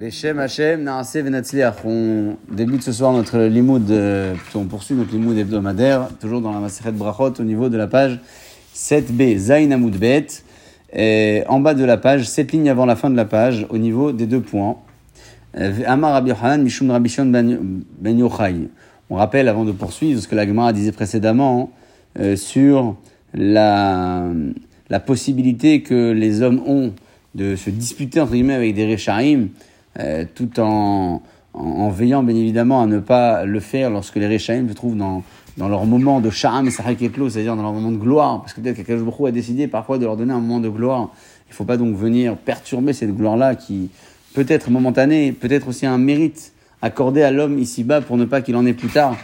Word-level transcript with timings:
Beshem 0.00 0.38
Hashem. 0.38 0.90
On 1.84 2.36
débute 2.50 2.82
ce 2.82 2.90
soir 2.90 3.12
notre 3.12 3.38
limoud, 3.38 3.90
euh, 3.90 4.34
on 4.54 4.64
poursuit 4.64 4.94
notre 4.94 5.12
limoud 5.12 5.36
hebdomadaire, 5.36 6.08
toujours 6.18 6.40
dans 6.40 6.52
la 6.52 6.58
Maseret 6.58 6.92
Brachot, 6.92 7.34
au 7.38 7.42
niveau 7.42 7.68
de 7.68 7.76
la 7.76 7.86
page 7.86 8.18
7b, 8.74 9.36
Zain 9.36 9.70
Amoud 9.72 9.98
Bet. 9.98 10.26
Et 10.94 11.42
en 11.48 11.60
bas 11.60 11.74
de 11.74 11.84
la 11.84 11.98
page, 11.98 12.26
7 12.26 12.52
lignes 12.52 12.70
avant 12.70 12.86
la 12.86 12.96
fin 12.96 13.10
de 13.10 13.16
la 13.16 13.26
page, 13.26 13.66
au 13.68 13.76
niveau 13.76 14.10
des 14.12 14.24
deux 14.24 14.40
points. 14.40 14.78
Euh, 15.58 15.70
Amar 15.86 16.12
Rabbi 16.12 16.32
Mishum 16.62 16.90
Rabbi 16.90 17.14
ben, 17.18 17.58
ben 17.98 18.18
Yochai. 18.18 18.54
On 19.10 19.16
rappelle, 19.16 19.48
avant 19.48 19.66
de 19.66 19.72
poursuivre, 19.72 20.18
ce 20.18 20.28
que 20.28 20.34
la 20.34 20.46
Gemara 20.46 20.72
disait 20.72 20.92
précédemment 20.92 21.72
euh, 22.18 22.36
sur 22.36 22.96
la, 23.34 24.24
la 24.88 25.00
possibilité 25.00 25.82
que 25.82 26.12
les 26.12 26.40
hommes 26.40 26.62
ont 26.66 26.94
de 27.34 27.54
se 27.54 27.68
disputer 27.68 28.18
entre 28.18 28.32
guillemets 28.32 28.54
avec 28.54 28.74
des 28.74 28.90
Rechaim, 28.90 29.48
euh, 29.98 30.24
tout 30.34 30.60
en, 30.60 31.22
veillant 31.90 32.22
bien 32.22 32.36
évidemment 32.36 32.82
à 32.82 32.86
ne 32.86 33.00
pas 33.00 33.44
le 33.44 33.58
faire 33.58 33.90
lorsque 33.90 34.16
les 34.16 34.28
Rechaim 34.28 34.68
se 34.68 34.74
trouvent 34.74 34.96
dans, 34.96 35.24
dans 35.56 35.68
leur 35.68 35.84
moment 35.84 36.20
de 36.20 36.30
Sha'am 36.30 36.68
et 36.68 36.70
c'est-à-dire 36.70 37.56
dans 37.56 37.62
leur 37.62 37.72
moment 37.72 37.90
de 37.90 37.96
gloire, 37.96 38.40
parce 38.40 38.54
que 38.54 38.60
peut-être 38.60 38.76
qu'Akadosh 38.76 39.04
Baruch 39.04 39.28
a 39.28 39.32
décidé 39.32 39.66
parfois 39.66 39.98
de 39.98 40.04
leur 40.04 40.16
donner 40.16 40.32
un 40.32 40.38
moment 40.38 40.60
de 40.60 40.68
gloire. 40.68 41.10
Il 41.48 41.50
ne 41.50 41.54
faut 41.54 41.64
pas 41.64 41.76
donc 41.76 41.96
venir 41.96 42.36
perturber 42.36 42.92
cette 42.92 43.14
gloire-là 43.16 43.56
qui 43.56 43.90
peut 44.34 44.46
être 44.48 44.70
momentanée, 44.70 45.32
peut-être 45.32 45.66
aussi 45.68 45.86
un 45.86 45.98
mérite 45.98 46.52
accordé 46.82 47.22
à 47.22 47.32
l'homme 47.32 47.58
ici-bas 47.58 48.00
pour 48.00 48.16
ne 48.16 48.24
pas 48.24 48.40
qu'il 48.40 48.54
en 48.54 48.64
ait 48.64 48.72
plus 48.72 48.88
tard. 48.88 49.16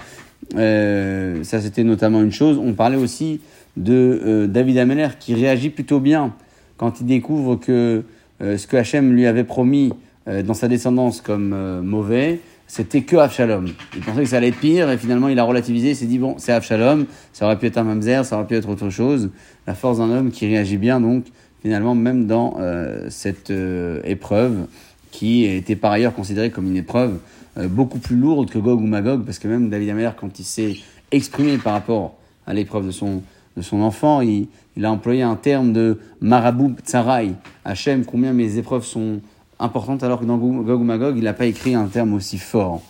Euh, 0.56 1.44
ça, 1.44 1.60
c'était 1.60 1.84
notamment 1.84 2.20
une 2.20 2.33
chose. 2.33 2.60
On 2.62 2.74
parlait 2.74 2.96
aussi 2.96 3.41
de 3.77 4.20
euh, 4.24 4.46
David 4.48 4.78
Ameller 4.78 5.08
qui 5.20 5.34
réagit 5.34 5.70
plutôt 5.70 6.00
bien 6.00 6.34
quand 6.77 7.00
il 7.00 7.06
découvre 7.06 7.56
que 7.56 8.02
ce 8.38 8.66
que 8.66 8.77
Hachem 8.77 9.14
lui 9.14 9.27
avait 9.27 9.44
promis 9.44 9.94
dans 10.26 10.54
sa 10.54 10.68
descendance 10.68 11.20
comme 11.20 11.52
euh, 11.52 11.82
mauvais, 11.82 12.40
c'était 12.66 13.02
que 13.02 13.16
Avshalom. 13.16 13.66
Il 13.94 14.02
pensait 14.02 14.22
que 14.22 14.28
ça 14.28 14.38
allait 14.38 14.48
être 14.48 14.58
pire 14.58 14.91
et 14.91 14.98
finalement 14.98 15.28
il 15.28 15.38
a 15.38 15.44
relativisé, 15.44 15.91
il 15.91 15.96
s'est 15.96 16.06
dit 16.06 16.18
bon, 16.18 16.34
c'est 16.38 16.52
Avshalom, 16.52 17.06
ça 17.33 17.46
aurait 17.46 17.58
pu 17.58 17.66
être 17.66 17.78
un 17.78 17.84
mamzer, 17.84 18.24
ça 18.24 18.36
aurait 18.36 18.46
pu 18.46 18.55
être 18.55 18.68
autre 18.68 18.91
chose. 18.91 19.30
La 19.66 19.74
force 19.74 19.98
d'un 19.98 20.10
homme 20.10 20.30
qui 20.30 20.46
réagit 20.46 20.78
bien 20.78 21.00
donc 21.00 21.27
finalement 21.62 21.94
même 21.94 22.27
dans 22.27 22.56
euh, 22.58 23.06
cette 23.08 23.50
euh, 23.50 24.00
épreuve 24.05 24.66
qui 25.12 25.44
était 25.44 25.77
par 25.77 25.92
ailleurs 25.92 26.12
considérée 26.14 26.50
comme 26.50 26.66
une 26.66 26.77
épreuve 26.77 27.18
euh, 27.56 27.68
beaucoup 27.68 27.98
plus 27.98 28.16
lourde 28.16 28.50
que 28.50 28.58
Gog 28.58 28.80
ou 28.80 28.86
Magog 28.86 29.24
parce 29.24 29.38
que 29.38 29.48
même 29.48 29.70
David 29.70 29.90
Ameller 29.90 30.11
quand 30.18 30.38
il 30.38 30.44
s'est 30.44 30.77
exprimé 31.12 31.58
par 31.58 31.72
rapport 31.72 32.16
à 32.46 32.55
l'épreuve 32.55 32.86
de 32.86 32.90
son 32.90 33.22
de 33.56 33.62
son 33.62 33.80
enfant, 33.80 34.20
il, 34.20 34.48
il 34.77 34.84
a 34.84 34.92
employé 34.92 35.22
un 35.22 35.34
terme 35.34 35.72
de 35.72 35.98
marabout 36.20 36.77
tsarai. 36.84 37.30
Hachem, 37.64 38.05
combien 38.05 38.34
mes 38.34 38.58
épreuves 38.58 38.84
sont 38.84 39.20
importante, 39.58 40.02
alors 40.02 40.20
que 40.20 40.24
dans 40.24 40.38
Gog 40.38 40.82
Magog, 40.82 41.16
il 41.16 41.24
n'a 41.24 41.32
pas 41.32 41.46
écrit 41.46 41.74
un 41.74 41.86
terme 41.86 42.14
aussi 42.14 42.38
fort. 42.38 42.82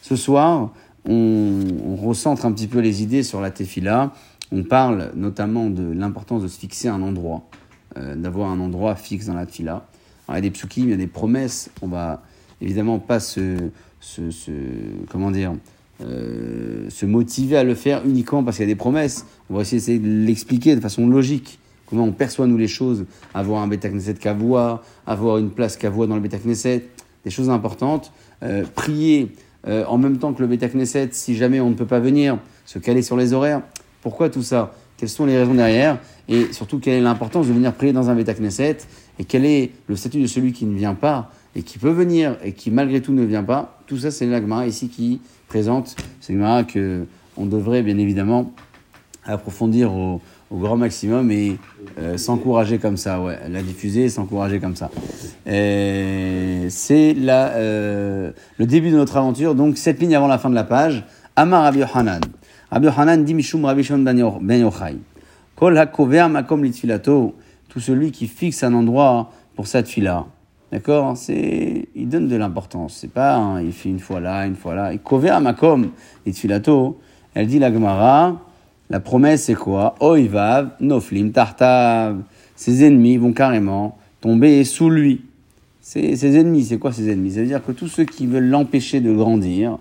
Ce 0.00 0.16
soir, 0.16 0.70
on, 1.08 1.96
recentre 1.96 2.46
un 2.46 2.52
petit 2.52 2.66
peu 2.66 2.80
les 2.80 3.02
idées 3.02 3.22
sur 3.22 3.40
la 3.40 3.50
tefila. 3.50 4.12
On 4.52 4.62
parle 4.62 5.12
notamment 5.14 5.70
de 5.70 5.90
l'importance 5.92 6.42
de 6.42 6.48
se 6.48 6.58
fixer 6.58 6.88
un 6.88 7.02
endroit, 7.02 7.42
euh, 7.96 8.14
d'avoir 8.14 8.50
un 8.50 8.60
endroit 8.60 8.94
fixe 8.94 9.26
dans 9.26 9.34
la 9.34 9.46
tefila. 9.46 9.86
Il 10.28 10.34
y 10.34 10.38
a 10.38 10.40
des 10.40 10.50
psukim, 10.50 10.84
il 10.84 10.90
y 10.90 10.94
a 10.94 10.96
des 10.96 11.06
promesses. 11.06 11.70
On 11.82 11.88
va 11.88 12.22
évidemment 12.60 12.98
pas 12.98 13.20
se, 13.20 13.70
comment 15.10 15.30
dire, 15.30 15.54
euh, 16.02 16.88
se 16.90 17.06
motiver 17.06 17.56
à 17.56 17.64
le 17.64 17.74
faire 17.74 18.04
uniquement 18.04 18.42
parce 18.42 18.56
qu'il 18.56 18.66
y 18.66 18.70
a 18.70 18.72
des 18.72 18.78
promesses. 18.78 19.26
On 19.50 19.54
va 19.54 19.60
aussi 19.60 19.76
essayer 19.76 19.98
de 19.98 20.08
l'expliquer 20.08 20.74
de 20.76 20.80
façon 20.80 21.06
logique 21.06 21.58
comment 21.94 22.08
on 22.08 22.12
perçoit 22.12 22.46
nous 22.46 22.58
les 22.58 22.68
choses, 22.68 23.06
avoir 23.34 23.62
un 23.62 23.68
Beta 23.68 23.88
Knesset 23.88 24.14
Kavoua, 24.14 24.82
avoir 25.06 25.38
une 25.38 25.50
place 25.50 25.76
Kavoua 25.76 26.06
dans 26.06 26.16
le 26.16 26.20
Beta 26.20 26.38
Knesset, 26.38 26.84
des 27.24 27.30
choses 27.30 27.50
importantes. 27.50 28.12
Euh, 28.42 28.64
prier 28.74 29.32
euh, 29.68 29.84
en 29.86 29.96
même 29.96 30.18
temps 30.18 30.32
que 30.32 30.42
le 30.42 30.48
Beta 30.48 30.68
Knesset, 30.68 31.10
si 31.12 31.36
jamais 31.36 31.60
on 31.60 31.70
ne 31.70 31.74
peut 31.74 31.86
pas 31.86 32.00
venir, 32.00 32.38
se 32.66 32.78
caler 32.78 33.02
sur 33.02 33.16
les 33.16 33.32
horaires. 33.32 33.62
Pourquoi 34.02 34.28
tout 34.28 34.42
ça? 34.42 34.74
Quelles 34.96 35.08
sont 35.08 35.24
les 35.24 35.38
raisons 35.38 35.54
derrière? 35.54 35.98
Et 36.28 36.52
surtout, 36.52 36.78
quelle 36.78 36.94
est 36.94 37.00
l'importance 37.00 37.46
de 37.46 37.52
venir 37.52 37.72
prier 37.72 37.92
dans 37.92 38.10
un 38.10 38.14
Beta 38.14 38.34
Knesset? 38.34 38.78
Et 39.18 39.24
quel 39.24 39.44
est 39.44 39.70
le 39.86 39.94
statut 39.96 40.20
de 40.20 40.26
celui 40.26 40.52
qui 40.52 40.66
ne 40.66 40.76
vient 40.76 40.94
pas 40.94 41.30
et 41.54 41.62
qui 41.62 41.78
peut 41.78 41.90
venir 41.90 42.36
et 42.42 42.52
qui 42.52 42.70
malgré 42.72 43.00
tout 43.00 43.12
ne 43.12 43.22
vient 43.22 43.44
pas? 43.44 43.78
Tout 43.86 43.98
ça, 43.98 44.10
c'est 44.10 44.26
l'Agmara 44.26 44.66
ici 44.66 44.88
qui 44.88 45.20
présente. 45.46 45.94
C'est 46.20 46.32
l'Agmara 46.32 46.64
que 46.64 47.06
on 47.36 47.46
devrait 47.46 47.82
bien 47.82 47.98
évidemment 47.98 48.52
approfondir 49.24 49.92
au 50.54 50.58
grand 50.58 50.76
maximum 50.76 51.30
et 51.32 51.58
euh, 51.98 52.16
s'encourager 52.16 52.78
comme 52.78 52.96
ça, 52.96 53.20
ouais, 53.20 53.38
la 53.50 53.60
diffuser 53.60 54.08
s'encourager 54.08 54.60
comme 54.60 54.76
ça. 54.76 54.88
C'est 55.44 57.16
euh, 57.18 58.30
le 58.58 58.66
début 58.66 58.90
de 58.90 58.96
notre 58.96 59.16
aventure, 59.16 59.56
donc 59.56 59.76
cette 59.76 60.00
ligne 60.00 60.14
avant 60.14 60.28
la 60.28 60.38
fin 60.38 60.50
de 60.50 60.54
la 60.54 60.64
page. 60.64 61.04
Amar 61.34 61.64
Rabbi 61.64 61.80
Yohanan. 61.80 62.20
Rabbi 62.70 62.86
Yohanan 62.86 63.24
dit 63.24 63.34
Mishum 63.34 63.64
Rabbi 63.64 63.82
Shon 63.82 63.98
ben 63.98 64.16
Yochai. 64.16 64.96
Kol 65.56 65.76
hakover. 65.76 66.28
Tout 67.68 67.80
celui 67.80 68.12
qui 68.12 68.28
fixe 68.28 68.62
un 68.62 68.72
endroit 68.72 69.32
pour 69.56 69.66
sa 69.66 69.82
tfila. 69.82 70.26
D'accord 70.70 71.16
C'est, 71.16 71.88
il 71.96 72.08
donne 72.08 72.28
de 72.28 72.36
l'importance. 72.36 72.98
C'est 73.00 73.10
pas, 73.10 73.34
hein, 73.34 73.60
il 73.60 73.72
fait 73.72 73.88
une 73.88 73.98
fois 73.98 74.20
là, 74.20 74.46
une 74.46 74.54
fois 74.54 74.76
là. 74.76 74.92
Et 74.92 74.98
kover 74.98 75.36
makom 75.42 75.90
litfilato. 76.24 77.00
Elle 77.34 77.48
dit 77.48 77.58
la 77.58 77.72
Gemara. 77.72 78.36
La 78.90 79.00
promesse, 79.00 79.44
c'est 79.44 79.54
quoi? 79.54 79.94
Oivav, 80.00 80.70
Noflim, 80.80 81.32
Tartav. 81.32 82.22
Ses 82.54 82.84
ennemis 82.84 83.16
vont 83.16 83.32
carrément 83.32 83.96
tomber 84.20 84.62
sous 84.64 84.90
lui. 84.90 85.22
C'est, 85.80 86.16
ses 86.16 86.36
ennemis, 86.38 86.64
c'est 86.64 86.78
quoi 86.78 86.92
ses 86.92 87.10
ennemis? 87.10 87.32
C'est-à-dire 87.32 87.64
que 87.64 87.72
tous 87.72 87.88
ceux 87.88 88.04
qui 88.04 88.26
veulent 88.26 88.48
l'empêcher 88.48 89.00
de 89.00 89.12
grandir, 89.12 89.78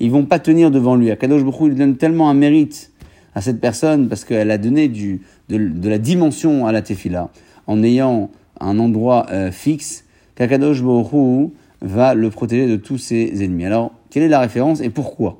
ils 0.00 0.10
vont 0.10 0.24
pas 0.24 0.38
tenir 0.38 0.70
devant 0.70 0.96
lui. 0.96 1.10
Akadosh 1.10 1.42
Baruch 1.42 1.72
il 1.72 1.74
donne 1.74 1.96
tellement 1.96 2.30
un 2.30 2.34
mérite 2.34 2.92
à 3.34 3.40
cette 3.40 3.60
personne 3.60 4.08
parce 4.08 4.24
qu'elle 4.24 4.50
a 4.50 4.58
donné 4.58 4.88
de, 4.88 5.88
la 5.88 5.98
dimension 5.98 6.66
à 6.66 6.72
la 6.72 6.82
tefila 6.82 7.30
en 7.66 7.82
ayant 7.82 8.30
un 8.60 8.78
endroit 8.78 9.26
euh, 9.30 9.50
fixe 9.50 10.04
qu'Akadosh 10.34 10.82
Baruch 10.82 11.50
va 11.80 12.14
le 12.14 12.30
protéger 12.30 12.66
de 12.66 12.76
tous 12.76 12.98
ses 12.98 13.42
ennemis. 13.42 13.66
Alors, 13.66 13.92
quelle 14.10 14.22
est 14.22 14.28
la 14.28 14.40
référence 14.40 14.80
et 14.80 14.90
pourquoi? 14.90 15.38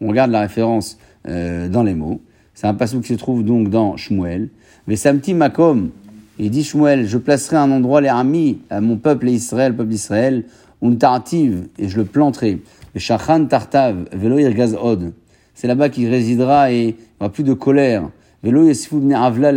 On 0.00 0.08
regarde 0.08 0.30
la 0.30 0.40
référence 0.40 0.98
euh, 1.28 1.68
dans 1.68 1.82
les 1.82 1.94
mots. 1.94 2.20
C'est 2.54 2.68
un 2.68 2.74
passage 2.74 3.00
qui 3.00 3.08
se 3.08 3.18
trouve 3.18 3.44
donc 3.44 3.68
dans 3.68 3.96
Shmuel. 3.96 4.48
Mais 4.86 4.96
Samti 4.96 5.34
Makom, 5.34 5.90
il 6.38 6.50
dit 6.50 6.62
Shmuel, 6.62 7.06
je 7.06 7.18
placerai 7.18 7.56
un 7.56 7.70
endroit 7.70 8.00
les 8.00 8.08
amis 8.08 8.58
à 8.70 8.80
mon 8.80 8.96
peuple 8.96 9.28
Israël, 9.28 9.74
peuple 9.74 9.90
d'Israël, 9.90 10.44
un 10.82 10.94
tartiv, 10.94 11.66
et 11.78 11.88
je 11.88 11.96
le 11.96 12.04
planterai. 12.04 12.60
Le 12.94 13.00
Shachan 13.00 13.46
Tartav, 13.46 14.08
Velo 14.12 14.38
Od. 14.80 15.12
C'est 15.54 15.66
là-bas 15.66 15.88
qu'il 15.88 16.08
résidera 16.08 16.70
et 16.70 16.80
il 16.80 16.86
n'y 16.86 16.94
aura 17.20 17.32
plus 17.32 17.44
de 17.44 17.54
colère. 17.54 18.08
Velo 18.42 18.64
Yesifud 18.64 19.12
Avla 19.12 19.52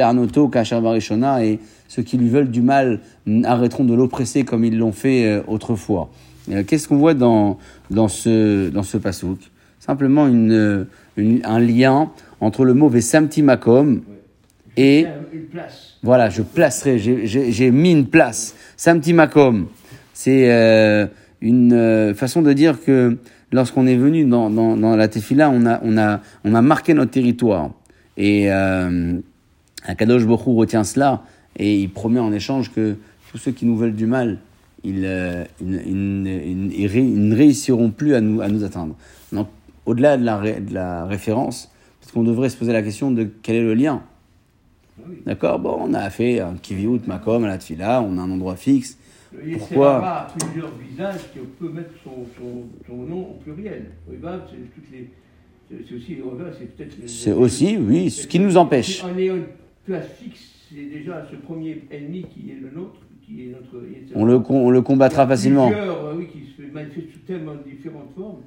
Barishona, 0.81 1.43
et 1.43 1.59
ceux 1.87 2.01
qui 2.01 2.17
lui 2.17 2.29
veulent 2.29 2.49
du 2.49 2.61
mal 2.61 3.01
arrêteront 3.43 3.83
de 3.83 3.93
l'oppresser 3.93 4.43
comme 4.43 4.63
ils 4.63 4.77
l'ont 4.77 4.91
fait 4.91 5.25
euh, 5.25 5.41
autrefois. 5.47 6.09
Qu'est-ce 6.65 6.87
qu'on 6.87 6.97
voit 6.97 7.13
dans, 7.13 7.57
dans 7.91 8.07
ce, 8.07 8.69
dans 8.69 8.83
ce 8.83 8.97
pasouk? 8.97 9.37
Simplement 9.79 10.27
une, 10.27 10.87
une, 11.17 11.41
un 11.43 11.59
lien 11.59 12.11
entre 12.39 12.63
le 12.63 12.73
mot 12.73 12.87
Vesamti 12.87 13.41
Makom 13.41 14.01
et. 14.77 15.07
Voilà, 16.03 16.29
je 16.29 16.43
placerai, 16.43 16.99
j'ai 16.99 17.71
mis 17.71 17.91
une 17.91 18.07
place. 18.07 18.55
Samti 18.77 19.13
Makom, 19.13 19.67
c'est 20.13 20.51
euh, 20.51 21.07
une 21.41 21.73
euh, 21.73 22.13
façon 22.13 22.41
de 22.41 22.53
dire 22.53 22.83
que 22.83 23.17
lorsqu'on 23.51 23.87
est 23.87 23.95
venu 23.95 24.25
dans, 24.25 24.49
dans, 24.49 24.77
dans 24.77 24.95
la 24.95 25.07
Tefila, 25.07 25.49
on 25.49 25.65
a, 25.65 25.79
on, 25.83 25.97
a, 25.97 26.21
on 26.43 26.53
a 26.53 26.61
marqué 26.61 26.93
notre 26.93 27.11
territoire. 27.11 27.71
Et 28.17 28.51
euh, 28.51 29.19
Akadosh 29.85 30.25
Bokhou 30.25 30.55
retient 30.55 30.83
cela 30.83 31.23
et 31.57 31.79
il 31.79 31.89
promet 31.89 32.19
en 32.19 32.31
échange 32.31 32.71
que 32.71 32.95
tous 33.31 33.37
ceux 33.37 33.51
qui 33.51 33.65
nous 33.65 33.77
veulent 33.77 33.95
du 33.95 34.05
mal, 34.05 34.37
ils, 34.83 35.03
euh, 35.05 35.43
ils, 35.61 35.75
ils, 35.75 36.95
ils, 36.95 37.29
ne 37.29 37.35
réussiront 37.35 37.89
plus 37.89 38.15
à 38.15 38.21
nous, 38.21 38.41
à 38.41 38.47
nous 38.47 38.63
atteindre. 38.63 38.95
Donc, 39.31 39.47
au-delà 39.87 40.17
de 40.17 40.25
la, 40.25 40.59
de 40.59 40.73
la 40.73 41.05
référence, 41.05 41.71
peut-être 41.99 42.13
qu'on 42.13 42.23
devrait 42.23 42.49
se 42.49 42.57
poser 42.57 42.73
la 42.73 42.83
question 42.83 43.09
de 43.09 43.27
quel 43.41 43.55
est 43.55 43.63
le 43.63 43.73
lien. 43.73 44.03
Oui. 44.99 45.15
D'accord 45.25 45.59
Bon, 45.59 45.77
on 45.79 45.93
a 45.93 46.09
fait 46.09 46.41
un 46.41 46.55
kiviout 46.55 46.99
makom 47.07 47.45
à 47.45 47.47
la 47.47 47.57
tfila, 47.57 48.01
on 48.01 48.17
a 48.17 48.21
un 48.21 48.29
endroit 48.29 48.57
fixe. 48.57 48.97
Et 49.45 49.53
Pourquoi 49.53 49.99
là 50.01 50.27
plusieurs 50.39 50.71
visages 50.77 51.21
qu'on 51.33 51.65
peut 51.65 51.71
mettre 51.71 51.91
son, 52.03 52.25
son, 52.37 52.63
son, 52.85 52.95
nom 52.95 53.31
au 53.31 53.33
pluriel. 53.43 53.87
c'est 54.07 54.13
aussi, 56.93 57.07
c'est 57.07 57.31
aussi, 57.33 57.77
oui, 57.77 58.09
ce 58.09 58.27
qui 58.27 58.39
nous 58.39 58.57
empêche. 58.57 59.03
En 59.03 59.17
ayant 59.17 59.35
une 59.35 59.47
place 59.85 60.07
fixe, 60.19 60.39
c'est 60.69 60.85
déjà 60.85 61.25
ce 61.29 61.35
premier 61.35 61.83
ennemi 61.91 62.23
qui 62.23 62.51
est 62.51 62.59
le 62.59 62.71
nôtre. 62.71 62.99
Qui 63.25 63.43
est 63.43 63.47
notre, 63.47 63.85
on, 64.15 64.23
le, 64.23 64.41
on 64.49 64.69
le 64.69 64.81
combattra 64.81 65.27
facilement. 65.27 65.67
Plusieurs, 65.67 66.15
oui, 66.15 66.27
qui 66.27 66.43
se 66.55 66.61
manifestent 66.71 67.11
sous 67.11 67.19
tellement 67.27 67.55
différentes 67.65 68.13
formes. 68.15 68.39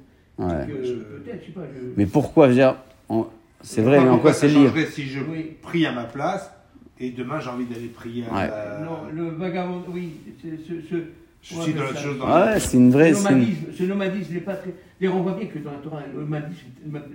Ouais. 0.47 0.65
Que, 0.67 0.83
je, 0.83 0.87
je 0.89 1.45
sais 1.45 1.51
pas, 1.53 1.61
je... 1.75 1.87
Mais 1.97 2.05
pourquoi 2.05 2.45
je 2.47 2.49
veux 2.51 2.57
dire, 2.57 2.75
c'est 3.61 3.81
vrai, 3.81 3.99
mais 4.01 4.09
en 4.09 4.17
quoi 4.19 4.33
c'est 4.33 4.47
lire 4.47 4.71
Si 4.91 5.03
je 5.03 5.19
oui. 5.21 5.51
prie 5.61 5.85
à 5.85 5.91
ma 5.91 6.03
place 6.05 6.51
et 6.99 7.11
demain 7.11 7.39
j'ai 7.39 7.49
envie 7.49 7.65
d'aller 7.65 7.87
prier 7.87 8.23
à 8.31 8.33
ouais. 8.35 8.47
la... 8.47 8.79
Non, 8.85 8.97
le 9.13 9.29
vagabond, 9.31 9.83
oui, 9.89 10.13
ce, 10.41 10.47
ce, 10.89 10.95
Je 11.41 11.55
suis 11.61 11.73
dans 11.73 11.83
la 11.83 11.95
chose 11.95 12.17
dans 12.19 12.25
Ouais, 12.27 12.59
c'est 12.59 12.77
une 12.77 12.91
vraie. 12.91 13.13
Ce 13.13 13.19
une- 13.29 13.35
nomadisme, 13.35 13.65
ce 13.77 13.83
nomadisme 13.83 14.33
n'est 14.33 14.39
pas 14.41 14.55
très. 14.55 14.73
D'ailleurs, 14.99 15.15
on 15.15 15.21
voit 15.21 15.33
bien 15.33 15.47
que 15.47 15.59
dans 15.59 15.71
la 15.71 15.77
Torah, 15.77 16.01
le 16.13 16.21
nomadisme, 16.21 16.65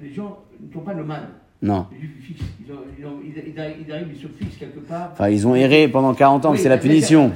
les 0.03 0.13
gens 0.13 0.39
ne 0.61 0.73
sont 0.73 0.81
pas 0.81 0.95
nomades. 0.95 1.29
Non. 1.63 1.87
Ils 1.93 2.09
fixent. 2.23 2.43
Ils, 2.67 2.73
ont- 2.73 2.77
ils 2.99 3.07
ont- 3.07 3.19
ils- 3.25 3.53
ils 3.55 3.59
arrivent, 3.61 3.77
ils 3.87 3.93
arrivent, 3.93 4.09
ils 4.15 4.21
se 4.21 4.27
fixent 4.27 4.57
quelque 4.59 4.81
part. 4.81 5.11
Enfin, 5.13 5.29
ils 5.31 5.47
ont 5.47 5.55
erré 5.55 5.89
pendant 5.89 6.13
40 6.15 6.45
ans, 6.45 6.51
mais 6.51 6.59
Oui, 6.59 6.63
c'est 6.63 6.69
la 6.69 6.77
punition. 6.79 7.33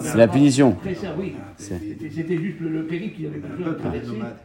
C'est 0.00 0.16
la 0.16 0.28
punition. 0.28 0.76
Oui. 1.18 1.34
C'était 1.58 2.36
juste 2.38 2.60
le, 2.60 2.68
le 2.70 2.84
périple 2.86 3.16
qu'ils 3.16 3.26
avaient 3.26 3.38
besoin 3.38 3.72
de 3.72 3.78
traverser 3.78 4.06
nomade. 4.12 4.36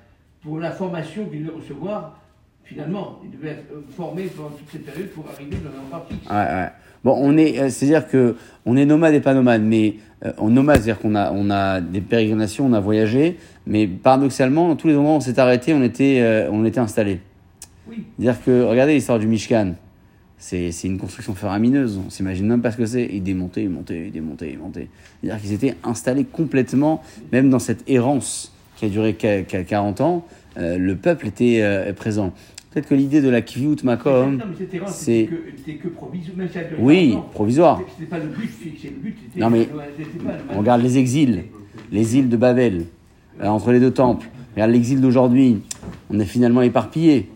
Pour 0.43 0.59
la 0.59 0.71
formation 0.71 1.25
qu'ils 1.25 1.45
devaient 1.45 1.57
recevoir. 1.57 2.19
Finalement, 2.63 3.19
ils 3.23 3.31
devaient 3.31 3.49
être 3.49 3.71
euh, 3.73 3.81
formés 3.95 4.25
pendant 4.25 4.49
toute 4.49 4.69
cette 4.71 4.85
période 4.85 5.09
pour 5.09 5.25
arriver 5.27 5.57
dans 5.57 5.69
un 5.69 5.85
endroit 5.85 6.05
fixe. 6.07 6.29
Ouais, 6.29 6.35
ouais. 6.35 6.69
Bon, 7.03 7.15
on 7.17 7.37
est, 7.37 7.59
euh, 7.59 7.69
c'est-à-dire 7.69 8.07
que 8.07 8.35
on 8.65 8.75
est 8.75 8.85
nomade 8.85 9.13
et 9.13 9.21
pas 9.21 9.33
nomade, 9.33 9.63
mais 9.63 9.95
euh, 10.25 10.33
en 10.37 10.49
nomade, 10.49 10.77
c'est-à-dire 10.77 10.99
qu'on 10.99 11.15
a, 11.15 11.31
on 11.31 11.49
a 11.49 11.81
des 11.81 12.01
pérégrinations, 12.01 12.65
on 12.65 12.73
a 12.73 12.79
voyagé, 12.79 13.37
mais 13.65 13.87
paradoxalement, 13.87 14.67
dans 14.67 14.75
tous 14.75 14.87
les 14.87 14.95
endroits 14.95 15.13
où 15.13 15.17
on 15.17 15.21
s'est 15.21 15.39
arrêté, 15.39 15.73
on 15.73 15.81
était, 15.81 16.19
euh, 16.21 16.49
on 16.51 16.65
était 16.65 16.79
installé. 16.79 17.21
Oui. 17.89 18.03
C'est-à-dire 18.17 18.43
que, 18.43 18.63
regardez 18.63 18.93
l'histoire 18.93 19.19
du 19.19 19.27
Mishkan. 19.27 19.73
C'est, 20.37 20.71
c'est 20.71 20.87
une 20.87 20.97
construction 20.97 21.35
faramineuse. 21.35 21.99
On 22.05 22.09
s'imagine 22.09 22.47
même 22.47 22.61
pas 22.61 22.71
ce 22.71 22.77
que 22.77 22.85
c'est. 22.85 23.05
Ils 23.11 23.23
démontaient, 23.23 23.63
ils 23.63 23.69
montaient, 23.69 24.05
ils 24.07 24.11
démontaient, 24.11 24.51
ils 24.51 24.57
montaient. 24.57 24.87
C'est-à-dire 25.21 25.41
qu'ils 25.41 25.53
étaient 25.53 25.75
installés 25.83 26.23
complètement, 26.23 27.01
même 27.33 27.49
dans 27.49 27.59
cette 27.59 27.89
errance 27.89 28.53
qui 28.79 28.85
a 28.85 28.89
duré 28.89 29.13
qu- 29.15 29.43
qu- 29.45 29.63
40 29.65 29.99
ans, 30.01 30.25
euh, 30.57 30.77
le 30.77 30.95
peuple 30.95 31.27
était 31.27 31.59
euh, 31.61 31.91
présent. 31.93 32.31
Peut-être 32.71 32.87
que 32.87 32.95
l'idée 32.95 33.21
de 33.21 33.29
la 33.29 33.41
Kviut 33.41 33.75
Makom, 33.83 34.39
c'est- 34.87 35.27
c'était 35.65 35.79
c'était 36.45 36.69
oui, 36.79 37.09
40 37.11 37.23
ans, 37.25 37.29
provisoire. 37.33 37.81
C'était 37.97 38.09
pas 38.09 38.19
le 38.19 38.27
but 38.27 38.47
fixé. 38.49 38.89
Le 38.95 39.01
but, 39.01 39.17
c'était. 39.25 39.39
Non, 39.41 39.49
mais 39.49 39.67
c'était 39.97 40.25
On 40.55 40.59
regarde 40.59 40.81
les 40.81 40.97
exils, 40.97 41.43
les 41.91 42.17
îles 42.17 42.29
de 42.29 42.37
Babel, 42.37 42.85
euh, 43.41 43.47
entre 43.47 43.71
les 43.71 43.79
deux 43.81 43.91
temples. 43.91 44.27
Regarde 44.55 44.71
l'exil 44.71 45.01
d'aujourd'hui. 45.01 45.61
On 46.09 46.19
est 46.19 46.25
finalement 46.25 46.61
éparpillé. 46.61 47.29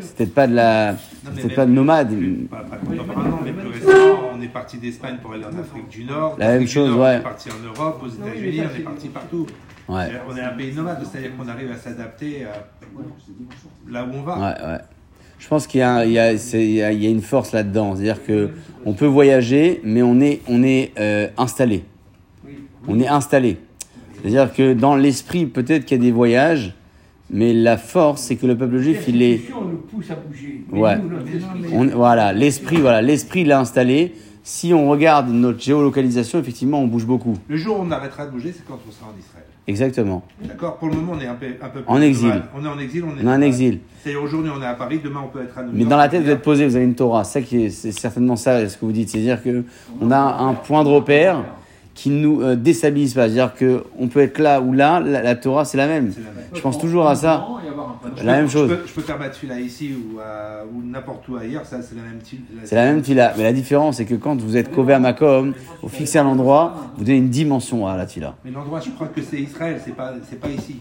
C'est 0.00 0.16
peut-être 0.16 0.34
pas 0.34 0.46
de 0.46 0.54
la, 0.54 0.96
peut-être 1.34 1.54
pas 1.54 1.66
de 1.66 1.72
nomade. 1.72 2.16
plus- 2.16 2.46
pas- 2.50 2.58
pas 2.58 2.76
contemporairement, 2.76 3.40
mais 3.44 3.52
plus 3.52 3.68
récemment, 3.68 4.18
on 4.36 4.40
est 4.40 4.46
parti 4.52 4.78
d'Espagne 4.78 5.16
pour 5.20 5.32
aller 5.32 5.44
en 5.44 5.48
Afrique 5.58 5.88
du 5.90 6.04
Nord. 6.04 6.36
La 6.38 6.48
même 6.58 6.66
chose, 6.68 6.90
Nord, 6.90 7.00
ouais. 7.00 7.16
On 7.16 7.18
est 7.18 7.22
parti 7.22 7.48
en 7.50 7.66
Europe, 7.66 8.02
aux 8.04 8.08
États-Unis, 8.08 8.60
on 8.60 8.76
est 8.80 8.82
parti 8.82 9.08
partout. 9.08 9.46
Ouais, 9.88 10.10
On 10.28 10.36
est 10.36 10.40
un 10.42 10.50
pays 10.50 10.74
nomade, 10.74 10.98
c'est-à-dire 11.10 11.36
qu'on 11.36 11.48
arrive 11.48 11.70
à 11.72 11.76
s'adapter 11.76 12.44
euh, 12.44 12.48
là 13.90 14.04
où 14.04 14.14
on 14.14 14.22
va. 14.22 14.36
ouais, 14.38 14.66
ouais. 14.72 14.78
Je 15.38 15.46
pense 15.46 15.66
qu'il 15.68 15.80
y 15.80 15.82
a, 15.82 16.04
y 16.04 16.94
y 16.94 17.06
une 17.10 17.22
force 17.22 17.52
là-dedans. 17.52 17.94
C'est-à-dire 17.94 18.24
que 18.24 18.50
on 18.84 18.92
peut 18.92 19.06
voyager, 19.06 19.80
mais 19.84 20.02
on 20.02 20.20
est, 20.20 20.40
on 20.48 20.62
est 20.64 20.92
euh, 20.98 21.28
installé. 21.38 21.84
On 22.88 22.98
est 22.98 23.06
installé. 23.08 23.56
C'est-à-dire 24.20 24.52
que 24.52 24.72
dans 24.74 24.96
l'esprit, 24.96 25.46
peut-être 25.46 25.84
qu'il 25.84 25.96
y 25.96 26.00
a 26.00 26.02
des 26.02 26.10
voyages, 26.10 26.74
mais 27.30 27.52
la 27.52 27.76
force, 27.76 28.22
c'est 28.22 28.36
que 28.36 28.46
le 28.46 28.56
peuple 28.58 28.78
juif, 28.78 29.04
il 29.06 29.22
est. 29.22 29.40
Nous 29.54 29.76
pousse 29.78 30.10
à 30.10 30.16
bouger. 30.16 30.64
Ouais. 30.72 30.96
On- 31.72 31.86
voilà, 31.86 32.32
l'esprit, 32.32 32.78
voilà, 32.80 33.00
l'esprit 33.00 33.44
l'a 33.44 33.60
installé. 33.60 34.14
Si 34.42 34.72
on 34.74 34.88
regarde 34.90 35.28
notre 35.28 35.60
géolocalisation, 35.60 36.40
effectivement, 36.40 36.80
on 36.80 36.86
bouge 36.88 37.04
beaucoup. 37.06 37.36
Le 37.48 37.56
jour 37.58 37.78
où 37.78 37.82
on 37.82 37.90
arrêtera 37.90 38.26
de 38.26 38.30
bouger, 38.32 38.52
c'est 38.52 38.66
quand 38.66 38.78
on 38.88 38.90
sera 38.90 39.06
en 39.06 39.18
Israël. 39.18 39.37
Exactement. 39.68 40.22
D'accord 40.42 40.78
Pour 40.78 40.88
le 40.88 40.94
moment, 40.94 41.12
on 41.16 41.20
est 41.20 41.26
un 41.26 41.34
peu, 41.34 41.46
un 41.62 41.68
peu 41.68 41.80
plus 41.82 41.88
En 41.92 42.00
exil. 42.00 42.42
On 42.58 42.64
est 42.64 42.68
en 42.68 42.78
exil. 42.78 43.04
On 43.04 43.10
est, 43.10 43.22
On 43.24 43.28
est 43.30 43.34
en 43.36 43.40
exil. 43.42 43.78
C'est-à-dire 44.02 44.22
aujourd'hui, 44.22 44.50
on 44.56 44.62
est 44.62 44.66
à 44.66 44.72
Paris, 44.74 45.00
demain, 45.04 45.20
on 45.24 45.28
peut 45.28 45.42
être 45.42 45.58
à 45.58 45.62
New 45.62 45.70
Mais 45.72 45.80
York. 45.80 45.90
dans 45.90 45.96
la 45.98 46.08
tête, 46.08 46.22
vous 46.24 46.30
êtes 46.30 46.42
posé, 46.42 46.66
vous 46.66 46.74
avez 46.74 46.86
une 46.86 46.94
Torah. 46.94 47.22
Ça 47.24 47.42
qui 47.42 47.64
est, 47.66 47.70
c'est 47.70 47.92
certainement 47.92 48.36
ça, 48.36 48.66
ce 48.66 48.76
que 48.78 48.84
vous 48.86 48.92
dites. 48.92 49.10
C'est-à-dire 49.10 49.42
que 49.42 49.64
on 50.00 50.10
a 50.10 50.18
un 50.18 50.54
point 50.54 50.82
de 50.84 50.88
repère 50.88 51.44
qui 51.94 52.08
ne 52.10 52.20
nous 52.20 52.42
euh, 52.42 52.56
déstabilise 52.56 53.12
pas. 53.12 53.22
C'est-à-dire 53.28 53.54
que 53.54 53.84
on 53.98 54.08
peut 54.08 54.20
être 54.20 54.38
là 54.38 54.60
ou 54.62 54.72
là. 54.72 55.00
La, 55.00 55.22
la 55.22 55.34
Torah, 55.34 55.64
c'est 55.66 55.76
la 55.76 55.86
même. 55.86 56.12
C'est 56.12 56.20
la 56.20 56.26
même. 56.30 56.44
Je 56.54 56.60
pense 56.62 56.78
toujours 56.78 57.06
à 57.06 57.14
ça. 57.14 57.46
La 58.24 58.32
même 58.36 58.46
Je 58.46 58.52
chose. 58.52 58.68
peux, 58.68 58.78
je 58.86 58.92
peux 58.92 59.00
faire 59.02 59.18
ma 59.18 59.26
là 59.26 59.60
ici 59.60 59.92
ou, 59.94 60.18
à- 60.20 60.64
ou 60.64 60.82
n'importe 60.82 61.26
où 61.28 61.36
ailleurs, 61.36 61.64
ça 61.66 61.80
c'est 61.82 61.94
la 61.96 62.02
même 62.02 62.18
type. 62.22 62.44
C'est 62.64 62.74
la 62.76 62.84
même 62.92 63.02
tila. 63.02 63.34
Mais 63.36 63.42
la 63.44 63.52
différence, 63.52 63.96
c'est 63.96 64.04
que 64.04 64.14
quand 64.14 64.40
vous 64.40 64.56
êtes 64.56 64.70
cové 64.74 64.92
à 64.94 64.98
Makom, 64.98 65.54
vous 65.82 65.88
fixez 65.88 66.18
un 66.18 66.26
endroit, 66.26 66.74
vous 66.96 67.04
donnez 67.04 67.18
une 67.18 67.28
dimension 67.30 67.86
à 67.86 67.96
la 67.96 68.06
tila. 68.06 68.36
Mais 68.44 68.50
l'endroit, 68.50 68.80
je 68.80 68.90
crois 68.90 69.08
que 69.08 69.20
c'est 69.22 69.40
Israël, 69.40 69.80
c'est 69.84 69.94
pas, 69.94 70.12
c'est 70.28 70.40
pas 70.40 70.48
ici. 70.48 70.76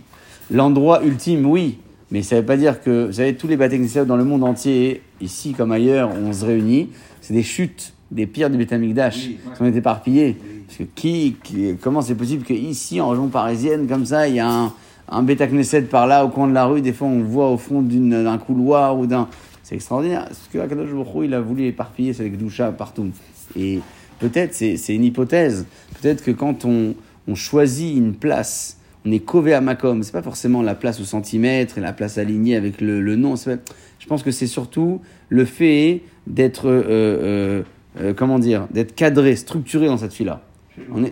L'endroit 0.51 1.03
ultime, 1.03 1.45
oui. 1.45 1.79
Mais 2.09 2.21
ça 2.21 2.37
veut 2.37 2.45
pas 2.45 2.55
dire 2.55 2.81
que, 2.81 3.07
vous 3.07 3.13
savez, 3.13 3.35
tous 3.35 3.47
les 3.47 3.57
bâtiments 3.57 4.05
dans 4.05 4.15
le 4.15 4.23
monde 4.23 4.43
entier, 4.45 5.01
ici 5.19 5.53
comme 5.53 5.73
ailleurs, 5.73 6.09
on 6.23 6.31
se 6.31 6.45
réunit. 6.45 6.89
C'est 7.19 7.33
des 7.33 7.43
chutes, 7.43 7.93
des 8.11 8.25
pires 8.27 8.49
du 8.49 8.57
Betamikdash. 8.57 9.17
Oui. 9.27 9.37
Ils 9.51 9.57
sont 9.57 9.65
éparpillés. 9.65 10.37
Oui. 10.41 10.63
Parce 10.65 10.77
que 10.77 10.83
qui, 10.95 11.35
qui- 11.43 11.75
comment 11.81 12.01
c'est 12.01 12.15
possible 12.15 12.43
qu'ici, 12.45 13.01
en 13.01 13.09
région 13.09 13.27
parisienne, 13.27 13.87
comme 13.87 14.05
ça, 14.05 14.27
il 14.27 14.35
y 14.35 14.39
a 14.39 14.49
un, 14.49 14.73
un 15.09 15.23
Beta 15.23 15.47
Knesset 15.47 15.83
par 15.83 16.07
là, 16.07 16.25
au 16.25 16.29
coin 16.29 16.47
de 16.47 16.53
la 16.53 16.65
rue, 16.65 16.81
des 16.81 16.93
fois 16.93 17.07
on 17.07 17.21
voit 17.21 17.49
au 17.49 17.57
fond 17.57 17.81
d'un 17.81 18.37
couloir 18.37 18.97
ou 18.97 19.05
d'un. 19.05 19.27
C'est 19.63 19.75
extraordinaire. 19.75 20.25
Parce 20.25 20.49
que 20.51 20.59
Akadosh 20.59 20.91
Baruch 20.91 21.25
il 21.25 21.33
a 21.33 21.41
voulu 21.41 21.65
éparpiller 21.65 22.13
cette 22.13 22.31
Gdusha 22.31 22.71
partout. 22.71 23.07
Et 23.55 23.79
peut-être, 24.19 24.53
c'est 24.53 24.95
une 24.95 25.03
hypothèse, 25.03 25.65
peut-être 26.01 26.23
que 26.23 26.31
quand 26.31 26.65
on, 26.65 26.95
choisit 27.35 27.95
une 27.95 28.13
place, 28.13 28.77
on 29.05 29.11
est 29.11 29.19
cové 29.19 29.53
à 29.53 29.59
Macom, 29.59 30.01
c'est 30.03 30.13
pas 30.13 30.21
forcément 30.21 30.61
la 30.61 30.75
place 30.75 31.01
au 31.01 31.03
centimètre 31.03 31.77
et 31.77 31.81
la 31.81 31.91
place 31.91 32.17
alignée 32.17 32.55
avec 32.55 32.79
le, 32.79 33.15
nom. 33.15 33.35
Je 33.35 34.07
pense 34.07 34.23
que 34.23 34.31
c'est 34.31 34.47
surtout 34.47 35.01
le 35.27 35.43
fait 35.43 36.03
d'être, 36.25 36.69
euh, 36.69 36.83
euh, 36.89 37.63
euh, 37.99 38.13
comment 38.13 38.39
dire, 38.39 38.67
d'être 38.71 38.95
cadré, 38.95 39.35
structuré 39.35 39.87
dans 39.87 39.97
cette 39.97 40.13
fille-là. 40.13 40.46
On 40.91 41.03
est, 41.03 41.11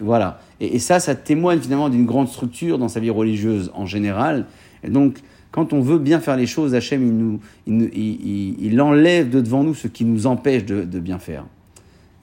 voilà. 0.00 0.40
Et, 0.60 0.76
et 0.76 0.78
ça, 0.78 1.00
ça 1.00 1.14
témoigne 1.14 1.58
finalement 1.60 1.88
d'une 1.88 2.04
grande 2.06 2.28
structure 2.28 2.78
dans 2.78 2.88
sa 2.88 3.00
vie 3.00 3.10
religieuse 3.10 3.70
en 3.74 3.86
général. 3.86 4.46
Et 4.84 4.90
donc, 4.90 5.20
quand 5.50 5.72
on 5.72 5.80
veut 5.80 5.98
bien 5.98 6.20
faire 6.20 6.36
les 6.36 6.46
choses, 6.46 6.74
Hachem, 6.74 7.02
il, 7.06 7.16
nous, 7.16 7.40
il, 7.66 7.82
il, 7.94 8.64
il- 8.66 8.80
enlève 8.80 9.30
de 9.30 9.40
devant 9.40 9.62
nous 9.64 9.74
ce 9.74 9.88
qui 9.88 10.04
nous 10.04 10.26
empêche 10.26 10.64
de, 10.66 10.84
de 10.84 11.00
bien 11.00 11.18
faire. 11.18 11.44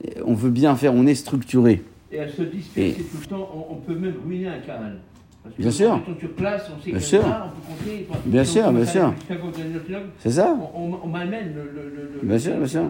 Et 0.04 0.12
on 0.24 0.34
veut 0.34 0.50
bien 0.50 0.76
faire, 0.76 0.94
on 0.94 1.06
est 1.06 1.14
structuré. 1.16 1.82
Et 2.12 2.20
à 2.20 2.28
se 2.28 2.42
disperser 2.42 2.94
tout 3.10 3.16
le 3.22 3.26
temps, 3.26 3.48
on, 3.70 3.74
on 3.74 3.76
peut 3.78 3.96
même 3.96 4.14
ruiner 4.24 4.46
un 4.46 4.58
canal. 4.60 4.98
Bien 5.58 5.70
sûr. 5.70 6.00
on 6.08 6.12
est 6.16 6.18
sur 6.20 6.30
place, 6.32 6.70
on 6.76 6.82
sait 6.82 6.90
Bien 6.90 7.00
sûr. 7.00 7.20
y 7.20 7.24
en 7.24 7.28
a, 7.28 7.46
on 7.46 7.48
peut 7.48 7.84
compter. 7.84 8.06
enfin, 8.10 8.20
Bien 8.24 8.44
sûr, 8.44 8.72
bien 8.72 8.84
sûr. 8.86 9.12
C'est 10.18 10.30
ça 10.30 10.56
On, 10.74 10.80
on, 10.80 10.98
on 11.04 11.08
malmène 11.08 11.52
le, 11.54 11.62
le, 11.62 11.90
le, 11.94 12.20
le- 12.22 12.26
Bien 12.28 12.38
sûr, 12.38 12.56
bien 12.56 12.66
sûr. 12.66 12.82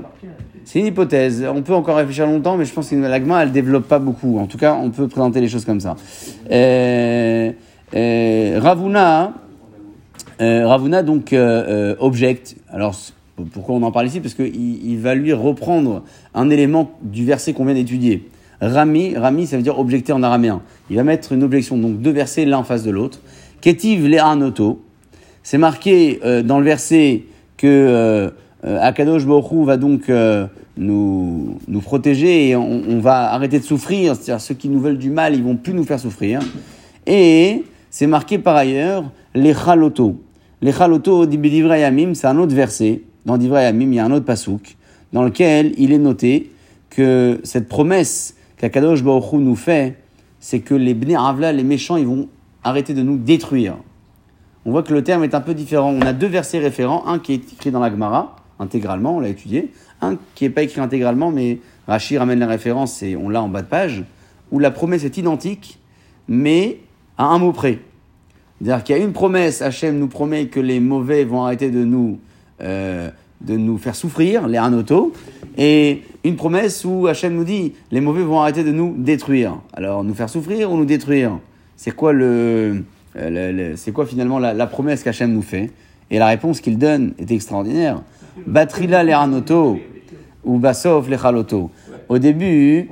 C'est 0.64 0.78
une 0.78 0.86
hypothèse. 0.86 1.44
On 1.52 1.62
peut 1.62 1.74
encore 1.74 1.96
réfléchir 1.96 2.26
longtemps, 2.26 2.56
mais 2.56 2.64
je 2.64 2.72
pense 2.72 2.88
que 2.88 2.94
l'agma, 2.96 3.42
elle 3.42 3.52
développe 3.52 3.88
pas 3.88 3.98
beaucoup. 3.98 4.38
En 4.38 4.46
tout 4.46 4.56
cas, 4.58 4.74
on 4.80 4.90
peut 4.90 5.08
présenter 5.08 5.40
les 5.40 5.48
choses 5.48 5.64
comme 5.64 5.80
ça. 5.80 5.96
Euh, 6.50 7.50
euh, 7.94 8.60
Ravuna, 8.62 9.32
euh, 10.40 10.66
Ravuna 10.66 11.02
donc 11.02 11.34
objecte. 11.98 12.56
Alors 12.70 12.94
pourquoi 13.52 13.74
on 13.74 13.82
en 13.82 13.90
parle 13.90 14.06
ici? 14.06 14.20
Parce 14.20 14.34
qu'il 14.34 14.54
il 14.86 14.98
va 15.00 15.14
lui 15.16 15.32
reprendre 15.32 16.04
un 16.34 16.50
élément 16.50 16.92
du 17.02 17.24
verset 17.24 17.52
qu'on 17.52 17.64
vient 17.64 17.74
d'étudier. 17.74 18.28
Rami, 18.60 19.16
Rami, 19.16 19.46
ça 19.46 19.56
veut 19.56 19.62
dire 19.62 19.78
objecter 19.78 20.12
en 20.12 20.22
araméen. 20.22 20.62
Il 20.90 20.96
va 20.96 21.04
mettre 21.04 21.32
une 21.32 21.42
objection, 21.42 21.76
donc 21.76 22.00
deux 22.00 22.12
versets 22.12 22.44
l'un 22.44 22.58
en 22.58 22.64
face 22.64 22.82
de 22.82 22.90
l'autre. 22.90 23.20
Ketiv 23.60 24.06
le 24.06 24.20
anoto. 24.20 24.82
C'est 25.42 25.58
marqué 25.58 26.20
euh, 26.24 26.42
dans 26.42 26.58
le 26.58 26.64
verset 26.64 27.24
que 27.56 27.66
euh, 27.66 28.30
Akadosh 28.80 29.24
Hu 29.24 29.64
va 29.64 29.76
donc 29.76 30.08
euh, 30.08 30.46
nous, 30.76 31.58
nous 31.68 31.80
protéger 31.80 32.48
et 32.48 32.56
on, 32.56 33.00
va 33.00 33.32
arrêter 33.32 33.58
de 33.58 33.64
souffrir. 33.64 34.14
C'est-à-dire 34.16 34.40
ceux 34.40 34.54
qui 34.54 34.68
nous 34.68 34.80
veulent 34.80 34.98
du 34.98 35.10
mal, 35.10 35.34
ils 35.34 35.42
vont 35.42 35.56
plus 35.56 35.74
nous 35.74 35.84
faire 35.84 36.00
souffrir. 36.00 36.40
Et 37.06 37.64
c'est 37.90 38.06
marqué 38.06 38.38
par 38.38 38.56
ailleurs 38.56 39.04
les 39.34 39.54
chaloto. 39.54 40.20
Les 40.62 40.72
chaloto 40.72 41.26
c'est 41.30 42.26
un 42.26 42.38
autre 42.38 42.54
verset. 42.54 43.02
Dans 43.26 43.38
Divra 43.38 43.62
Yamim, 43.62 43.92
il 43.92 43.94
y 43.94 43.98
a 43.98 44.04
un 44.04 44.12
autre 44.12 44.26
pasouk 44.26 44.76
dans 45.12 45.22
lequel 45.22 45.72
il 45.78 45.92
est 45.92 45.98
noté 45.98 46.50
que 46.90 47.40
cette 47.44 47.68
promesse 47.68 48.34
qu'Akadosh 48.70 49.02
Baruch 49.02 49.32
Hu 49.32 49.36
nous 49.36 49.56
fait, 49.56 49.98
c'est 50.40 50.60
que 50.60 50.74
les 50.74 50.94
Bnei 50.94 51.16
Avla, 51.16 51.52
les 51.52 51.64
méchants, 51.64 51.96
ils 51.96 52.06
vont 52.06 52.28
arrêter 52.62 52.94
de 52.94 53.02
nous 53.02 53.18
détruire. 53.18 53.76
On 54.64 54.70
voit 54.70 54.82
que 54.82 54.94
le 54.94 55.04
terme 55.04 55.22
est 55.22 55.34
un 55.34 55.42
peu 55.42 55.52
différent. 55.52 55.90
On 55.90 56.00
a 56.00 56.14
deux 56.14 56.26
versets 56.26 56.58
référents, 56.58 57.06
un 57.06 57.18
qui 57.18 57.34
est 57.34 57.52
écrit 57.52 57.70
dans 57.70 57.80
la 57.80 57.90
Gemara, 57.90 58.36
intégralement, 58.58 59.16
on 59.16 59.20
l'a 59.20 59.28
étudié, 59.28 59.70
un 60.00 60.16
qui 60.34 60.44
n'est 60.44 60.50
pas 60.50 60.62
écrit 60.62 60.80
intégralement, 60.80 61.30
mais 61.30 61.58
Rachid 61.86 62.16
ramène 62.16 62.38
la 62.38 62.46
référence 62.46 63.02
et 63.02 63.16
on 63.16 63.28
l'a 63.28 63.42
en 63.42 63.48
bas 63.48 63.60
de 63.60 63.66
page, 63.66 64.02
où 64.50 64.58
la 64.58 64.70
promesse 64.70 65.04
est 65.04 65.18
identique, 65.18 65.78
mais 66.26 66.78
à 67.18 67.26
un 67.26 67.38
mot 67.38 67.52
près. 67.52 67.80
C'est-à-dire 68.62 68.82
qu'il 68.82 68.96
y 68.96 68.98
a 68.98 69.02
une 69.02 69.12
promesse, 69.12 69.60
Hachem 69.60 69.98
nous 69.98 70.08
promet 70.08 70.46
que 70.46 70.60
les 70.60 70.80
mauvais 70.80 71.24
vont 71.24 71.44
arrêter 71.44 71.70
de 71.70 71.84
nous, 71.84 72.18
euh, 72.62 73.10
de 73.42 73.58
nous 73.58 73.76
faire 73.76 73.94
souffrir, 73.94 74.48
les 74.48 74.56
anoto, 74.56 75.12
et 75.58 76.02
une 76.24 76.36
promesse 76.36 76.84
où 76.84 77.06
Hachem 77.06 77.34
nous 77.34 77.44
dit 77.44 77.74
les 77.92 78.00
mauvais 78.00 78.22
vont 78.22 78.40
arrêter 78.40 78.64
de 78.64 78.72
nous 78.72 78.94
détruire. 78.96 79.60
Alors, 79.74 80.02
nous 80.02 80.14
faire 80.14 80.30
souffrir 80.30 80.72
ou 80.72 80.76
nous 80.78 80.86
détruire? 80.86 81.38
C'est 81.76 81.90
quoi 81.90 82.12
le, 82.12 82.82
euh, 83.16 83.72
c'est 83.76 83.92
quoi 83.92 84.06
finalement 84.06 84.38
la, 84.38 84.66
promesse 84.66 85.02
qu'Hachem 85.02 85.32
nous 85.32 85.42
fait? 85.42 85.70
Et 86.10 86.18
la 86.18 86.26
réponse 86.26 86.60
qu'il 86.60 86.78
donne 86.78 87.12
est 87.18 87.30
extraordinaire. 87.30 88.02
Batrila 88.46 89.04
les 89.04 89.12
anoto 89.12 89.78
ou 90.44 90.58
basov 90.58 91.10
les 91.10 91.18
chaloto. 91.18 91.70
Au 92.08 92.18
début, 92.18 92.88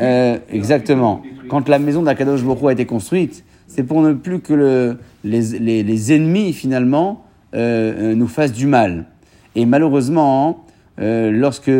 euh, 0.00 0.38
exactement. 0.50 1.22
Quand 1.48 1.68
la 1.68 1.78
maison 1.78 2.02
d'Akadosh 2.02 2.42
Hu 2.42 2.68
a 2.68 2.72
été 2.72 2.86
construite, 2.86 3.44
c'est 3.66 3.82
pour 3.82 4.02
ne 4.02 4.12
plus 4.12 4.40
que 4.40 4.54
le, 4.54 4.98
les, 5.24 5.82
les, 5.82 6.12
ennemis, 6.12 6.52
finalement, 6.52 7.24
euh, 7.54 8.14
nous 8.14 8.28
fassent 8.28 8.52
du 8.52 8.66
mal. 8.66 9.06
Et 9.54 9.66
malheureusement, 9.66 10.64
lorsque 10.98 11.70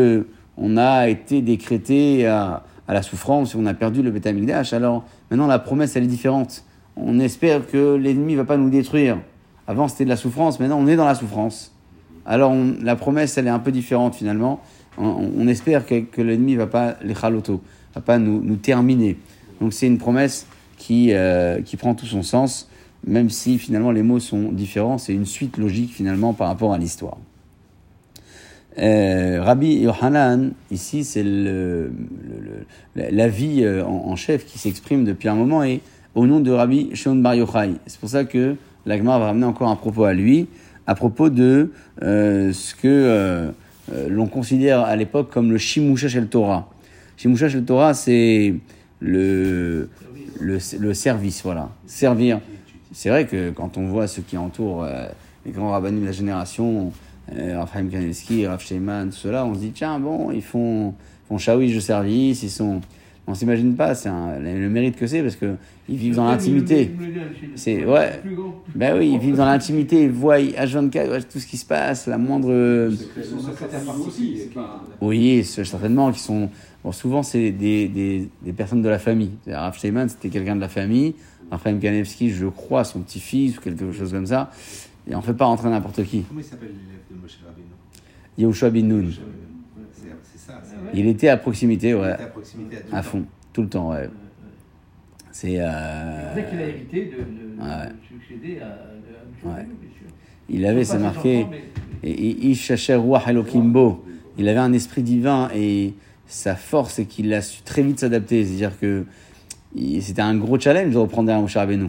on 0.56 0.76
a 0.76 1.08
été 1.08 1.42
décrété 1.42 2.26
à, 2.26 2.62
la 2.88 3.02
souffrance, 3.02 3.54
on 3.54 3.66
a 3.66 3.74
perdu 3.74 4.02
le 4.02 4.10
Beth 4.10 4.26
Amikdash, 4.26 4.72
alors 4.72 5.04
maintenant 5.30 5.46
la 5.46 5.58
promesse, 5.58 5.96
elle 5.96 6.04
est 6.04 6.08
différente. 6.08 6.64
On 6.96 7.18
espère 7.18 7.66
que 7.66 7.94
l'ennemi 7.94 8.32
ne 8.32 8.38
va 8.38 8.44
pas 8.44 8.56
nous 8.56 8.70
détruire. 8.70 9.18
Avant, 9.66 9.88
c'était 9.88 10.04
de 10.04 10.10
la 10.10 10.16
souffrance, 10.16 10.60
maintenant, 10.60 10.78
on 10.78 10.86
est 10.86 10.96
dans 10.96 11.06
la 11.06 11.14
souffrance. 11.14 11.72
Alors, 12.26 12.54
la 12.82 12.96
promesse, 12.96 13.36
elle 13.36 13.46
est 13.46 13.50
un 13.50 13.58
peu 13.58 13.72
différente, 13.72 14.14
finalement. 14.14 14.60
On, 14.96 15.48
espère 15.48 15.84
que, 15.86 16.00
que 16.00 16.22
l'ennemi 16.22 16.52
ne 16.52 16.58
va 16.58 16.66
pas, 16.66 16.96
les 17.02 17.14
chaloto, 17.14 17.60
va 17.94 18.00
pas 18.00 18.18
nous, 18.18 18.40
nous 18.42 18.56
terminer. 18.56 19.18
Donc, 19.60 19.72
c'est 19.72 19.86
une 19.86 19.98
promesse 19.98 20.46
qui, 20.76 21.12
euh, 21.12 21.62
qui 21.62 21.76
prend 21.76 21.94
tout 21.94 22.06
son 22.06 22.22
sens, 22.22 22.68
même 23.06 23.28
si, 23.28 23.58
finalement, 23.58 23.90
les 23.90 24.02
mots 24.02 24.20
sont 24.20 24.52
différents. 24.52 24.98
C'est 24.98 25.14
une 25.14 25.26
suite 25.26 25.56
logique, 25.56 25.92
finalement, 25.92 26.32
par 26.32 26.48
rapport 26.48 26.72
à 26.72 26.78
l'histoire. 26.78 27.16
Euh, 28.78 29.40
Rabbi 29.40 29.76
Yohanan, 29.76 30.52
ici, 30.70 31.04
c'est 31.04 31.22
le, 31.22 31.92
le- 31.92 32.40
le- 32.42 32.66
la- 32.96 33.10
la 33.10 33.28
vie 33.28 33.62
euh, 33.62 33.84
en, 33.84 34.16
chef 34.16 34.44
qui 34.44 34.58
s'exprime 34.58 35.04
depuis 35.04 35.28
un 35.28 35.36
moment 35.36 35.62
et 35.62 35.80
au 36.14 36.26
nom 36.26 36.40
de 36.40 36.50
Rabbi 36.50 36.90
Shimon 36.94 37.16
Bar 37.16 37.36
Yochai. 37.36 37.74
C'est 37.86 38.00
pour 38.00 38.08
ça 38.08 38.24
que 38.24 38.56
l'Agmar 38.84 39.20
va 39.20 39.26
ramener 39.26 39.46
encore 39.46 39.68
un 39.68 39.76
propos 39.76 40.04
à 40.04 40.12
lui, 40.12 40.48
à 40.88 40.94
propos 40.96 41.30
de 41.30 41.70
euh, 42.02 42.52
ce 42.52 42.74
que 42.74 42.80
euh, 42.88 43.50
l'on 44.08 44.26
considère 44.26 44.80
à 44.80 44.96
l'époque 44.96 45.30
comme 45.32 45.52
le 45.52 45.58
Shimusha 45.58 46.08
Shel 46.08 46.26
Torah. 46.26 46.68
Shimusha 47.16 47.48
Shel 47.48 47.64
Torah, 47.64 47.94
c'est 47.94 48.54
le, 49.00 49.88
service, 50.94 51.42
voilà. 51.44 51.70
Servir. 51.86 52.40
C'est 52.92 53.08
vrai 53.08 53.26
que 53.26 53.50
quand 53.50 53.78
on 53.78 53.86
voit 53.86 54.08
ceux 54.08 54.22
qui 54.22 54.36
entourent 54.36 54.84
euh, 54.84 55.06
les 55.46 55.52
grands 55.52 55.70
rabbins 55.70 55.92
de 55.92 56.04
la 56.04 56.12
génération, 56.12 56.92
Raphaël 57.32 57.88
Kanelski, 57.88 58.46
Rav 58.46 58.60
Sheiman, 58.60 59.08
tout 59.10 59.16
cela, 59.16 59.44
on 59.46 59.54
se 59.54 59.60
dit, 59.60 59.70
tiens, 59.70 59.98
bon, 59.98 60.30
ils 60.30 60.42
font, 60.42 60.94
font 61.28 61.38
shawish 61.38 61.74
de 61.74 61.80
service, 61.80 62.42
ils 62.42 62.50
sont... 62.50 62.80
On 63.26 63.32
s'imagine 63.32 63.74
pas, 63.74 63.94
c'est 63.94 64.10
un- 64.10 64.38
le 64.38 64.68
mérite 64.68 64.96
que 64.96 65.06
c'est 65.06 65.22
parce 65.22 65.36
que 65.36 65.54
ils 65.88 65.96
vivent 65.96 66.16
dans 66.16 66.26
l'intimité. 66.26 66.90
C'est- 67.54 67.82
ouais. 67.86 68.20
Ben 68.74 68.98
oui, 68.98 69.12
ils 69.14 69.18
vivent 69.18 69.36
dans 69.36 69.46
l'intimité, 69.46 70.02
ils 70.04 70.10
voient 70.10 70.36
H24, 70.38 71.08
ouais, 71.10 71.22
tout 71.22 71.38
ce 71.38 71.46
qui 71.46 71.56
se 71.56 71.64
passe, 71.64 72.06
la 72.06 72.18
moindre... 72.18 72.90
Son 73.22 73.38
secrétaire 73.40 73.80
aussi, 74.06 74.36
c'est 74.36 74.52
pas. 74.52 74.84
Oui, 75.00 75.42
certainement, 75.42 76.12
qui 76.12 76.20
sont... 76.20 76.50
Bon, 76.84 76.92
souvent, 76.92 77.22
c'est 77.22 77.50
des, 77.50 77.88
des, 77.88 78.28
des 78.42 78.52
personnes 78.52 78.82
de 78.82 78.90
la 78.90 78.98
famille. 78.98 79.30
Rav 79.48 79.74
Steinman, 79.78 80.10
c'était 80.10 80.28
quelqu'un 80.28 80.56
de 80.56 80.60
la 80.60 80.68
famille. 80.68 81.14
Raphaël 81.50 81.78
Kanevski, 81.78 82.28
je 82.28 82.46
crois, 82.46 82.84
son 82.84 83.00
petit-fils 83.00 83.56
ou 83.56 83.62
quelque 83.62 83.90
chose 83.92 84.12
comme 84.12 84.26
ça. 84.26 84.50
Et 85.08 85.14
on 85.14 85.18
ne 85.18 85.22
fait 85.22 85.34
pas 85.34 85.44
rentrer 85.46 85.68
n'importe 85.70 86.02
qui. 86.04 86.22
Comment 86.22 86.40
il 86.40 86.44
s'appelle 86.44 86.68
l'élève 86.70 87.02
de 87.10 87.16
Moshe 87.20 87.38
Rabbeinu? 87.44 87.66
Yehoshua 88.38 88.70
bin 88.70 88.82
Nun. 88.82 89.10
C'est 89.10 90.38
ça. 90.38 90.60
c'est- 90.64 90.74
Il 90.98 91.06
était 91.06 91.28
à 91.28 91.36
proximité, 91.36 91.90
il 91.90 91.94
ouais, 91.96 92.12
était 92.14 92.22
à 92.22 92.26
proximité 92.26 92.76
à 92.76 92.80
tout 92.80 92.86
à 92.94 92.96
le 92.98 93.02
temps. 93.04 93.10
fond, 93.10 93.24
tout 93.52 93.62
le 93.62 93.68
temps, 93.68 93.90
ouais. 93.90 94.08
C'est... 95.30 95.48
C'est 95.50 95.56
Euh... 95.60 96.30
vrai 96.32 96.46
qu'il 96.48 96.58
a 96.58 96.66
évité 96.68 97.04
de, 97.06 97.10
de- 97.10 97.56
de 97.56 97.60
Ouais. 97.60 97.88
succéder 98.08 98.60
à, 98.60 98.66
à 98.66 99.48
Ouais. 99.48 99.64
bien 99.64 99.90
sûr. 99.98 100.06
Il 100.48 100.64
avait, 100.66 100.84
c'est 100.84 100.98
marqué... 100.98 101.46
Il 104.36 104.48
avait 104.48 104.58
un 104.58 104.72
esprit 104.72 105.02
divin 105.02 105.48
et 105.54 105.94
sa 106.26 106.56
force, 106.56 106.94
c'est 106.94 107.04
qu'il 107.04 107.32
a 107.34 107.40
su 107.42 107.62
très 107.62 107.82
vite 107.82 108.00
s'adapter. 108.00 108.44
C'est-à-dire 108.44 108.78
que 108.78 109.04
il- 109.74 110.02
c'était 110.02 110.22
un 110.22 110.36
gros 110.36 110.58
challenge 110.58 110.92
de 110.92 110.98
reprendre 110.98 111.26
derrière 111.26 111.42
Moshe 111.42 111.56
Rabbeinu. 111.56 111.88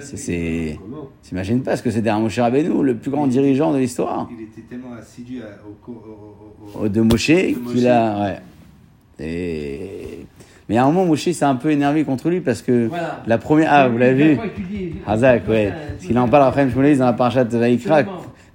C'est-. 0.00 0.78
T'imagines 1.22 1.62
pas 1.62 1.76
ce 1.76 1.82
que 1.82 1.90
c'est 1.90 2.02
derrière 2.02 2.20
Moshe 2.22 2.38
Rabbeinu, 2.38 2.82
le 2.82 2.96
plus 2.96 3.10
grand 3.10 3.26
dirigeant 3.26 3.72
de 3.72 3.78
l'histoire. 3.78 4.28
Il 4.30 4.44
était 4.44 4.62
tellement 4.68 4.94
assidu 4.98 5.40
à- 5.42 6.78
au 6.78 6.88
De 6.88 7.00
Moshe, 7.00 7.26
qu'il 7.26 7.86
a... 7.88 8.20
Ouais. 8.20 8.36
Et... 9.24 10.18
Mais 10.68 10.76
à 10.78 10.84
un 10.84 10.86
moment, 10.86 11.06
Moshe 11.06 11.30
s'est 11.30 11.44
un 11.44 11.54
peu 11.54 11.70
énervé 11.70 12.04
contre 12.04 12.28
lui 12.28 12.40
parce 12.40 12.60
que 12.62 12.86
Voilà. 12.88 13.22
la 13.26 13.38
première... 13.38 13.68
Ah, 13.72 13.88
vous 13.88 13.98
l'avez 13.98 14.34
vu. 14.34 14.40
Hazak, 15.06 15.48
ouais. 15.48 15.72
Parce 15.92 16.06
qu'il 16.06 16.18
en 16.18 16.28
parle 16.28 16.44
après, 16.48 16.68
je 16.68 16.76
me 16.78 16.96
dans 16.98 17.04
la 17.06 17.12
parachat 17.12 17.44
de 17.44 17.56
Vaikra. 17.56 18.02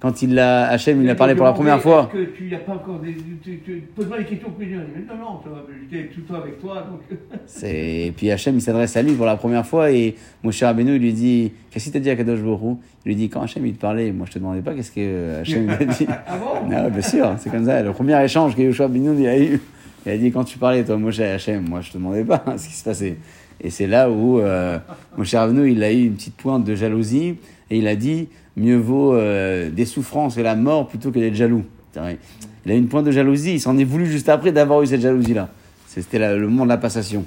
Quand 0.02 0.20
il 0.20 0.36
a, 0.36 0.66
Hachem, 0.66 1.00
il 1.00 1.08
a 1.08 1.14
parlé 1.14 1.36
pour 1.36 1.44
la 1.44 1.52
première 1.52 1.80
fois. 1.80 2.10
Est-ce 2.12 2.24
que 2.24 2.36
tu 2.36 2.50
n'as 2.50 2.58
pas 2.58 2.72
encore 2.72 2.98
des. 2.98 3.14
Tu, 3.40 3.60
tu, 3.64 3.84
Pose-moi 3.94 4.18
les 4.18 4.24
questions 4.24 4.50
plus. 4.50 4.66
Mais 4.66 5.04
non, 5.08 5.14
non, 5.16 5.40
j'étais 5.88 6.08
tout 6.08 6.22
le 6.22 6.26
temps 6.26 6.42
avec 6.42 6.60
toi. 6.60 6.84
Donc... 6.90 7.18
Et 7.62 8.12
puis 8.16 8.28
Hachem, 8.32 8.56
il 8.56 8.60
s'adresse 8.60 8.96
à 8.96 9.02
lui 9.02 9.12
pour 9.12 9.26
la 9.26 9.36
première 9.36 9.64
fois 9.64 9.92
et 9.92 10.16
Moshe 10.42 10.60
Rabbeinu, 10.60 10.96
il 10.96 11.02
lui 11.02 11.12
dit 11.12 11.52
Qu'est-ce 11.70 11.84
qu'il 11.84 11.92
t'a 11.92 12.00
dit 12.00 12.10
à 12.10 12.16
Kadosh 12.16 12.40
Borou 12.40 12.80
Il 13.04 13.10
lui 13.10 13.14
dit 13.14 13.28
Quand 13.28 13.42
Hachem, 13.42 13.64
il 13.64 13.74
te 13.74 13.80
parlait, 13.80 14.10
moi 14.10 14.26
je 14.26 14.32
te 14.32 14.40
demandais 14.40 14.60
pas 14.60 14.74
qu'est-ce 14.74 14.90
que 14.90 15.40
Hachem 15.42 15.66
il 15.66 15.70
a 15.70 15.84
dit. 15.84 16.06
Ah 16.26 16.36
bon? 16.36 16.68
Ah 16.74 16.90
bien 16.90 17.02
sûr, 17.02 17.36
c'est 17.38 17.50
comme 17.50 17.66
ça. 17.66 17.80
Le 17.80 17.92
premier 17.92 18.20
échange 18.24 18.56
que 18.56 18.62
Yoshua 18.62 18.88
Binoun 18.88 19.20
il 19.20 19.28
a 19.28 19.38
eu, 19.38 19.60
il 20.04 20.10
a 20.10 20.18
dit 20.18 20.32
Quand 20.32 20.42
tu 20.42 20.58
parlais, 20.58 20.82
toi, 20.82 20.96
Moshe 20.96 21.20
Hachem, 21.20 21.68
moi 21.68 21.80
je 21.80 21.92
te 21.92 21.98
demandais 21.98 22.24
pas 22.24 22.42
ce 22.56 22.66
qui 22.66 22.74
se 22.74 22.82
passait. 22.82 23.18
Et 23.60 23.70
c'est 23.70 23.86
là 23.86 24.10
où 24.10 24.40
euh, 24.40 24.80
Moshe 25.16 25.32
Rabbeinu, 25.32 25.70
il 25.70 25.84
a 25.84 25.92
eu 25.92 26.06
une 26.06 26.14
petite 26.14 26.34
pointe 26.34 26.64
de 26.64 26.74
jalousie 26.74 27.36
et 27.70 27.78
il 27.78 27.86
a 27.86 27.94
dit 27.94 28.26
Mieux 28.56 28.76
vaut 28.76 29.14
euh, 29.14 29.70
des 29.70 29.86
souffrances 29.86 30.36
et 30.36 30.42
la 30.42 30.56
mort 30.56 30.88
plutôt 30.88 31.10
que 31.10 31.18
d'être 31.18 31.34
jaloux. 31.34 31.64
Il 31.96 32.70
a 32.70 32.74
eu 32.74 32.78
une 32.78 32.88
pointe 32.88 33.06
de 33.06 33.10
jalousie, 33.10 33.54
il 33.54 33.60
s'en 33.60 33.76
est 33.78 33.84
voulu 33.84 34.06
juste 34.06 34.28
après 34.28 34.52
d'avoir 34.52 34.82
eu 34.82 34.86
cette 34.86 35.00
jalousie-là. 35.00 35.48
C'était 35.86 36.18
le 36.36 36.48
moment 36.48 36.64
de 36.64 36.70
la 36.70 36.78
passation. 36.78 37.24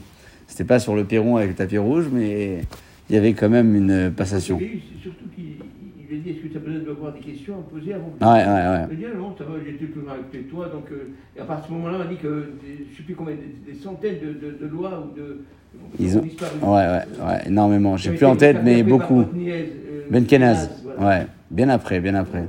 C'était 0.48 0.64
pas 0.64 0.80
sur 0.80 0.96
le 0.96 1.04
perron 1.04 1.38
avec 1.38 1.50
le 1.50 1.56
tapis 1.56 1.78
rouge, 1.78 2.06
mais 2.12 2.62
il 3.10 3.16
y 3.16 3.18
avait 3.18 3.34
quand 3.34 3.50
même 3.50 3.76
une 3.76 4.12
passation. 4.16 4.60
Et 4.60 4.82
surtout 5.02 5.26
qu'il 5.36 5.56
a 6.18 6.22
dit 6.22 6.30
Est-ce 6.30 6.40
que 6.40 6.48
tu 6.48 6.58
as 6.58 6.60
besoin 6.60 6.84
d'avoir 6.84 7.14
des 7.14 7.20
questions 7.20 7.56
à 7.56 7.64
poser 7.64 7.94
avant 7.94 8.14
Ouais, 8.22 8.44
ouais, 8.44 8.46
ouais. 8.46 8.86
Il 8.92 8.94
a 8.94 8.96
dit 8.96 9.06
Ah 9.14 9.18
non, 9.18 9.36
ça 9.38 9.44
va, 9.44 9.54
j'étais 9.66 9.86
plus 9.86 10.02
mal 10.02 10.20
que 10.32 10.38
toi. 10.50 10.68
Donc, 10.70 10.92
euh, 10.92 11.10
et 11.36 11.42
à 11.42 11.46
partir 11.46 11.66
de 11.66 11.68
ce 11.70 11.74
moment-là, 11.74 11.98
on 12.00 12.02
a 12.08 12.08
dit 12.08 12.18
que 12.18 12.54
je 12.64 12.92
ne 12.92 12.98
sais 12.98 13.04
plus 13.04 13.16
combien, 13.16 13.36
des, 13.36 13.74
des 13.74 13.78
centaines 13.78 14.20
de, 14.20 14.34
de, 14.34 14.58
de 14.62 14.68
lois 14.68 15.06
ou 15.06 15.16
de. 15.16 15.42
Ils 16.00 16.18
ont-. 16.18 16.22
Ouais, 16.62 16.86
ouais, 16.88 17.04
ouais, 17.26 17.42
énormément. 17.48 17.96
J'ai 17.98 18.12
plus 18.12 18.26
en 18.26 18.36
tête, 18.36 18.58
mais 18.64 18.84
beaucoup. 18.84 19.22
Euh, 19.22 19.64
Ben 20.10 20.26
Kenaz, 20.26 20.70
ouais, 21.00 21.26
bien 21.50 21.70
après, 21.70 22.00
bien 22.00 22.16
après. 22.16 22.44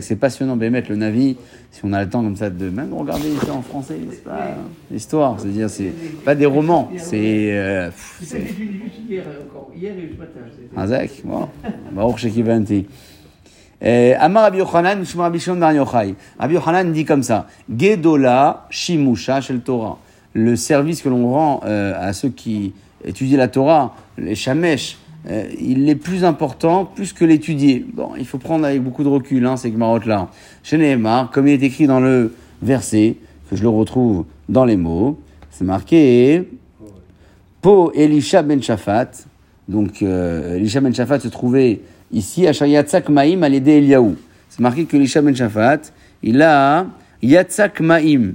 C'est 0.00 0.16
passionnant, 0.16 0.56
Bémet, 0.56 0.82
le 0.88 0.96
Navi, 0.96 1.36
si 1.70 1.80
on 1.84 1.92
a 1.92 2.02
le 2.04 2.08
temps 2.08 2.22
comme 2.22 2.36
ça 2.36 2.48
de 2.48 2.70
même 2.70 2.90
de 2.90 2.94
regarder 2.94 3.28
l'histoire 3.28 3.56
en 3.56 3.62
français, 3.62 3.96
c'est 4.10 4.24
pas 4.24 4.54
l'histoire, 4.90 5.40
c'est-à-dire, 5.40 5.68
c'est 5.68 5.92
pas 6.24 6.34
des 6.34 6.46
romans, 6.46 6.90
c'est. 6.96 7.48
euh, 7.52 7.90
un 10.76 10.86
Zach, 10.86 11.10
bon, 11.24 11.48
Baruch 11.92 12.18
Shekivanti. 12.18 12.86
Euh, 13.84 14.14
Amar 14.20 14.44
Rabbi 14.44 14.58
Yochanan, 14.58 15.04
Shema 15.04 15.24
Rabbi 15.24 15.40
Shimon 15.40 15.56
Bar 15.56 15.72
Yochai. 15.72 16.14
Rabbi 16.38 16.54
Yochanan 16.54 16.92
dit 16.92 17.04
comme 17.04 17.22
ça 17.24 17.48
Gedola 17.76 18.66
Shimusha 18.70 19.40
Shel 19.40 19.60
Torah. 19.60 19.98
Le 20.34 20.56
service 20.56 21.02
que 21.02 21.08
l'on 21.08 21.30
rend 21.30 21.60
euh, 21.64 21.94
à 21.98 22.12
ceux 22.12 22.30
qui 22.30 22.72
étudient 23.04 23.38
la 23.38 23.48
Torah, 23.48 23.94
les 24.16 24.34
Shamesh, 24.34 24.98
euh, 25.30 25.44
il 25.60 25.88
est 25.88 25.94
plus 25.94 26.24
important 26.24 26.84
plus 26.84 27.12
que 27.12 27.24
l'étudier. 27.24 27.84
Bon, 27.92 28.10
il 28.18 28.26
faut 28.26 28.38
prendre 28.38 28.64
avec 28.64 28.82
beaucoup 28.82 29.04
de 29.04 29.08
recul 29.08 29.46
hein, 29.46 29.56
ces 29.56 29.70
Gmarot-là. 29.70 30.28
Chez 30.62 30.78
Nehemar, 30.78 31.30
comme 31.30 31.46
il 31.46 31.54
est 31.54 31.66
écrit 31.66 31.86
dans 31.86 32.00
le 32.00 32.34
verset, 32.60 33.16
que 33.48 33.56
je 33.56 33.62
le 33.62 33.68
retrouve 33.68 34.24
dans 34.48 34.64
les 34.64 34.76
mots, 34.76 35.18
c'est 35.50 35.64
marqué 35.64 36.48
Po 37.60 37.92
Elisha 37.94 38.42
ben 38.42 38.60
Shaphat. 38.60 39.10
Donc, 39.68 40.02
euh, 40.02 40.56
Elisha 40.56 40.80
ben 40.80 40.92
Shaphat 40.92 41.20
se 41.20 41.28
trouvait 41.28 41.80
ici 42.10 42.46
à 42.46 42.66
Yatzak 42.66 43.08
Maïm 43.08 43.44
à 43.44 43.48
l'aider 43.48 43.72
Eliaou. 43.72 44.16
C'est 44.48 44.60
marqué 44.60 44.84
que 44.84 44.96
Elisha 44.96 45.22
ben 45.22 45.36
Shaphat, 45.36 45.92
il 46.22 46.42
a 46.42 46.86
Yatzak 47.22 47.80
Maïm. 47.80 48.34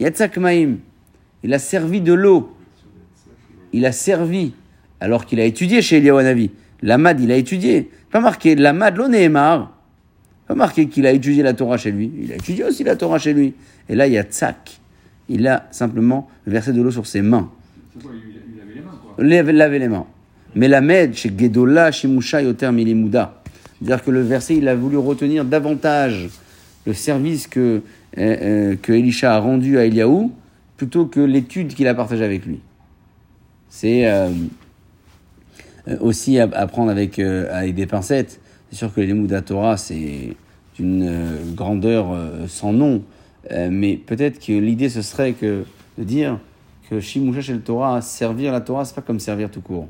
Yatzak 0.00 0.38
Maïm. 0.38 0.78
Il 1.42 1.54
a 1.54 1.58
servi 1.58 2.00
de 2.00 2.12
l'eau. 2.12 2.52
Il 3.72 3.84
a 3.86 3.92
servi, 3.92 4.54
alors 5.00 5.26
qu'il 5.26 5.40
a 5.40 5.44
étudié 5.44 5.82
chez 5.82 5.98
Eliaou 5.98 6.16
Hanavi. 6.16 6.50
L'Amad, 6.82 7.20
il 7.20 7.30
a 7.32 7.36
étudié. 7.36 7.90
Pas 8.10 8.20
marqué 8.20 8.54
l'Amad 8.54 8.96
lo 8.96 9.08
Nehemar. 9.08 9.72
Pas 10.46 10.54
marqué 10.54 10.88
qu'il 10.88 11.06
a 11.06 11.12
étudié 11.12 11.42
la 11.42 11.52
Torah 11.52 11.76
chez 11.76 11.90
lui. 11.90 12.10
Il 12.22 12.32
a 12.32 12.36
étudié 12.36 12.64
aussi 12.64 12.84
la 12.84 12.96
Torah 12.96 13.18
chez 13.18 13.32
lui. 13.34 13.54
Et 13.88 13.94
là, 13.94 14.06
il 14.06 14.12
y 14.12 14.18
a 14.18 14.22
Tzak. 14.22 14.78
Il 15.28 15.46
a 15.48 15.66
simplement 15.72 16.28
versé 16.46 16.72
de 16.72 16.80
l'eau 16.80 16.90
sur 16.90 17.06
ses 17.06 17.22
mains. 17.22 17.50
Quoi, 18.00 18.12
il, 18.14 18.54
il 18.54 18.60
avait 18.60 18.74
les 18.74 18.80
mains, 18.80 18.98
quoi. 19.02 19.24
Lave- 19.24 19.50
laver 19.50 19.78
les 19.80 19.88
mains. 19.88 20.06
Mais 20.54 20.68
la 20.68 20.80
med, 20.80 21.14
chez 21.14 21.30
Gedola, 21.36 21.90
Shimusha, 21.90 22.42
Yoter, 22.42 22.70
Milimuda. 22.70 23.42
C'est-à-dire 23.78 24.04
que 24.04 24.10
le 24.10 24.22
verset, 24.22 24.56
il 24.56 24.68
a 24.68 24.74
voulu 24.74 24.96
retenir 24.96 25.44
davantage 25.44 26.28
le 26.86 26.94
service 26.94 27.46
que, 27.48 27.60
euh, 27.60 27.80
euh, 28.16 28.76
que 28.80 28.92
Elisha 28.92 29.34
a 29.34 29.38
rendu 29.38 29.76
à 29.78 29.84
Eliaou, 29.84 30.32
plutôt 30.76 31.06
que 31.06 31.20
l'étude 31.20 31.74
qu'il 31.74 31.88
a 31.88 31.94
partagée 31.94 32.24
avec 32.24 32.44
lui. 32.44 32.60
C'est 33.68 34.06
euh, 34.06 34.30
euh, 35.88 35.96
aussi 36.00 36.38
à, 36.38 36.48
à 36.52 36.66
prendre 36.66 36.90
avec, 36.90 37.18
euh, 37.18 37.48
avec 37.52 37.74
des 37.74 37.86
pincettes. 37.86 38.40
C'est 38.70 38.76
sûr 38.76 38.92
que 38.92 39.00
les 39.00 39.08
Limuda 39.08 39.42
Torah, 39.42 39.76
c'est 39.76 40.36
d'une 40.76 41.54
grandeur 41.54 42.16
sans 42.48 42.72
nom. 42.72 43.02
Mais 43.50 43.96
peut-être 43.96 44.44
que 44.44 44.52
l'idée, 44.52 44.88
ce 44.88 45.02
serait 45.02 45.34
que, 45.34 45.64
de 45.96 46.04
dire 46.04 46.40
que 46.90 46.98
Shimusha 46.98 47.40
chez 47.40 47.52
le 47.52 47.60
Torah, 47.60 48.02
servir 48.02 48.50
la 48.50 48.60
Torah, 48.60 48.84
c'est 48.84 48.94
pas 48.94 49.02
comme 49.02 49.20
servir 49.20 49.52
tout 49.52 49.60
court. 49.60 49.86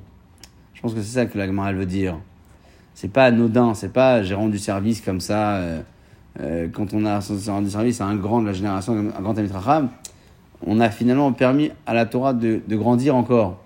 Je 0.75 0.83
pense 0.83 0.93
que 0.93 1.01
c'est 1.01 1.15
ça 1.15 1.27
que 1.27 1.39
la 1.39 1.47
Gemara 1.47 1.73
veut 1.73 1.87
dire. 1.87 2.19
C'est 2.95 3.11
pas 3.11 3.25
anodin, 3.25 3.73
c'est 3.73 3.93
pas 3.93 4.23
j'ai 4.23 4.35
rendu 4.35 4.59
service 4.59 5.01
comme 5.01 5.21
ça. 5.21 5.63
quand 6.73 6.93
on 6.93 7.07
a 7.07 7.21
rendu 7.49 7.71
service 7.71 8.01
à 8.03 8.05
un 8.05 8.17
grand 8.17 8.43
de 8.43 8.47
la 8.47 8.53
génération, 8.53 8.93
un 8.93 9.23
grand 9.23 9.35
Chacham, 9.35 9.89
on 10.65 10.81
a 10.81 10.91
finalement 10.91 11.33
permis 11.33 11.71
à 11.87 11.95
la 11.95 12.07
Torah 12.07 12.33
de, 12.33 12.61
de 12.67 12.77
grandir 12.77 13.15
encore. 13.17 13.59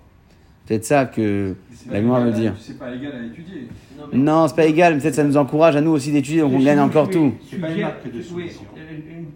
Peut-être 0.67 0.85
ça 0.85 1.05
que 1.05 1.55
C'est 1.73 1.91
la 1.91 2.01
Gemara 2.01 2.21
veut 2.21 2.27
égal 2.29 2.37
à- 2.37 2.41
dire. 2.41 2.53
C'est 2.59 2.77
pas 2.79 2.93
égal 2.93 3.11
à 3.21 3.25
étudier. 3.25 3.67
Non, 3.97 4.03
mais- 4.11 4.17
Non, 4.19 4.47
c'est 4.47 4.55
pas 4.55 4.65
égal, 4.65 4.93
mais 4.95 5.01
peut-être 5.01 5.15
ça 5.15 5.23
nous 5.23 5.37
encourage 5.37 5.75
à 5.75 5.81
nous 5.81 5.91
aussi 5.91 6.11
d'étudier, 6.11 6.41
donc 6.41 6.53
on 6.53 6.59
gagne 6.63 6.79
encore 6.79 7.07
oui, 7.07 7.13
tout. 7.13 7.33
C'est 7.49 7.57
pas 7.59 7.69
une 7.71 7.81
marque 7.81 8.11
de 8.11 8.21
soumission. 8.21 8.61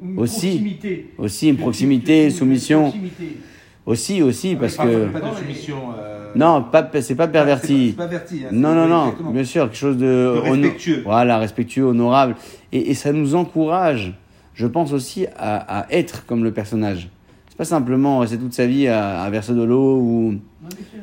une- 0.04 0.10
une 0.12 0.20
Aussi. 0.20 0.48
proximité. 0.50 1.12
Aussi 1.18 1.50
une 1.50 1.58
proximité, 1.58 2.26
Une 2.26 2.32
soumission. 2.32 2.82
proximité. 2.84 3.38
Aussi, 3.86 4.22
aussi, 4.24 4.56
parce 4.56 4.76
Pas- 4.78 4.86
que. 4.86 5.06
Pas 5.08 5.20
Non, 5.20 5.32
de 5.32 5.36
soumission. 5.36 5.78
euh, 5.98 6.32
Non, 6.36 6.64
pas, 6.72 6.90
c'est 7.02 7.16
pas 7.16 7.28
perverti. 7.28 7.94
pas 7.98 8.06
hein, 8.06 8.10
Non, 8.52 8.74
non, 8.74 8.88
non, 8.88 9.04
exactement. 9.06 9.32
bien 9.32 9.44
sûr, 9.44 9.64
quelque 9.66 9.78
chose 9.78 9.98
de, 9.98 10.26
respectueux. 10.44 11.02
Voilà, 11.06 11.38
respectueux, 11.38 11.84
honorable. 11.84 12.36
Et, 12.72 12.90
et 12.92 12.94
ça 12.94 13.12
nous 13.14 13.36
encourage, 13.36 14.14
je 14.54 14.66
pense 14.68 14.92
aussi, 14.94 15.28
à, 15.38 15.82
à 15.82 15.92
être 15.92 16.26
comme 16.26 16.44
le 16.44 16.52
personnage. 16.52 17.10
C'est 17.56 17.60
pas 17.60 17.64
simplement 17.64 18.20
rester 18.20 18.38
toute 18.38 18.52
sa 18.54 18.68
vie 18.68 18.90
à, 18.90 19.22
à 19.22 19.30
verser 19.30 19.54
de 19.54 19.64
l'eau 19.64 19.98
ou. 19.98 20.36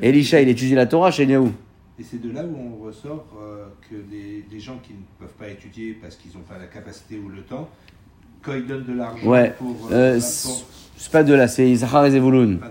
Elisha, 0.03 0.39
il 0.43 0.51
étudie 0.51 0.75
la 0.75 0.85
Torah 0.85 1.11
chez 1.11 1.23
Eliaou. 1.23 1.51
Et 1.99 2.03
c'est 2.03 2.21
de 2.21 2.31
là 2.31 2.43
où 2.45 2.55
on 2.55 2.85
ressort 2.85 3.25
euh, 3.43 3.69
que 3.89 3.95
des, 3.95 4.45
des 4.51 4.61
gens 4.61 4.79
qui 4.83 4.93
ne 4.93 4.99
peuvent 5.19 5.35
pas 5.39 5.49
étudier 5.49 5.97
parce 6.03 6.17
qu'ils 6.17 6.33
n'ont 6.33 6.45
pas 6.47 6.59
la 6.59 6.67
capacité 6.67 7.19
ou 7.25 7.31
le 7.31 7.41
temps, 7.41 7.71
quand 8.43 8.53
ils 8.53 8.67
donnent 8.67 8.85
de 8.85 8.93
l'argent 8.93 9.27
Ouais, 9.27 9.55
pour... 9.57 9.89
euh, 9.93 10.19
bah, 10.19 10.21
c'est 10.21 11.11
pas 11.11 11.25
de 11.25 11.33
là, 11.33 11.49
c'est 11.49 11.75
Zachar 11.75 12.05
et 12.05 12.11
Zevulun. 12.11 12.59
Ah. 12.63 12.67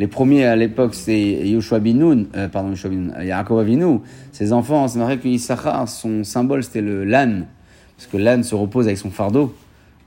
Les 0.00 0.08
premiers 0.08 0.46
à 0.46 0.56
l'époque, 0.56 0.94
c'est 0.94 1.46
Yoshua 1.46 1.78
bin 1.78 1.94
Nun, 1.94 2.24
euh, 2.34 2.48
pardon, 2.48 2.70
Yoshua 2.70 2.90
bin 2.90 2.96
Nun, 2.96 3.12
euh, 3.16 3.24
Yaakov 3.24 3.60
Avinu. 3.60 4.00
Ses 4.32 4.52
enfants, 4.52 4.88
c'est 4.88 4.98
marqué 4.98 5.18
que 5.18 5.28
Issachar, 5.28 5.86
son 5.88 6.24
symbole, 6.24 6.64
c'était 6.64 6.80
le 6.80 7.04
l'âne. 7.04 7.46
Parce 7.96 8.08
que 8.08 8.16
l'âne 8.16 8.42
se 8.42 8.56
repose 8.56 8.86
avec 8.86 8.98
son 8.98 9.10
fardeau. 9.10 9.54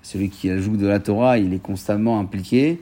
Celui 0.02 0.30
qui 0.30 0.50
joue 0.60 0.76
de 0.76 0.88
la 0.88 1.00
Torah, 1.00 1.38
il 1.38 1.54
est 1.54 1.62
constamment 1.62 2.20
impliqué, 2.20 2.82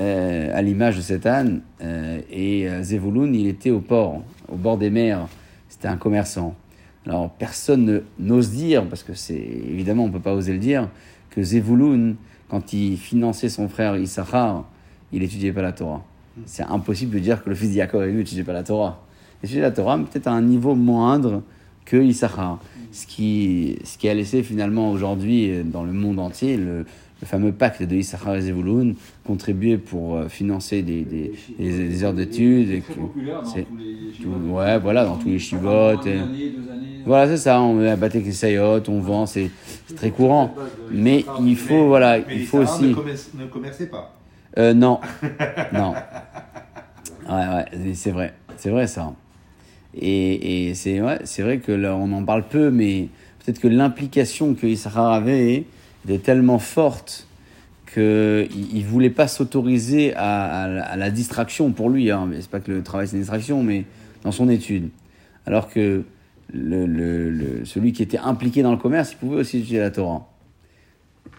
euh, 0.00 0.50
à 0.54 0.62
l'image 0.62 0.96
de 0.96 1.02
cet 1.02 1.26
âne. 1.26 1.60
Euh, 1.82 2.20
et 2.30 2.66
euh, 2.66 2.82
Zevulun, 2.82 3.34
il 3.34 3.46
était 3.46 3.70
au 3.70 3.80
port, 3.80 4.22
au 4.50 4.56
bord 4.56 4.78
des 4.78 4.88
mers. 4.88 5.28
C'était 5.68 5.88
un 5.88 5.98
commerçant. 5.98 6.54
Alors, 7.06 7.28
personne 7.30 7.84
ne- 7.84 8.00
n'ose 8.18 8.50
dire, 8.50 8.86
parce 8.86 9.02
que 9.02 9.12
c'est 9.12 9.34
évidemment, 9.34 10.04
on 10.04 10.08
ne 10.08 10.12
peut 10.12 10.20
pas 10.20 10.32
oser 10.32 10.52
le 10.54 10.58
dire, 10.58 10.88
que 11.28 11.42
Zevulun, 11.42 12.14
quand 12.48 12.72
il 12.72 12.96
finançait 12.96 13.50
son 13.50 13.68
frère 13.68 13.96
Issachar, 13.96 14.64
il 15.12 15.22
étudiait 15.22 15.52
pas 15.52 15.62
la 15.62 15.72
Torah. 15.72 16.02
C'est 16.46 16.62
impossible 16.62 17.16
de 17.16 17.18
dire 17.18 17.44
que 17.44 17.50
le 17.50 17.54
fils 17.54 17.70
d'Yaakov 17.70 18.06
lui 18.06 18.14
n'étudiait 18.14 18.44
pas 18.44 18.54
la 18.54 18.62
Torah. 18.62 19.02
Il 19.42 19.46
étudiait 19.46 19.62
la 19.62 19.70
Torah, 19.70 19.98
peut-être 19.98 20.28
à 20.28 20.32
un 20.32 20.42
niveau 20.42 20.74
moindre 20.74 21.42
que 21.84 21.98
Issachar. 21.98 22.58
Ce 22.92 23.06
qui, 23.06 23.76
ce 23.84 23.98
qui 23.98 24.08
a 24.08 24.14
laissé 24.14 24.42
finalement 24.42 24.90
aujourd'hui 24.90 25.62
dans 25.62 25.84
le 25.84 25.92
monde 25.92 26.18
entier 26.18 26.56
le, 26.56 26.86
le 27.20 27.26
fameux 27.26 27.52
pacte 27.52 27.82
de 27.82 27.96
Issachar 27.96 28.36
et 28.36 28.40
Zevulun 28.40 28.94
contribuer 29.26 29.76
pour 29.76 30.16
euh, 30.16 30.28
financer 30.28 30.82
des, 30.82 31.02
des, 31.02 31.32
des- 31.58 31.88
des 31.88 32.04
heures 32.04 32.14
d'études. 32.14 32.68
C'est 32.70 32.80
très 32.80 32.94
que- 32.94 33.00
populaire 33.00 33.42
dans 33.42 33.48
c'est- 33.50 33.62
tous 33.64 33.76
les 33.76 34.12
tout- 34.16 34.22
chivotes. 34.22 34.50
ouais, 34.56 34.78
voilà, 34.78 35.04
dans 35.04 35.16
tous 35.16 35.28
les 35.28 35.38
chivotes. 35.38 36.06
Années. 36.06 36.52
Voilà, 37.06 37.28
c'est 37.28 37.36
ça, 37.42 37.60
on 37.62 37.74
met 37.74 37.88
à 37.88 37.96
saillotes, 38.32 38.88
on 38.88 39.00
vend, 39.00 39.26
c'est 39.26 39.50
très 39.96 40.10
courant. 40.10 40.54
Mais 40.90 41.24
il 41.40 41.56
faut, 41.56 41.86
voilà, 41.86 42.18
il 42.18 42.44
faut 42.46 42.58
aussi. 42.58 42.88
Ne, 42.88 42.94
commerce- 42.94 43.30
ne 43.38 43.46
commerçaient 43.46 43.86
pas. 43.88 44.14
Euh, 44.58 44.74
non. 44.74 45.00
non. 45.72 45.94
Ouais, 47.28 47.34
ouais, 47.34 47.94
c'est 47.94 48.10
vrai. 48.10 48.34
C'est 48.56 48.70
vrai 48.70 48.86
ça. 48.86 49.14
Et, 49.94 50.68
et 50.68 50.74
c'est 50.74 51.00
ouais, 51.00 51.18
c'est 51.24 51.42
vrai 51.42 51.58
que 51.58 51.72
là, 51.72 51.96
on 51.96 52.12
en 52.12 52.24
parle 52.24 52.44
peu, 52.48 52.70
mais 52.70 53.08
peut-être 53.44 53.60
que 53.60 53.68
l'implication 53.68 54.54
que 54.54 54.66
Issachar 54.66 55.10
avait 55.12 55.64
était 56.04 56.18
tellement 56.18 56.58
forte 56.58 57.26
qu'il 57.92 58.02
ne 58.02 58.84
voulait 58.84 59.10
pas 59.10 59.28
s'autoriser 59.28 60.14
à, 60.14 60.96
la- 60.96 61.10
distraction 61.10 61.72
pour 61.72 61.90
lui. 61.90 62.10
Hein. 62.10 62.28
C'est 62.40 62.50
pas 62.50 62.60
que 62.60 62.70
le 62.70 62.82
travail 62.82 63.08
c'est 63.08 63.16
une 63.16 63.22
distraction, 63.22 63.62
mais 63.62 63.84
dans 64.22 64.32
son 64.32 64.48
étude. 64.48 64.90
Alors 65.46 65.68
que 65.68 66.04
celui 66.52 67.92
qui 67.92 68.02
était 68.02 68.18
impliqué 68.18 68.62
dans 68.62 68.72
le 68.72 68.76
commerce, 68.76 69.12
il 69.12 69.16
pouvait 69.16 69.36
aussi 69.36 69.58
étudier 69.58 69.80
la 69.80 69.90
Torah. 69.90 70.26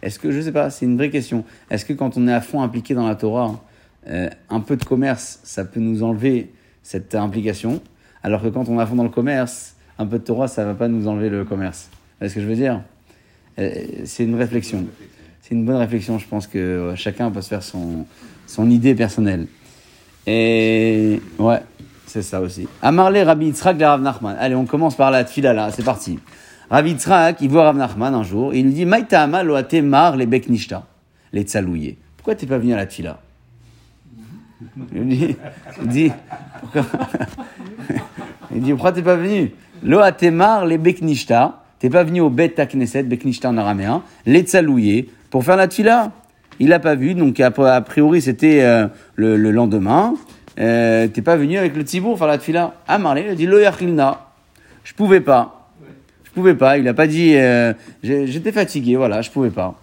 Est-ce 0.02 0.20
que, 0.20 0.32
je 0.32 0.42
sais 0.42 0.52
pas, 0.52 0.70
c'est 0.70 0.86
une 0.86 0.98
vraie 0.98 1.10
question. 1.10 1.44
Est-ce 1.70 1.86
que 1.86 1.94
quand 1.94 2.18
on 2.18 2.28
est 2.28 2.34
à 2.34 2.42
fond 2.42 2.62
impliqué 2.62 2.94
dans 2.94 3.08
la 3.08 3.16
Torah, 3.16 3.64
euh, 4.08 4.30
un 4.50 4.60
peu 4.60 4.76
de 4.78 4.84
commerce, 4.84 5.40
ça 5.44 5.64
peut 5.64 5.80
nous 5.80 6.02
enlever 6.02 6.52
cette 6.82 7.14
implication, 7.14 7.82
alors 8.24 8.42
que 8.42 8.48
quand 8.48 8.68
on 8.68 8.80
est 8.80 8.82
à 8.82 8.86
fond 8.86 8.96
dans 8.96 9.04
le 9.04 9.10
commerce, 9.10 9.76
un 10.00 10.06
peu 10.06 10.18
de 10.18 10.24
Torah, 10.24 10.48
ça 10.48 10.66
va 10.66 10.74
pas 10.74 10.88
nous 10.88 11.08
enlever 11.08 11.30
le 11.30 11.46
commerce. 11.46 11.90
Est 12.20 12.30
ce 12.30 12.36
que 12.36 12.42
je 12.42 12.48
veux 12.48 12.56
dire? 12.56 12.82
C'est 13.58 14.24
une 14.24 14.36
réflexion. 14.36 14.86
C'est 15.42 15.56
une 15.56 15.66
bonne 15.66 15.78
réflexion. 15.78 16.18
Je 16.18 16.28
pense 16.28 16.48
que 16.48 16.58
euh, 16.58 16.96
chacun 16.96 17.30
peut 17.32 17.42
se 17.42 17.50
faire 17.50 17.64
son, 17.64 18.06
son 18.48 18.70
idée 18.70 18.96
personnelle. 18.96 19.48
Et 20.28 21.22
ouais, 21.40 21.62
c'est 22.06 22.22
ça 22.22 22.42
aussi. 22.42 22.68
Amarle 22.82 23.18
Rabbi 23.18 23.48
Yitzhak 23.48 23.80
le 23.80 23.86
Rav 23.86 24.02
Nachman. 24.02 24.36
Allez, 24.40 24.56
on 24.56 24.66
commence 24.66 24.96
par 24.96 25.12
la 25.12 25.24
tfila 25.24 25.54
là, 25.54 25.72
c'est 25.72 25.84
parti. 25.84 26.20
Rabbi 26.70 26.92
Yitzhak, 26.92 27.42
il 27.42 27.50
voit 27.50 27.64
Rav 27.64 27.78
Nachman 27.78 28.14
un 28.14 28.24
jour 28.24 28.54
il 28.54 28.66
lui 28.66 28.74
dit 28.74 28.86
Maïta 28.86 29.24
Amal 29.24 29.48
mar 29.84 30.16
les 30.16 30.26
beknishta, 30.26 30.86
les 31.34 31.44
tsalouillés. 31.44 31.98
Pourquoi 32.18 32.36
t'es 32.36 32.46
pas 32.46 32.58
venu 32.58 32.74
à 32.74 32.78
la 32.78 32.86
tfila? 32.86 33.20
Il 34.94 35.02
lui 35.02 35.36
dit, 35.86 36.12
pourquoi? 36.60 36.86
Il 38.54 38.62
dit 38.62 38.72
pourquoi 38.72 38.92
t'es 38.92 39.02
pas 39.02 39.16
venu? 39.16 39.52
Loate 39.82 40.24
mar 40.24 40.66
les 40.66 40.78
beknishta, 40.78 41.61
t'es 41.82 41.90
pas 41.90 42.04
venu 42.06 42.22
au 42.22 42.30
Bet 42.30 42.54
Knesset, 42.56 43.04
beknishta 43.04 43.50
en 43.50 43.58
araméen, 43.58 44.04
les 44.26 44.46
pour 45.30 45.44
faire 45.44 45.58
la 45.58 45.68
tfila 45.68 46.12
il 46.62 46.70
l'a 46.70 46.80
pas 46.80 46.94
vu, 46.94 47.16
donc 47.16 47.40
a, 47.40 47.50
priori 47.82 48.22
c'était 48.22 48.62
euh, 48.62 48.88
le, 49.16 49.36
le 49.36 49.50
lendemain. 49.50 50.14
Euh, 50.60 51.08
T'es 51.08 51.24
pas 51.24 51.36
venu 51.36 51.58
avec 51.58 51.76
le 51.76 51.82
tzibour 51.82 52.20
faire 52.20 52.28
la 52.28 52.38
tfila 52.38 52.76
Ah, 52.88 53.00
Marley, 53.00 53.24
il 53.26 53.30
a 53.32 53.36
dit 53.36 53.48
lo 53.48 53.58
yachilna. 53.60 54.28
Je 54.84 54.94
pouvais 54.94 55.22
pas. 55.22 55.72
Je 56.24 56.30
pouvais 56.30 56.54
pas. 56.54 56.78
Il 56.78 56.88
a 56.88 56.94
pas 56.94 57.08
dit. 57.08 57.34
euh, 57.36 57.74
J'étais 58.04 58.52
fatigué, 58.52 58.96
voilà, 58.96 59.24
je 59.24 59.32
pouvais 59.32 59.50
pas. 59.50 59.74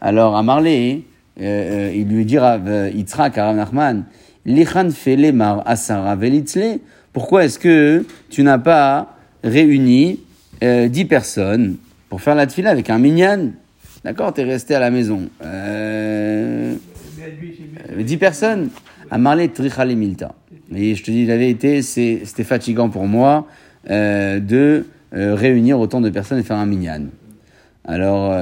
Alors 0.00 0.36
à 0.36 0.44
Marley, 0.44 1.00
euh, 1.40 1.88
euh, 1.88 1.92
il 1.92 2.06
lui 2.06 2.24
dit 2.24 2.38
Rav 2.38 2.68
euh, 2.68 2.90
Yitzhak 2.94 3.34
Rav 3.34 3.56
Nachman, 3.56 4.04
Lichan 4.46 4.90
felemar 4.90 5.64
asara 5.66 6.14
velitzle. 6.14 6.78
Pourquoi 7.12 7.46
est-ce 7.46 7.58
que 7.58 8.04
tu 8.30 8.44
n'as 8.44 8.58
pas 8.58 9.16
réuni 9.42 10.20
euh, 10.62 10.88
dix 10.88 11.04
personnes 11.04 11.76
pour 12.08 12.20
faire 12.20 12.34
la 12.34 12.46
tfila 12.46 12.70
avec 12.70 12.90
un 12.90 12.98
minyan 12.98 13.50
D'accord, 14.04 14.32
t'es 14.32 14.44
resté 14.44 14.74
à 14.76 14.80
la 14.80 14.90
maison. 14.92 15.28
Euh, 15.44 16.74
Mais 17.18 17.30
lui, 17.40 17.52
c'est- 17.56 17.98
euh, 17.98 18.02
10 18.02 18.16
personnes 18.16 18.68
à 19.10 19.18
Marley 19.18 19.48
Trichale 19.48 19.94
Milta. 19.96 20.34
Et 20.74 20.94
je 20.94 21.02
te 21.02 21.10
dis 21.10 21.26
la 21.26 21.36
vérité, 21.36 21.82
c'était 21.82 22.44
fatigant 22.44 22.90
pour 22.90 23.06
moi 23.06 23.46
euh, 23.90 24.38
de 24.38 24.86
euh, 25.14 25.34
réunir 25.34 25.80
autant 25.80 26.00
de 26.00 26.10
personnes 26.10 26.38
et 26.38 26.42
faire 26.44 26.58
un 26.58 26.66
minyan. 26.66 27.06
Alors, 27.84 28.36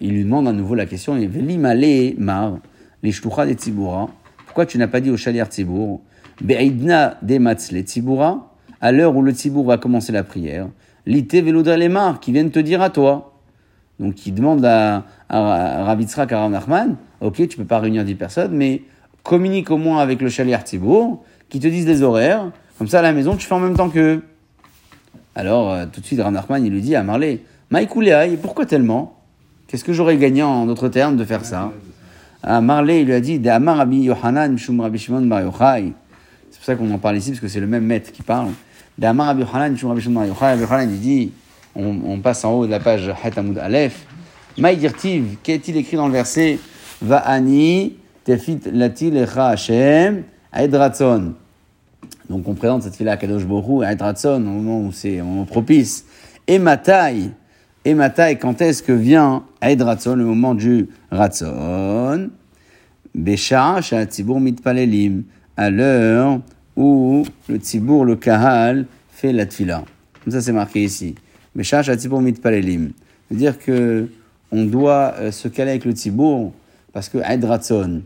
il 0.00 0.12
lui 0.14 0.24
demande 0.24 0.48
à 0.48 0.52
nouveau 0.52 0.74
la 0.74 0.86
question, 0.86 1.18
il 1.18 1.30
dit, 1.30 1.58
Male 1.58 2.14
mar, 2.18 2.58
les 3.02 3.12
shtucha 3.12 3.44
des 3.44 3.52
tzibura, 3.52 4.08
pourquoi 4.46 4.64
tu 4.64 4.78
n'as 4.78 4.88
pas 4.88 5.00
dit 5.00 5.10
au 5.10 5.18
chalier 5.18 5.44
tzibour, 5.44 6.00
Be'idna 6.40 7.18
des 7.20 7.38
matzle 7.38 7.80
tzibura, 7.82 8.54
à 8.80 8.92
l'heure 8.92 9.14
où 9.14 9.20
le 9.20 9.32
tzibour 9.32 9.66
va 9.66 9.76
commencer 9.76 10.12
la 10.12 10.22
prière, 10.24 10.68
l'ite 11.06 11.34
velodra 11.34 11.76
les 11.76 11.88
mar, 11.88 12.20
qui 12.20 12.32
viennent 12.32 12.50
te 12.50 12.58
dire 12.58 12.82
à 12.82 12.90
toi. 12.90 13.32
Donc 13.98 14.26
il 14.26 14.34
demande 14.34 14.64
à, 14.64 15.04
à, 15.28 15.80
à 15.80 15.84
Rav 15.84 16.00
Yitzhak, 16.00 16.32
à 16.32 16.40
Rav 16.40 16.50
Nachman, 16.50 16.96
ok, 17.20 17.48
tu 17.48 17.56
peux 17.56 17.64
pas 17.64 17.78
réunir 17.78 18.04
10 18.04 18.14
personnes, 18.16 18.52
mais 18.52 18.82
communique 19.22 19.70
au 19.70 19.78
moins 19.78 20.00
avec 20.00 20.20
le 20.20 20.28
chalier 20.28 20.56
Tzibour, 20.62 21.24
qui 21.48 21.60
te 21.60 21.66
disent 21.66 21.86
les 21.86 22.02
horaires, 22.02 22.50
comme 22.78 22.88
ça 22.88 22.98
à 22.98 23.02
la 23.02 23.12
maison 23.12 23.36
tu 23.36 23.46
fais 23.46 23.54
en 23.54 23.60
même 23.60 23.76
temps 23.76 23.88
qu'eux. 23.88 24.22
Alors 25.34 25.72
euh, 25.72 25.86
tout 25.90 26.00
de 26.00 26.06
suite 26.06 26.20
Rav 26.20 26.32
Nachman 26.32 26.64
il 26.64 26.72
lui 26.72 26.82
dit 26.82 26.94
à 26.94 27.02
Marley, 27.02 27.40
Maïkouléaï, 27.70 28.36
pourquoi 28.36 28.66
tellement? 28.66 29.14
Qu'est-ce 29.66 29.84
que 29.84 29.92
j'aurais 29.92 30.16
gagné 30.18 30.42
en 30.42 30.66
d'autres 30.66 30.88
termes 30.88 31.16
de 31.16 31.24
faire 31.24 31.44
ça? 31.44 31.72
À 32.42 32.60
Marley 32.60 33.00
il 33.00 33.06
lui 33.06 33.14
a 33.14 33.20
dit, 33.20 33.40
Yohanan 33.42 34.52
Mishum 34.52 34.80
Rabbi 34.80 34.98
Shimon. 34.98 35.28
C'est 36.50 36.58
pour 36.58 36.64
ça 36.64 36.74
qu'on 36.76 36.90
en 36.92 36.98
parle 36.98 37.16
ici, 37.16 37.30
parce 37.30 37.40
que 37.40 37.48
c'est 37.48 37.60
le 37.60 37.66
même 37.66 37.84
maître 37.84 38.12
qui 38.12 38.22
parle. 38.22 38.48
De 38.98 39.06
Amar 39.06 39.36
Rabbi 39.36 39.44
il 40.84 41.00
dit, 41.00 41.32
on, 41.74 42.20
passe 42.20 42.44
en 42.44 42.52
haut 42.52 42.66
de 42.66 42.70
la 42.70 42.80
page 42.80 43.12
Hatamud 43.22 43.58
Aleph. 43.58 44.06
Maïdirtiv, 44.58 45.36
qu'est-il 45.42 45.76
écrit 45.76 45.96
dans 45.96 46.06
le 46.06 46.14
verset 46.14 46.58
Va'ani 47.02 47.96
tefit 48.24 48.60
lati 48.72 49.10
lecha 49.10 49.48
Hashem 49.48 50.22
aedratson. 50.50 51.34
Donc 52.30 52.48
on 52.48 52.54
présente 52.54 52.82
cette 52.82 52.96
fille-là 52.96 53.12
à 53.12 53.16
Kadosh 53.18 53.44
Borou, 53.44 53.82
à 53.82 53.92
au 53.92 54.38
moment 54.38 54.80
où 54.80 54.92
c'est 54.92 55.20
propice. 55.46 56.06
Et 56.46 56.58
Matai, 56.58 57.30
et 57.84 57.94
Matai, 57.94 58.36
quand 58.36 58.60
est-ce 58.60 58.82
que 58.82 58.92
vient 58.92 59.44
Edratson, 59.62 60.16
le 60.16 60.24
moment 60.24 60.54
du 60.54 60.88
Ratson 61.10 62.30
Besha, 63.14 63.80
Shatzibur 63.80 64.40
mitpalelim, 64.40 65.22
à 65.56 65.70
l'heure 65.70 66.40
où 66.76 67.24
le 67.48 67.56
tzibour, 67.56 68.04
le 68.04 68.16
kahal, 68.16 68.86
fait 69.10 69.32
la 69.32 69.46
tfila. 69.46 69.84
Comme 70.22 70.32
ça, 70.32 70.40
c'est 70.40 70.52
marqué 70.52 70.84
ici. 70.84 71.14
Meshash 71.54 71.90
tzibour 71.90 72.20
mitpalelim. 72.20 72.92
C'est-à-dire 73.28 73.58
que 73.58 74.08
on 74.52 74.64
doit 74.64 75.14
euh, 75.18 75.32
se 75.32 75.48
caler 75.48 75.70
avec 75.70 75.84
le 75.84 75.92
tzibour 75.92 76.52
parce 76.92 77.08
que 77.08 77.18
Aed 77.18 77.44
Ratson, 77.44 78.02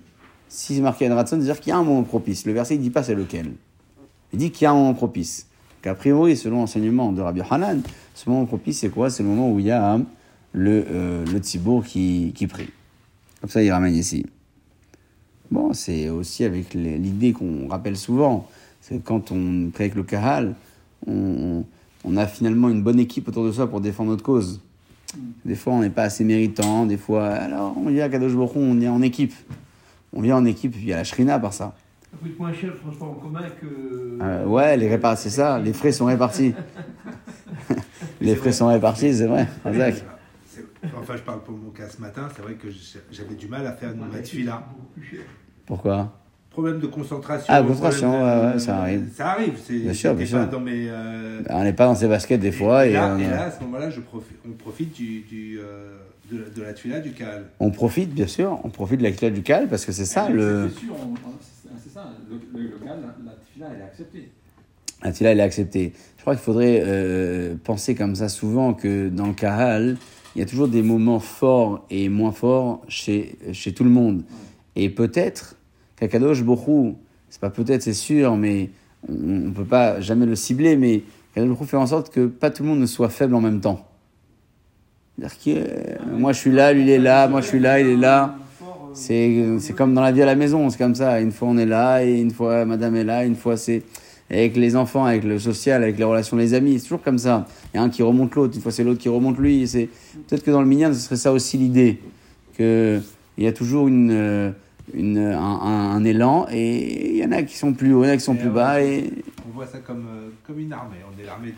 si 0.48 0.74
c'est 0.74 0.80
marqué 0.80 1.04
Aed 1.04 1.12
Ratson, 1.12 1.36
c'est-à-dire 1.36 1.60
qu'il 1.60 1.70
y 1.70 1.72
a 1.72 1.76
un 1.76 1.84
moment 1.84 2.02
propice. 2.02 2.46
Le 2.46 2.52
verset, 2.52 2.76
il 2.76 2.80
dit 2.80 2.90
pas 2.90 3.02
c'est 3.02 3.14
lequel. 3.14 3.52
Il 4.32 4.38
dit 4.38 4.50
qu'il 4.50 4.64
y 4.64 4.66
a 4.66 4.70
un 4.70 4.74
moment 4.74 4.94
propice. 4.94 5.46
Qu'a 5.82 5.94
priori, 5.94 6.36
selon 6.36 6.58
l'enseignement 6.58 7.12
de 7.12 7.20
Rabbi 7.20 7.40
Hanan, 7.48 7.80
ce 8.14 8.28
moment 8.28 8.44
propice, 8.44 8.80
c'est 8.80 8.90
quoi? 8.90 9.10
C'est 9.10 9.22
le 9.22 9.28
moment 9.28 9.50
où 9.50 9.58
il 9.58 9.66
y 9.66 9.70
a 9.70 9.98
le, 10.52 10.84
euh, 10.90 11.80
qui, 11.86 12.32
qui 12.34 12.46
prie. 12.46 12.68
Comme 13.40 13.50
ça, 13.50 13.62
il 13.62 13.70
ramène 13.70 13.94
ici. 13.94 14.26
Bon, 15.50 15.72
c'est 15.72 16.08
aussi 16.10 16.44
avec 16.44 16.74
l'idée 16.74 17.32
qu'on 17.32 17.66
rappelle 17.68 17.96
souvent, 17.96 18.46
quand 19.04 19.30
on 19.32 19.70
prie 19.72 19.84
avec 19.84 19.94
le 19.94 20.02
Kahal, 20.02 20.54
on, 21.06 21.64
on 22.04 22.16
a 22.16 22.26
finalement 22.26 22.68
une 22.68 22.82
bonne 22.82 22.98
équipe 23.00 23.28
autour 23.28 23.44
de 23.44 23.52
soi 23.52 23.68
pour 23.68 23.80
défendre 23.80 24.10
notre 24.10 24.24
cause. 24.24 24.60
Des 25.44 25.54
fois, 25.56 25.72
on 25.72 25.80
n'est 25.80 25.90
pas 25.90 26.04
assez 26.04 26.22
méritant, 26.24 26.86
des 26.86 26.96
fois, 26.96 27.26
alors 27.28 27.76
on 27.76 27.88
vient 27.88 28.04
à 28.04 28.08
Kadosh 28.08 28.32
Baruch 28.34 28.52
on 28.56 28.80
est 28.80 28.88
en 28.88 29.02
équipe. 29.02 29.34
On 30.12 30.20
vient 30.20 30.36
en 30.36 30.44
équipe, 30.44 30.72
puis 30.72 30.80
il 30.82 30.88
y 30.88 30.92
a 30.92 30.96
la 30.96 31.04
Shrina 31.04 31.38
par 31.38 31.52
ça. 31.52 31.74
Ça 32.10 32.16
coûte 32.20 32.38
moins 32.38 32.52
cher 32.52 32.70
le 32.72 32.78
transport 32.78 33.10
en 33.10 33.14
commun 33.14 33.42
que. 33.60 34.18
Euh, 34.22 34.44
ouais, 34.46 34.76
les 34.76 34.88
répar- 34.88 35.16
c'est 35.16 35.30
ça, 35.30 35.58
les 35.58 35.72
frais 35.72 35.92
sont 35.92 36.06
répartis. 36.06 36.54
les 38.20 38.34
frais 38.36 38.52
sont 38.52 38.66
répartis, 38.68 39.14
c'est 39.14 39.26
vrai. 39.26 39.46
C'est- 39.64 40.04
Enfin, 40.98 41.14
je 41.16 41.22
parle 41.22 41.42
pour 41.42 41.56
mon 41.56 41.70
cas 41.70 41.88
ce 41.88 42.00
matin, 42.00 42.28
c'est 42.34 42.42
vrai 42.42 42.54
que 42.54 42.68
j'avais 43.12 43.34
du 43.34 43.48
mal 43.48 43.66
à 43.66 43.72
faire 43.72 43.90
Ouais, 43.90 44.22
c'est 44.24 44.38
beaucoup 44.42 44.86
plus 44.94 45.04
cher. 45.04 45.20
Pourquoi? 45.66 46.19
Problème 46.50 46.80
de 46.80 46.86
concentration. 46.86 47.46
Ah, 47.48 47.62
concentration, 47.62 48.10
problème 48.10 48.36
de- 48.40 48.46
ouais, 48.46 48.52
ouais, 48.54 48.58
ça 48.58 48.76
arrive. 48.78 49.08
Ça 49.14 49.30
arrive, 49.30 49.52
c'est 49.64 49.78
Bien 49.78 49.92
sûr, 49.94 50.14
bien 50.14 50.26
sûr. 50.26 50.46
dans 50.48 50.60
mes. 50.60 50.88
euh, 50.88 51.42
On 51.48 51.62
n'est 51.62 51.72
pas 51.72 51.86
dans 51.86 51.94
ses 51.94 52.08
baskets 52.08 52.40
des 52.40 52.50
fois 52.52 52.86
et, 52.86 52.90
et, 52.90 52.92
là, 52.94 53.14
on, 53.16 53.18
et 53.20 53.26
a- 53.26 53.30
là, 53.30 53.42
à 53.44 53.50
ce 53.52 53.60
moment-là, 53.62 53.88
je 53.90 54.00
on 54.46 54.50
profite 54.52 54.92
du, 54.92 55.20
du, 55.20 55.58
euh, 55.60 55.96
de, 56.30 56.38
la- 56.62 56.72
de 56.72 56.90
la 56.92 57.00
du 57.00 57.12
Kaal. 57.12 57.44
on 57.60 57.70
profite, 57.70 58.10
bien 58.12 58.26
sûr, 58.26 58.58
on 58.64 58.68
profite 58.68 58.98
de 58.98 59.04
la 59.04 59.12
clé 59.12 59.30
du 59.30 59.42
cal 59.42 59.68
parce 59.68 59.84
que 59.86 59.92
c'est 59.92 60.04
ça 60.04 60.28
le. 60.28 60.68
C'est 60.74 60.80
sûr, 60.86 60.94
c'est 61.84 61.92
ça, 61.92 62.10
le, 62.28 62.58
le 62.60 62.68
local, 62.70 62.98
la, 63.00 63.32
la 63.66 63.72
elle 63.72 63.80
est 63.80 63.84
acceptée. 63.84 64.28
Ah, 65.02 65.12
celui-là, 65.12 65.32
il 65.32 65.38
est 65.40 65.42
accepté. 65.42 65.92
Je 66.16 66.22
crois 66.22 66.34
qu'il 66.34 66.42
faudrait 66.42 66.82
euh, 66.84 67.54
penser 67.62 67.94
comme 67.94 68.14
ça 68.16 68.28
souvent 68.28 68.74
que 68.74 69.08
dans 69.08 69.28
le 69.28 69.32
Kahal, 69.34 69.96
il 70.34 70.40
y 70.40 70.42
a 70.42 70.46
toujours 70.46 70.68
des 70.68 70.82
moments 70.82 71.20
forts 71.20 71.86
et 71.90 72.08
moins 72.08 72.32
forts 72.32 72.82
chez, 72.88 73.38
chez 73.52 73.72
tout 73.72 73.84
le 73.84 73.90
monde. 73.90 74.24
Et 74.76 74.90
peut-être 74.90 75.56
qu'Akadosh 76.00 76.42
Borou, 76.42 76.96
c'est 77.28 77.40
pas 77.40 77.50
peut-être, 77.50 77.82
c'est 77.82 77.94
sûr, 77.94 78.36
mais 78.36 78.70
on 79.08 79.14
ne 79.14 79.50
peut 79.50 79.64
pas 79.64 80.00
jamais 80.00 80.26
le 80.26 80.34
cibler, 80.34 80.76
mais 80.76 81.02
Akadosh 81.32 81.50
Borou 81.50 81.64
fait 81.64 81.76
en 81.76 81.86
sorte 81.86 82.12
que 82.12 82.26
pas 82.26 82.50
tout 82.50 82.62
le 82.62 82.70
monde 82.70 82.80
ne 82.80 82.86
soit 82.86 83.08
faible 83.08 83.34
en 83.34 83.40
même 83.40 83.60
temps. 83.60 83.86
C'est-à-dire 85.18 85.38
que 85.38 85.50
euh, 85.50 86.18
moi 86.18 86.32
je 86.32 86.38
suis 86.38 86.52
là, 86.52 86.72
lui 86.72 86.82
il 86.82 86.90
est 86.90 86.98
là, 86.98 87.28
moi 87.28 87.40
je 87.40 87.48
suis 87.48 87.60
là, 87.60 87.80
il 87.80 87.86
est 87.86 87.96
là. 87.96 88.36
C'est 88.92 89.74
comme 89.76 89.94
dans 89.94 90.00
la 90.00 90.10
vie 90.10 90.22
à 90.22 90.26
la 90.26 90.34
maison, 90.34 90.68
c'est 90.68 90.78
comme 90.78 90.94
ça. 90.94 91.20
Une 91.20 91.30
fois 91.30 91.48
on 91.48 91.58
est 91.58 91.66
là, 91.66 92.04
et 92.04 92.18
une 92.18 92.30
fois 92.30 92.64
madame 92.64 92.96
est 92.96 93.04
là, 93.04 93.24
une 93.24 93.36
fois 93.36 93.56
c'est 93.56 93.82
avec 94.30 94.56
les 94.56 94.76
enfants, 94.76 95.04
avec 95.04 95.24
le 95.24 95.38
social, 95.38 95.82
avec 95.82 95.98
les 95.98 96.04
relations 96.04 96.36
les 96.36 96.54
amis. 96.54 96.78
C'est 96.78 96.84
toujours 96.84 97.02
comme 97.02 97.18
ça. 97.18 97.46
Il 97.72 97.76
y 97.76 97.80
a 97.80 97.82
un 97.82 97.90
qui 97.90 98.02
remonte 98.02 98.34
l'autre, 98.34 98.54
une 98.56 98.62
fois 98.62 98.72
c'est 98.72 98.84
l'autre 98.84 99.00
qui 99.00 99.08
remonte 99.08 99.38
lui. 99.38 99.68
Peut-être 100.28 100.42
que 100.42 100.50
dans 100.50 100.60
le 100.60 100.66
minyan, 100.66 100.92
ce 100.92 101.00
serait 101.00 101.16
ça 101.16 101.32
aussi 101.32 101.58
l'idée. 101.58 102.00
Qu'il 102.56 103.02
y 103.38 103.46
a 103.46 103.52
toujours 103.52 103.88
une, 103.88 104.10
euh, 104.10 104.50
une, 104.94 105.18
un, 105.18 105.38
un- 105.38 105.90
un 105.96 106.04
élan, 106.04 106.46
et 106.52 107.12
il 107.12 107.16
y 107.18 107.24
en 107.24 107.32
a 107.32 107.42
qui 107.42 107.56
sont 107.56 107.72
plus 107.72 107.92
hauts, 107.94 108.04
il 108.04 108.08
y 108.08 108.10
en 108.10 108.14
a 108.14 108.16
qui 108.16 108.22
sont 108.24 108.34
Et 108.34 108.38
plus 108.38 108.50
bas. 108.50 108.82
Et... 108.82 109.10
On 109.48 109.54
voit 109.56 109.66
ça 109.66 109.78
comme, 109.78 110.06
euh, 110.08 110.28
comme 110.46 110.58
une 110.60 110.72
armée. 110.72 110.96
On 111.06 111.20
est 111.20 111.26
l'armée 111.26 111.48
Hu, 111.50 111.54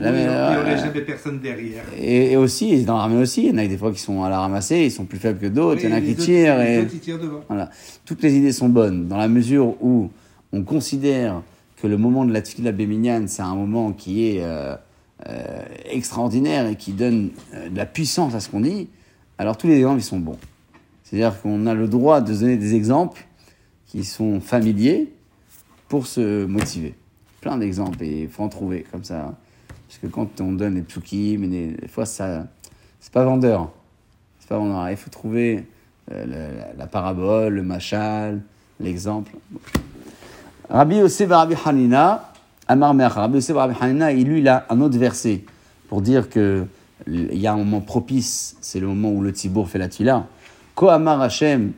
la- 0.00 0.76
jamais 0.76 1.00
personne 1.02 1.40
derrière. 1.40 1.82
Et, 1.98 2.32
et 2.32 2.36
aussi, 2.36 2.84
dans 2.84 2.96
l'armée 2.96 3.20
aussi, 3.20 3.46
il 3.46 3.50
y 3.50 3.54
en 3.54 3.58
a 3.58 3.66
des 3.66 3.76
fois 3.76 3.92
qui 3.92 4.00
sont 4.00 4.22
à 4.22 4.30
la 4.30 4.38
ramasser, 4.40 4.78
ils 4.84 4.90
sont 4.92 5.04
plus 5.04 5.18
faibles 5.18 5.38
que 5.38 5.46
d'autres, 5.46 5.80
il 5.82 5.90
y 5.90 5.92
en 5.92 5.96
a 5.96 6.00
qui 6.00 6.12
autres- 6.12 6.22
tirent. 6.24 6.60
Et... 6.60 6.80
autres, 6.80 6.90
ils 6.94 7.00
tirent 7.00 7.18
devant. 7.18 7.40
Voilà. 7.48 7.70
Toutes 8.04 8.22
les 8.22 8.34
idées 8.34 8.52
sont 8.52 8.68
bonnes, 8.68 9.08
dans 9.08 9.16
la 9.18 9.28
mesure 9.28 9.74
où 9.82 10.10
on 10.52 10.62
considère 10.62 11.42
que 11.80 11.86
le 11.86 11.96
moment 11.96 12.24
de 12.24 12.32
la 12.32 12.42
tefila 12.42 12.72
béminiane, 12.72 13.26
c'est 13.28 13.42
un 13.42 13.54
moment 13.54 13.92
qui 13.92 14.28
est 14.28 14.42
euh, 14.42 14.74
euh, 15.28 15.62
extraordinaire 15.90 16.66
et 16.66 16.76
qui 16.76 16.92
donne 16.92 17.30
euh, 17.54 17.68
de 17.68 17.76
la 17.76 17.86
puissance 17.86 18.34
à 18.34 18.40
ce 18.40 18.48
qu'on 18.48 18.60
dit, 18.60 18.88
alors 19.38 19.56
tous 19.56 19.66
les 19.66 19.76
exemples, 19.78 20.00
ils 20.00 20.04
sont 20.04 20.18
bons. 20.18 20.38
C'est-à-dire 21.10 21.40
qu'on 21.40 21.66
a 21.66 21.74
le 21.74 21.88
droit 21.88 22.20
de 22.20 22.32
donner 22.32 22.56
des 22.56 22.76
exemples 22.76 23.26
qui 23.86 24.04
sont 24.04 24.40
familiers 24.40 25.12
pour 25.88 26.06
se 26.06 26.44
motiver. 26.44 26.94
Plein 27.40 27.56
d'exemples, 27.56 28.04
et 28.04 28.22
il 28.22 28.28
faut 28.28 28.44
en 28.44 28.48
trouver 28.48 28.86
comme 28.92 29.02
ça. 29.02 29.34
Parce 29.88 29.98
que 29.98 30.06
quand 30.06 30.40
on 30.40 30.52
donne 30.52 30.74
des 30.74 30.82
psukim, 30.82 31.50
des, 31.50 31.76
fois, 31.88 32.06
ça, 32.06 32.46
c'est 33.00 33.12
pas 33.12 33.24
vendeur. 33.24 33.72
C'est 34.38 34.48
pas 34.48 34.58
vendeur. 34.58 34.88
Il 34.88 34.96
faut 34.96 35.10
trouver 35.10 35.66
euh, 36.12 36.62
la, 36.78 36.86
parabole, 36.86 37.54
le 37.54 37.64
machal, 37.64 38.40
l'exemple. 38.78 39.32
Rabbi 40.68 40.98
Yosef 40.98 41.28
bar 41.28 41.40
Rabbi 41.40 41.56
Hanina, 41.64 42.32
Amar 42.68 42.94
Meach, 42.94 43.14
Rabbi 43.14 43.34
Yosef 43.34 43.56
bar 43.56 43.66
Rabbi 43.66 43.84
Hanina, 43.84 44.12
il, 44.12 44.28
lui, 44.28 44.38
il 44.38 44.48
a 44.48 44.64
un 44.70 44.80
autre 44.80 44.96
verset 44.96 45.42
pour 45.88 46.02
dire 46.02 46.30
que 46.30 46.66
il 47.08 47.38
y 47.38 47.46
a 47.46 47.54
un 47.54 47.56
moment 47.56 47.80
propice, 47.80 48.56
c'est 48.60 48.78
le 48.78 48.86
moment 48.86 49.10
où 49.10 49.22
le 49.22 49.32
tibour 49.32 49.68
fait 49.68 49.78
la 49.78 49.88
tila. 49.88 50.26
Ko 50.80 50.88
Amar 50.88 51.20
Hashem, 51.20 51.72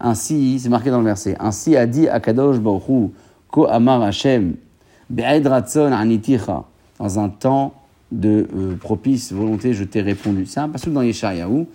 ainsi, 0.00 0.58
c'est 0.58 0.70
marqué 0.70 0.88
dans 0.88 1.00
le 1.00 1.04
verset, 1.04 1.36
ainsi 1.38 1.76
a 1.76 1.84
dit 1.84 2.08
Akadosh 2.08 2.58
Baruch 2.60 2.88
Hu, 2.88 3.10
Ko 3.50 3.66
Amar 3.66 4.02
Hashem, 4.02 4.54
Be'ed 5.10 5.46
Aniticha, 5.46 6.64
dans 6.98 7.18
un 7.18 7.28
temps 7.28 7.74
de 8.10 8.48
euh, 8.56 8.74
propice 8.76 9.34
volonté, 9.34 9.74
je 9.74 9.84
t'ai 9.84 10.00
répondu. 10.00 10.46
C'est 10.46 10.60
un 10.60 10.70
passage 10.70 10.94
dans 10.94 11.02
Yeshayahu. 11.02 11.66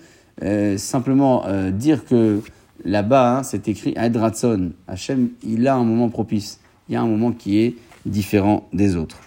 Euh, 0.42 0.78
simplement 0.80 1.44
euh, 1.46 1.70
dire 1.70 2.06
que 2.06 2.42
là-bas, 2.84 3.38
hein, 3.38 3.44
c'est 3.44 3.68
écrit 3.68 3.94
Aed 3.96 4.18
Ratzon. 4.18 4.72
Hachem, 4.88 5.30
il 5.44 5.68
a 5.68 5.76
un 5.76 5.84
moment 5.84 6.10
propice. 6.10 6.60
Il 6.90 6.94
y 6.94 6.96
a 6.96 7.04
un 7.04 7.08
moment 7.08 7.34
qui 7.34 7.60
est 7.60 7.76
différent 8.08 8.68
des 8.74 8.96
autres. 8.96 9.20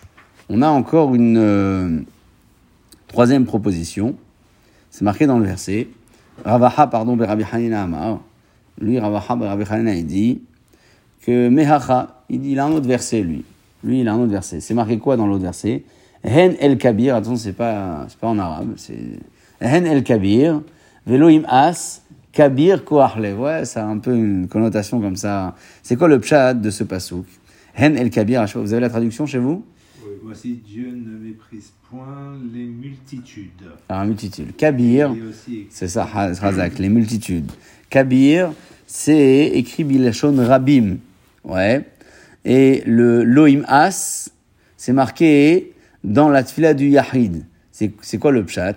On 0.49 0.63
a 0.63 0.69
encore 0.69 1.15
une 1.15 2.05
troisième 3.07 3.45
proposition. 3.45 4.17
C'est 4.91 5.05
marqué 5.05 5.29
dans 5.29 5.39
le 5.39 5.47
verset. 5.47 5.87
Ravaha, 6.45 6.87
pardon, 6.87 7.17
Rabbi 7.17 7.45
Hanina 7.51 7.83
Amar. 7.83 8.21
Lui, 8.81 8.99
Ravaha, 8.99 9.35
Rabbi 9.35 9.65
Hanina, 9.69 9.95
il 9.95 10.07
dit 10.07 10.43
que 11.23 11.49
Mehacha, 11.49 12.23
il, 12.29 12.41
dit, 12.41 12.53
il 12.53 12.59
a 12.59 12.67
un 12.67 12.73
autre 12.73 12.87
verset, 12.87 13.23
lui. 13.23 13.45
Lui, 13.83 14.01
il 14.01 14.09
a 14.09 14.13
un 14.13 14.19
autre 14.19 14.33
verset. 14.33 14.61
C'est 14.61 14.75
marqué 14.75 14.99
quoi 14.99 15.17
dans 15.17 15.27
l'autre 15.27 15.43
verset? 15.43 15.85
Hen 16.25 16.57
el 16.61 16.77
Kabir, 16.77 17.15
attention, 17.15 17.37
c'est 17.37 17.53
pas, 17.53 18.07
pas 18.21 18.27
en 18.27 18.39
arabe, 18.39 18.73
c'est 18.77 19.21
Hen 19.61 19.87
el 19.87 20.03
Kabir, 20.03 20.61
Veloim 21.07 21.43
As, 21.49 22.03
Kabir 22.33 22.85
Koahle. 22.85 23.35
Ouais, 23.35 23.65
ça 23.65 23.85
a 23.85 23.87
un 23.87 23.99
peu 23.99 24.15
une 24.15 24.49
connotation 24.49 25.01
comme 25.01 25.17
ça. 25.17 25.55
C'est 25.83 25.97
quoi 25.97 26.09
le 26.09 26.19
pshat 26.19 26.55
de 26.55 26.71
ce 26.71 26.85
pasouk 26.85 27.27
Hen 27.77 27.97
el 27.97 28.11
Kabir, 28.11 28.45
vous 28.57 28.73
avez 28.73 28.81
la 28.81 28.89
traduction 28.89 29.27
chez 29.27 29.39
vous? 29.39 29.65
Voici 30.27 30.55
Dieu 30.55 30.91
ne 30.91 31.17
méprise 31.19 31.71
point 31.89 32.37
les 32.53 32.65
multitudes. 32.65 33.71
Alors, 33.89 34.07
multitude. 34.07 34.57
Kabir, 34.57 35.15
c'est 35.71 35.87
ça, 35.87 36.05
Razak, 36.05 36.81
les 36.81 36.89
multitudes. 36.89 37.53
Kabir, 37.89 38.53
c'est 38.89 39.53
écrit 39.55 39.85
Bilashon 39.85 40.35
Rabim. 40.37 40.97
Ouais. 41.45 41.85
Et 42.45 42.83
le 42.87 43.23
Loim 43.23 43.63
As, 43.69 44.29
c'est 44.77 44.93
marqué 44.93 45.75
dans 46.03 46.29
la 46.29 46.43
tfila 46.43 46.75
du 46.75 46.89
Yahid. 46.89 47.45
C'est 47.71 48.19
quoi 48.19 48.33
le 48.33 48.45
pshat? 48.45 48.75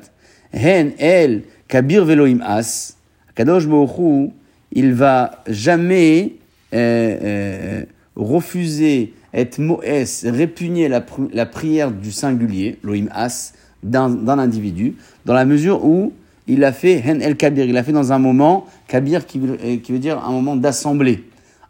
Hen, 0.54 0.92
El, 1.00 1.46
Kabir 1.68 2.06
Veloim 2.06 2.42
As. 2.44 2.96
Kadosh 3.34 3.66
Baruch 3.66 4.34
il 4.72 4.94
va 4.94 5.44
jamais 5.48 6.36
euh, 6.76 7.18
euh, 7.24 7.86
refuser, 8.16 9.16
être 9.34 9.60
moès, 9.60 10.26
répugner 10.28 10.88
la, 10.88 11.02
pr- 11.02 11.30
la 11.34 11.46
prière 11.46 11.92
du 11.92 12.12
singulier, 12.12 12.80
Loim 12.84 13.06
As, 13.12 13.54
d'un 13.84 14.28
individu, 14.28 14.96
dans 15.26 15.34
la 15.34 15.46
mesure 15.46 15.86
où 15.86 16.14
il 16.48 16.64
a 16.64 16.72
fait 16.72 17.02
Hen 17.06 17.22
El 17.22 17.38
Kabir, 17.38 17.66
il 17.66 17.78
a 17.78 17.84
fait 17.84 17.92
dans 17.92 18.12
un 18.12 18.20
moment, 18.20 18.66
Kabir 18.88 19.26
qui 19.26 19.40
veut, 19.40 19.58
euh, 19.64 19.78
qui 19.78 19.92
veut 19.92 20.00
dire 20.00 20.24
un 20.24 20.32
moment 20.32 20.56
d'assemblée, 20.56 21.24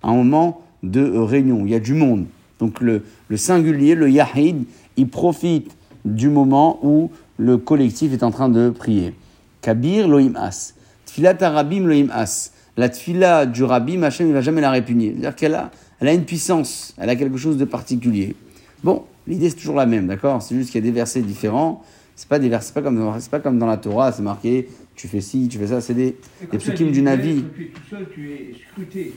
un 0.03 0.13
moment 0.13 0.61
de 0.83 1.01
euh, 1.01 1.23
réunion, 1.23 1.63
il 1.65 1.71
y 1.71 1.75
a 1.75 1.79
du 1.79 1.93
monde. 1.93 2.25
Donc 2.59 2.81
le, 2.81 3.03
singulier, 3.35 3.95
le 3.95 4.09
Yahid, 4.09 4.63
il 4.97 5.07
profite 5.07 5.71
du 6.05 6.29
moment 6.29 6.79
où 6.83 7.11
le 7.37 7.57
collectif 7.57 8.13
est 8.13 8.23
en 8.23 8.31
train 8.31 8.49
de 8.49 8.69
prier. 8.69 9.13
Kabir 9.61 10.07
Loim 10.07 10.35
As. 10.35 10.73
Tfilat 11.05 11.37
Arabim 11.41 11.85
Loim 11.85 12.07
As. 12.11 12.51
La 12.77 12.87
tfila 12.87 13.45
du 13.45 13.65
Rabbi, 13.65 14.01
Hachem 14.01 14.29
ne 14.29 14.33
va 14.33 14.39
jamais 14.39 14.61
la 14.61 14.71
répugner. 14.71 15.11
C'est-à-dire 15.11 15.35
qu'elle 15.35 15.55
a, 15.55 15.69
elle 15.99 16.07
a 16.07 16.13
une 16.13 16.25
puissance, 16.25 16.93
elle 16.97 17.09
a 17.09 17.15
quelque 17.15 17.37
chose 17.37 17.57
de 17.57 17.65
particulier. 17.65 18.35
Bon, 18.83 19.05
l'idée 19.27 19.49
c'est 19.49 19.55
toujours 19.57 19.75
la 19.75 19.85
même, 19.85 20.07
d'accord? 20.07 20.41
C'est 20.41 20.55
juste 20.55 20.71
qu'il 20.71 20.83
y 20.83 20.87
a 20.87 20.89
des 20.89 20.95
versets 20.95 21.21
différents. 21.21 21.83
C'est 22.15 22.27
pas 22.27 22.39
des 22.39 22.49
versets, 22.49 22.73
pas 22.73 22.81
comme, 22.81 22.97
dans- 22.97 23.17
c'est 23.19 23.31
pas 23.31 23.39
comme 23.39 23.57
dans 23.59 23.65
la 23.67 23.77
Torah, 23.77 24.11
c'est 24.11 24.21
marqué, 24.21 24.67
tu 24.95 25.07
fais 25.07 25.21
ci, 25.21 25.47
tu 25.47 25.57
fais 25.57 25.67
ça, 25.67 25.79
c'est 25.79 25.93
des, 25.93 26.17
des 26.51 26.57
psukim 26.57 26.91
du 26.91 27.01
Navi. 27.01 27.43
Quand 27.43 27.49
tu 27.55 27.63
es 27.63 27.67
tout 27.67 27.81
seul, 27.89 28.07
tu 28.13 28.31
es 28.31 28.51
scruté. 28.71 29.13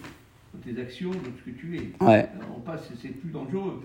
tes 0.65 0.81
actions, 0.81 1.11
dans 1.11 1.17
ce 1.17 1.51
que 1.51 1.57
tu 1.59 1.77
es. 1.77 2.05
Ouais. 2.05 2.29
On 2.57 2.61
passe, 2.61 2.83
c'est 3.01 3.09
plus 3.09 3.31
dangereux. 3.31 3.83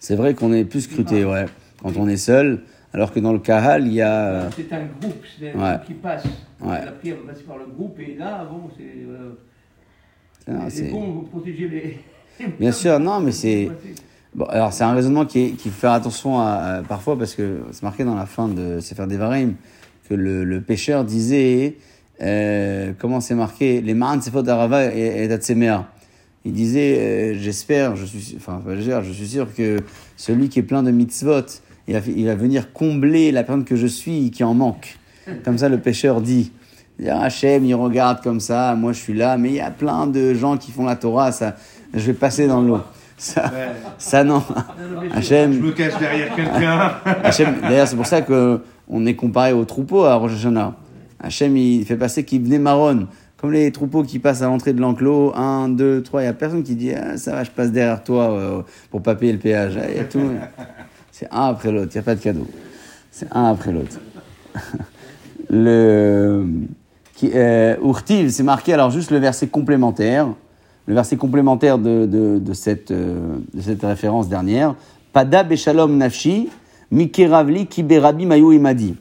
C'est 0.00 0.16
vrai 0.16 0.34
qu'on 0.34 0.52
est 0.52 0.64
plus 0.64 0.80
scruté, 0.82 1.24
ouais. 1.24 1.46
Quand 1.82 1.96
on 1.96 2.08
est 2.08 2.16
seul, 2.16 2.62
alors 2.92 3.12
que 3.12 3.20
dans 3.20 3.32
le 3.32 3.38
Kahal, 3.38 3.86
il 3.86 3.92
y 3.92 4.00
a. 4.02 4.24
euh, 4.46 4.50
C'est 4.56 4.72
un 4.72 4.86
groupe, 4.86 5.22
c'est 5.38 5.52
un 5.52 5.58
Ouais. 5.62 5.74
groupe 5.76 5.86
qui 5.86 5.94
passe. 5.94 6.24
Ouais. 6.60 6.84
La 6.84 6.92
prière 6.92 7.16
va 7.24 7.32
passer 7.32 7.44
par 7.44 7.58
le 7.58 7.66
groupe, 7.66 7.98
et 8.00 8.16
là, 8.16 8.44
bon, 8.50 8.68
c'est. 8.76 8.82
euh, 8.82 9.34
ah, 10.48 10.70
c'est 10.70 10.86
c'est- 10.86 10.90
bon, 10.90 11.12
vous 11.12 11.22
protégez 11.22 11.68
les. 11.68 11.98
Bien 12.60 12.72
sûr, 12.72 12.98
non, 13.00 13.20
mais 13.20 13.32
c'est- 13.32 13.70
Bon, 14.34 14.44
alors 14.46 14.72
c'est 14.74 14.84
un 14.84 14.92
raisonnement 14.92 15.24
qui 15.24 15.40
est- 15.40 15.50
qu'il 15.52 15.70
faut 15.70 15.80
faire 15.80 15.92
attention 15.92 16.38
à, 16.40 16.82
parfois 16.86 17.16
parce 17.18 17.34
que 17.34 17.60
c'est 17.72 17.82
marqué 17.82 18.04
dans 18.04 18.14
la 18.14 18.26
fin 18.26 18.48
de 18.48 18.80
Sefer 18.80 19.06
Devarim 19.06 19.54
que 20.08 20.14
le, 20.14 20.44
le 20.44 20.60
pêcheur 20.60 21.04
disait 21.04 21.76
euh, 22.20 22.92
comment 22.98 23.20
c'est 23.20 23.34
marqué? 23.34 23.80
Les 23.80 23.94
marans 23.94 24.20
sefot 24.20 24.46
arava 24.46 24.94
et 24.94 25.24
et. 25.24 25.70
Il 26.44 26.52
disait 26.52 26.98
euh, 26.98 27.34
j'espère 27.38 27.96
je 27.96 28.04
suis 28.04 28.34
enfin 28.36 28.62
je 28.76 29.12
suis 29.12 29.26
sûr 29.26 29.52
que 29.54 29.78
celui 30.18 30.50
qui 30.50 30.58
est 30.58 30.62
plein 30.62 30.82
de 30.82 30.90
mitzvot 30.90 31.40
il 31.88 31.94
va, 31.94 32.00
il 32.06 32.26
va 32.26 32.34
venir 32.34 32.72
combler 32.74 33.32
la 33.32 33.42
personne 33.42 33.64
que 33.64 33.76
je 33.76 33.86
suis 33.86 34.30
qui 34.30 34.44
en 34.44 34.52
manque. 34.54 34.98
Comme 35.44 35.56
ça 35.56 35.68
le 35.70 35.78
pêcheur 35.78 36.20
dit. 36.20 36.52
Dit, 36.98 37.10
Hachem, 37.10 37.66
il 37.66 37.74
regarde 37.74 38.22
comme 38.22 38.40
ça, 38.40 38.74
moi 38.74 38.92
je 38.94 38.98
suis 39.00 39.12
là, 39.12 39.36
mais 39.36 39.50
il 39.50 39.54
y 39.56 39.60
a 39.60 39.70
plein 39.70 40.06
de 40.06 40.32
gens 40.32 40.56
qui 40.56 40.72
font 40.72 40.84
la 40.86 40.96
Torah, 40.96 41.30
ça, 41.30 41.54
je 41.94 42.00
vais 42.06 42.12
passer 42.14 42.46
dans 42.46 42.60
l'eau. 42.60 42.80
Ça, 43.16 43.44
Ouais. 43.44 43.68
ça 43.98 44.24
non. 44.24 44.42
Je 45.12 45.16
Hachem, 45.16 45.58
me 45.58 45.72
cache 45.72 45.98
derrière 45.98 46.34
quelqu'un. 46.34 46.92
Hachem 47.24 47.60
d'ailleurs, 47.62 47.88
c'est 47.88 47.96
pour 47.96 48.06
ça 48.06 48.20
que 48.20 48.60
on 48.88 49.06
est 49.06 49.14
comparé 49.14 49.52
au 49.52 49.64
troupeau 49.64 50.04
à 50.04 50.14
Rosh 50.16 50.32
Hashanah. 50.34 50.74
Hachem, 51.20 51.56
il 51.56 51.84
fait 51.86 51.96
passer 51.96 52.24
qui 52.24 52.38
venait 52.38 52.58
marron. 52.58 53.06
Comme 53.38 53.52
les 53.52 53.70
troupeaux 53.70 54.02
qui 54.02 54.18
passent 54.18 54.42
à 54.42 54.46
l'entrée 54.46 54.72
de 54.72 54.80
l'enclos, 54.80 55.32
un, 55.36 55.68
deux, 55.68 56.02
trois, 56.02 56.22
il 56.22 56.24
n'y 56.24 56.30
a 56.30 56.34
personne 56.34 56.62
qui 56.62 56.74
dit 56.74 56.92
ah, 56.92 57.16
ça 57.16 57.32
va, 57.32 57.44
je 57.44 57.50
passe 57.50 57.70
derrière 57.70 58.02
toi 58.02 58.30
euh, 58.30 58.62
pour 58.90 59.02
pas 59.02 59.14
payer 59.14 59.32
le 59.32 59.38
péage. 59.38 59.78
Il 59.90 59.96
y 59.96 60.00
a 60.00 60.04
tout. 60.04 60.30
C'est 61.10 61.28
un 61.30 61.48
après 61.48 61.72
l'autre, 61.72 61.90
il 61.94 61.96
n'y 61.96 62.00
a 62.00 62.02
pas 62.02 62.14
de 62.14 62.20
cadeau. 62.20 62.46
C'est 63.10 63.28
un 63.32 63.44
après 63.44 63.72
l'autre. 63.72 63.98
le 65.50 66.46
qui, 67.14 67.30
euh, 67.34 67.76
c'est 68.28 68.42
marqué 68.42 68.74
alors 68.74 68.90
juste 68.90 69.10
le 69.10 69.18
verset 69.18 69.46
complémentaire, 69.46 70.28
le 70.86 70.94
verset 70.94 71.16
complémentaire 71.16 71.78
de, 71.78 72.06
de, 72.06 72.38
de 72.38 72.52
cette, 72.52 72.90
euh, 72.90 73.38
de 73.54 73.60
cette 73.60 73.82
référence 73.82 74.28
dernière. 74.28 74.74
Pada 75.12 75.42
beshalom 75.42 75.96
nafshi, 75.96 76.48
mikeravli 76.90 77.66
kiberabi 77.66 78.26
mayu 78.26 78.52
imadi. 78.54 78.94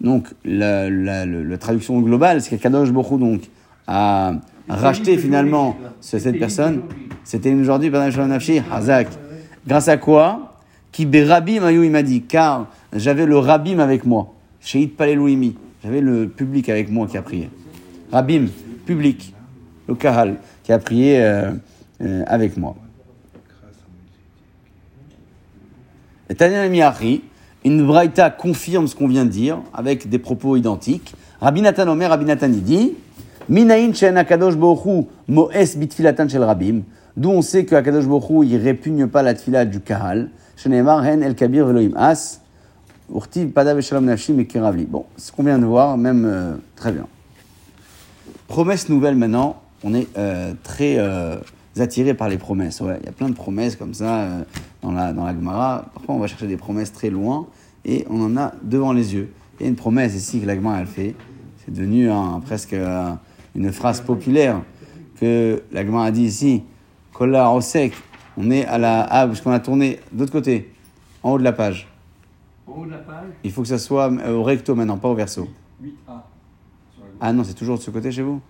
Donc 0.00 0.28
la, 0.44 0.88
la, 0.90 1.26
le- 1.26 1.42
la 1.44 1.58
traduction 1.58 2.00
globale, 2.00 2.40
c'est 2.42 2.56
que 2.56 2.62
Kadosh 2.62 2.90
Bokhu 2.90 3.18
donc 3.18 3.42
a 3.86 4.34
racheté 4.68 5.16
finalement 5.16 5.76
ce- 6.00 6.18
cette 6.18 6.38
personne. 6.38 6.82
C'était 7.24 7.50
une 7.50 7.60
aujourd'hui, 7.60 7.90
Pada 7.90 8.06
beshalom 8.06 8.28
nafshi, 8.28 8.60
Hazak. 8.70 9.08
Grâce 9.66 9.88
à 9.88 9.96
quoi? 9.96 10.54
Kiberabi 10.92 11.58
mayu 11.60 11.84
imadi, 11.86 12.22
car 12.22 12.66
j'avais 12.94 13.26
le 13.26 13.38
rabim 13.38 13.78
avec 13.78 14.04
moi. 14.04 14.34
Sheit 14.60 14.88
Palelouimi. 14.88 15.56
J'avais 15.82 16.00
le 16.00 16.28
public 16.28 16.68
avec 16.68 16.90
moi 16.90 17.06
qui 17.08 17.16
a 17.16 17.22
prié. 17.22 17.48
Rabim, 18.12 18.46
public, 18.86 19.34
le 19.88 19.94
Kahal, 19.94 20.36
qui 20.62 20.72
a 20.72 20.78
prié 20.78 21.22
euh, 21.22 21.52
euh, 22.02 22.22
avec 22.26 22.56
moi. 22.56 22.76
Et 26.30 26.34
Tanya 26.34 26.68
Miachi, 26.68 27.22
une 27.64 27.86
braïta 27.86 28.30
confirme 28.30 28.86
ce 28.86 28.96
qu'on 28.96 29.08
vient 29.08 29.24
de 29.24 29.30
dire, 29.30 29.58
avec 29.74 30.08
des 30.08 30.18
propos 30.18 30.56
identiques. 30.56 31.14
Rabbi 31.40 31.62
Nathan 31.62 31.88
Omer, 31.88 32.08
Rabbi 32.08 32.24
Nathan 32.24 32.48
dit, 32.48 32.94
Minaïn 33.48 33.92
shen 33.92 34.16
akadosh 34.16 34.56
bohu 34.56 35.06
moes 35.28 35.76
bitfilatan 35.76 36.28
shel 36.28 36.44
rabim, 36.44 36.82
d'où 37.16 37.30
on 37.30 37.42
sait 37.42 37.64
que 37.64 37.74
akadosh 37.74 38.06
bohu 38.06 38.46
il 38.46 38.56
répugne 38.56 39.08
pas 39.08 39.22
la 39.22 39.34
tfila 39.34 39.64
du 39.64 39.80
kahal, 39.80 40.30
shenemar 40.56 41.04
hen 41.04 41.22
el 41.22 41.34
kabir 41.34 41.66
veloim 41.66 41.92
as, 41.96 42.40
urtiv 43.12 43.50
pada 43.52 43.74
veshalom 43.74 44.04
nafshi 44.04 44.32
mekiravli. 44.32 44.84
Bon, 44.84 45.06
ce 45.16 45.32
qu'on 45.32 45.42
vient 45.42 45.58
de 45.58 45.66
voir, 45.66 45.98
même 45.98 46.24
euh, 46.24 46.54
très 46.76 46.92
bien. 46.92 47.06
Promesse 48.46 48.88
nouvelle 48.88 49.16
maintenant, 49.16 49.61
on 49.84 49.94
est 49.94 50.08
euh, 50.16 50.54
très 50.62 50.96
euh, 50.98 51.36
attiré 51.78 52.14
par 52.14 52.28
les 52.28 52.38
promesses. 52.38 52.80
Ouais, 52.80 52.98
il 53.00 53.06
y 53.06 53.08
a 53.08 53.12
plein 53.12 53.28
de 53.28 53.34
promesses 53.34 53.76
comme 53.76 53.94
ça 53.94 54.20
euh, 54.22 54.44
dans 54.82 54.92
la 54.92 55.12
dans 55.12 55.24
la 55.24 55.32
Gemara. 55.34 55.86
Parfois, 55.94 56.14
on 56.14 56.18
va 56.18 56.26
chercher 56.26 56.46
des 56.46 56.56
promesses 56.56 56.92
très 56.92 57.10
loin 57.10 57.46
et 57.84 58.04
on 58.10 58.20
en 58.24 58.36
a 58.36 58.52
devant 58.62 58.92
les 58.92 59.14
yeux. 59.14 59.32
Il 59.58 59.64
y 59.64 59.66
a 59.66 59.68
une 59.68 59.76
promesse 59.76 60.14
ici 60.14 60.40
que 60.40 60.46
la 60.46 60.54
Gemara 60.54 60.80
elle 60.80 60.86
fait. 60.86 61.14
C'est 61.64 61.72
devenu 61.72 62.10
un- 62.10 62.40
presque 62.40 62.74
une 63.54 63.72
phrase 63.72 64.00
populaire 64.00 64.62
que 65.20 65.62
la 65.72 65.84
Gemara 65.84 66.06
a 66.06 66.10
dit 66.10 66.24
ici. 66.24 66.62
Kola 67.12 67.52
Osek, 67.52 67.92
on 68.36 68.50
est 68.50 68.64
à 68.66 68.78
la 68.78 69.02
ah, 69.02 69.26
parce 69.26 69.40
qu'on 69.40 69.52
a 69.52 69.60
tourné 69.60 70.00
de 70.12 70.20
l'autre 70.20 70.32
côté, 70.32 70.72
en 71.22 71.32
haut 71.32 71.38
de 71.38 71.44
la 71.44 71.52
page. 71.52 71.86
En 72.66 72.80
haut 72.80 72.86
de 72.86 72.90
la 72.92 72.98
page, 72.98 73.26
Il 73.44 73.52
faut 73.52 73.62
que 73.62 73.68
ça 73.68 73.78
soit 73.78 74.10
au 74.28 74.42
recto 74.42 74.74
maintenant, 74.74 74.96
pas 74.96 75.08
au 75.08 75.14
verso. 75.14 75.42
8A. 75.82 75.86
Sur 75.86 76.08
la 76.08 76.14
gauche. 76.14 77.18
Ah 77.20 77.32
non, 77.32 77.44
c'est 77.44 77.54
toujours 77.54 77.76
de 77.76 77.82
ce 77.82 77.90
côté 77.90 78.10
chez 78.10 78.22
vous? 78.22 78.40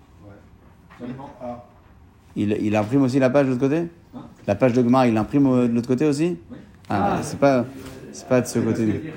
Il, 2.35 2.57
il 2.63 2.75
imprime 2.77 3.03
aussi 3.03 3.19
la 3.19 3.29
page 3.31 3.47
de 3.47 3.51
l'autre 3.51 3.61
côté 3.63 3.89
Hein 4.15 4.21
La 4.47 4.55
page 4.55 4.73
de 4.73 4.83
Gmar, 4.83 5.07
il 5.07 5.17
imprime 5.17 5.69
de 5.69 5.75
l'autre 5.75 5.89
côté 5.89 6.07
aussi 6.07 6.37
Oui. 6.51 6.57
Ah, 6.89 7.19
c'est 7.23 7.39
pas, 7.39 7.65
c'est 8.13 8.27
pas 8.29 8.41
de 8.41 8.47
ce 8.47 8.59
côté. 8.59 9.13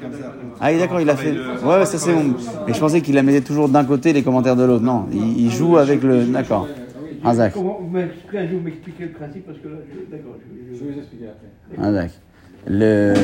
Comme 0.00 0.12
ça. 0.12 0.34
Ah 0.60 0.72
d'accord, 0.76 1.00
il 1.00 1.08
a 1.10 1.16
fait. 1.16 1.32
Ouais, 1.32 1.86
ça 1.86 1.98
c'est 1.98 2.12
bon. 2.14 2.34
Mais 2.66 2.74
je 2.74 2.78
pensais 2.80 3.00
qu'il 3.00 3.14
la 3.14 3.22
mettait 3.22 3.40
toujours 3.40 3.68
d'un 3.68 3.84
côté, 3.84 4.12
les 4.12 4.22
commentaires 4.22 4.56
de 4.56 4.64
l'autre. 4.64 4.84
Non, 4.84 5.06
il, 5.12 5.40
il 5.46 5.50
joue 5.50 5.76
avec 5.78 6.02
le. 6.02 6.24
D'accord. 6.24 6.68
Ah. 7.24 7.48
Comment 7.50 7.80
vous 7.82 7.88
m'expliquez 7.90 9.04
le 9.06 9.10
principe 9.10 9.46
parce 9.46 9.58
que 9.58 9.68
là, 9.68 9.76
d'accord. 10.10 10.36
je- 10.72 10.84
vais 10.84 10.92
vous 10.92 10.98
expliquer 10.98 11.26
après. 11.26 11.48
Ah, 11.82 11.90
d'accord. 11.92 12.10
Le. 12.66 13.14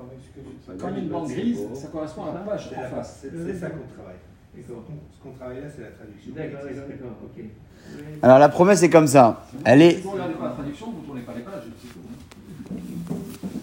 A 0.00 0.98
une 0.98 1.08
bande 1.08 1.28
grise, 1.28 1.58
ça 1.74 1.88
correspond 1.88 2.22
à 2.24 2.34
la 2.34 2.40
page 2.40 2.70
en 2.76 2.96
face. 2.96 3.20
C'est 3.22 3.54
ça 3.58 3.70
qu'on 3.70 3.86
travaille. 3.94 4.16
Ce 4.56 5.22
qu'on 5.22 5.30
travaille 5.32 5.60
là, 5.60 5.66
c'est 5.74 5.82
la 5.82 5.88
traduction. 5.90 6.32
D'accord, 6.34 6.60
d'accord, 6.64 6.88
d'accord, 6.88 7.16
ok. 7.24 7.44
Alors 8.22 8.38
la 8.38 8.48
promesse 8.48 8.82
est 8.82 8.90
comme 8.90 9.06
ça. 9.06 9.44
Elle 9.64 9.82
est, 9.82 10.02
hein. 10.04 10.10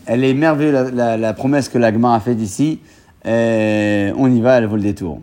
elle 0.06 0.24
est 0.24 0.34
merveilleuse 0.34 0.74
la, 0.74 0.92
la- 0.92 1.18
la 1.18 1.34
promesse 1.34 1.70
que 1.70 1.78
l'Agma 1.78 2.16
a 2.16 2.20
faite 2.20 2.40
ici. 2.42 2.80
Euh, 3.26 4.14
on 4.18 4.32
y 4.32 4.42
va, 4.42 4.58
elle 4.58 4.66
vaut 4.68 4.76
le 4.76 4.82
détour. 4.84 5.22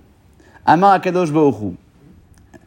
Amar 0.67 0.93
Akadosh 0.93 1.33
Baruchu. 1.33 1.75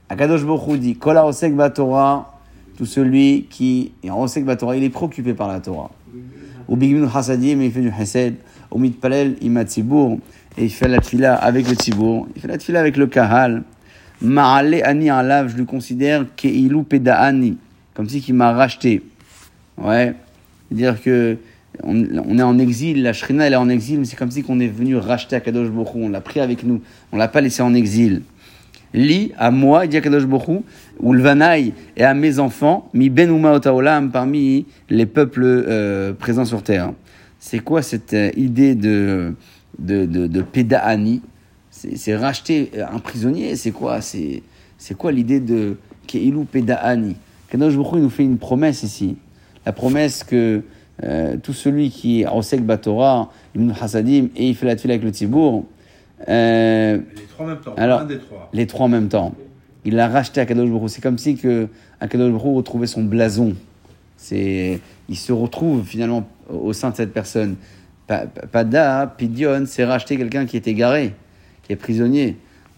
Akadosh 0.09 0.43
Baruchu 0.45 0.77
dit 0.77 0.95
Kola 0.97 1.25
Osek 1.25 1.53
Torah, 1.73 2.39
tout 2.77 2.85
celui 2.85 3.47
qui 3.49 3.93
est 4.03 4.09
en 4.09 4.21
Osek 4.23 4.45
Torah, 4.57 4.75
il 4.75 4.83
est 4.83 4.89
préoccupé 4.89 5.33
par 5.33 5.47
la 5.47 5.59
Torah. 5.59 5.89
Ou 6.67 6.75
Bigminu 6.75 7.07
Hasadim, 7.13 7.61
il 7.61 7.71
fait 7.71 7.81
du 7.81 7.91
Hesed. 7.97 8.35
Ou 8.71 8.79
Mitpalel, 8.79 9.35
Ima 9.41 9.63
Tzibour, 9.63 10.19
et 10.57 10.65
il 10.65 10.69
fait 10.69 10.87
la 10.87 10.99
tfila 10.99 11.35
avec 11.35 11.69
le 11.69 11.75
Tzibour. 11.75 12.27
Il 12.35 12.41
fait 12.41 12.47
la 12.47 12.57
tfila 12.57 12.79
avec 12.79 12.97
le 12.97 13.07
Kahal. 13.07 13.63
Ma'ale 14.21 14.81
Ani 14.83 15.09
Alav, 15.09 15.49
je 15.49 15.57
le 15.57 15.65
considère 15.65 16.25
Keilu 16.35 16.83
Peda'ani, 16.83 17.57
comme 17.93 18.07
si 18.09 18.21
qu'il 18.21 18.35
m'a 18.35 18.53
racheté. 18.53 19.03
Ouais. 19.77 20.13
C'est-à-dire 20.67 21.01
que 21.01 21.37
on, 21.83 22.37
est 22.37 22.41
en 22.41 22.57
exil, 22.57 23.03
la 23.03 23.11
Shrina 23.11 23.47
elle 23.47 23.53
est 23.53 23.57
en 23.57 23.69
exil, 23.69 23.99
mais 23.99 24.05
c'est 24.05 24.15
comme 24.15 24.31
si 24.31 24.43
qu'on 24.43 24.59
est 24.59 24.67
venu 24.67 24.95
racheter 24.95 25.35
Akadosh 25.35 25.67
Hu, 25.67 25.83
on 25.95 26.09
l'a 26.09 26.21
pris 26.21 26.39
avec 26.39 26.63
nous, 26.63 26.81
on 27.11 27.17
l'a 27.17 27.27
pas 27.27 27.41
laissé 27.41 27.61
en 27.61 27.73
exil. 27.73 28.21
Li, 28.93 29.33
à 29.37 29.51
moi, 29.51 29.85
il 29.85 29.89
dit 29.89 29.97
Akadosh 29.97 30.25
Baruch 30.25 30.61
Hu, 30.99 31.05
ou 31.05 31.13
le 31.13 31.21
Vanaï, 31.21 31.73
et 31.97 32.03
à 32.03 32.13
mes 32.13 32.39
enfants, 32.39 32.89
mi 32.93 33.09
ben 33.09 33.29
otaolam, 33.45 34.11
parmi 34.11 34.65
les 34.89 35.05
peuples 35.05 35.43
euh, 35.45 36.13
présents 36.13 36.45
sur 36.45 36.63
terre. 36.63 36.93
C'est 37.39 37.59
quoi 37.59 37.81
cette 37.81 38.13
euh, 38.13 38.31
idée 38.35 38.75
de, 38.75 39.33
de, 39.79 40.05
de, 40.05 40.27
de 40.27 40.41
Pédaani 40.41 41.21
C'est 41.69 42.15
racheter 42.15 42.71
euh, 42.77 42.85
un 42.91 42.99
prisonnier, 42.99 43.55
c'est 43.55 43.71
quoi? 43.71 44.01
C'est 44.01 44.41
c'est 44.77 44.95
quoi 44.97 45.11
l'idée 45.11 45.39
de 45.39 45.77
Keilu 46.07 46.43
Pédaani 46.45 47.15
Akadosh 47.47 47.77
Baruch 47.77 48.01
nous 48.01 48.09
fait 48.09 48.23
une 48.23 48.37
promesse 48.37 48.83
ici. 48.83 49.15
La 49.65 49.71
promesse 49.71 50.23
que 50.23 50.61
euh, 51.03 51.37
tout 51.41 51.53
celui 51.53 51.89
qui 51.89 52.21
est 52.21 52.27
Osek 52.27 52.61
Batora, 52.63 53.31
Ibn 53.55 53.71
Hasadim, 53.79 54.27
et 54.35 54.49
il 54.49 54.55
fait 54.55 54.65
la 54.65 54.75
tuile 54.75 54.91
avec 54.91 55.03
le 55.03 55.11
Tibour, 55.11 55.65
euh, 56.27 56.97
Les 57.15 57.23
trois 57.23 57.45
en 57.45 57.49
même 57.49 57.59
temps. 57.59 57.73
Alors- 57.77 58.01
un 58.01 58.05
des 58.05 58.17
trois. 58.19 58.49
les 58.53 58.67
trois 58.67 58.85
en 58.85 58.89
même 58.89 59.07
temps. 59.07 59.33
Il 59.85 59.95
l'a 59.95 60.07
racheté 60.07 60.41
à 60.41 60.45
Kadosh 60.45 60.69
Baruch. 60.69 60.89
C'est 60.89 61.01
comme 61.01 61.17
si 61.17 61.35
que 61.37 61.67
Kadosh 62.01 62.31
Baruch 62.31 62.55
retrouvait 62.57 62.87
son 62.87 63.03
blason. 63.03 63.53
C'est, 64.17 64.79
il 65.07 65.15
se 65.15 65.31
retrouve 65.31 65.85
finalement 65.85 66.27
au 66.49 66.73
sein 66.73 66.89
de 66.89 66.95
cette 66.95 67.13
personne. 67.13 67.55
Pa- 68.07 68.25
pa- 68.25 68.47
Pada, 68.47 69.13
Pidion, 69.17 69.63
c'est 69.67 69.85
racheter 69.85 70.17
quelqu'un 70.17 70.45
qui 70.45 70.57
est 70.57 70.67
égaré, 70.67 71.13
qui 71.63 71.73
est 71.73 71.75
prisonnier. 71.75 72.35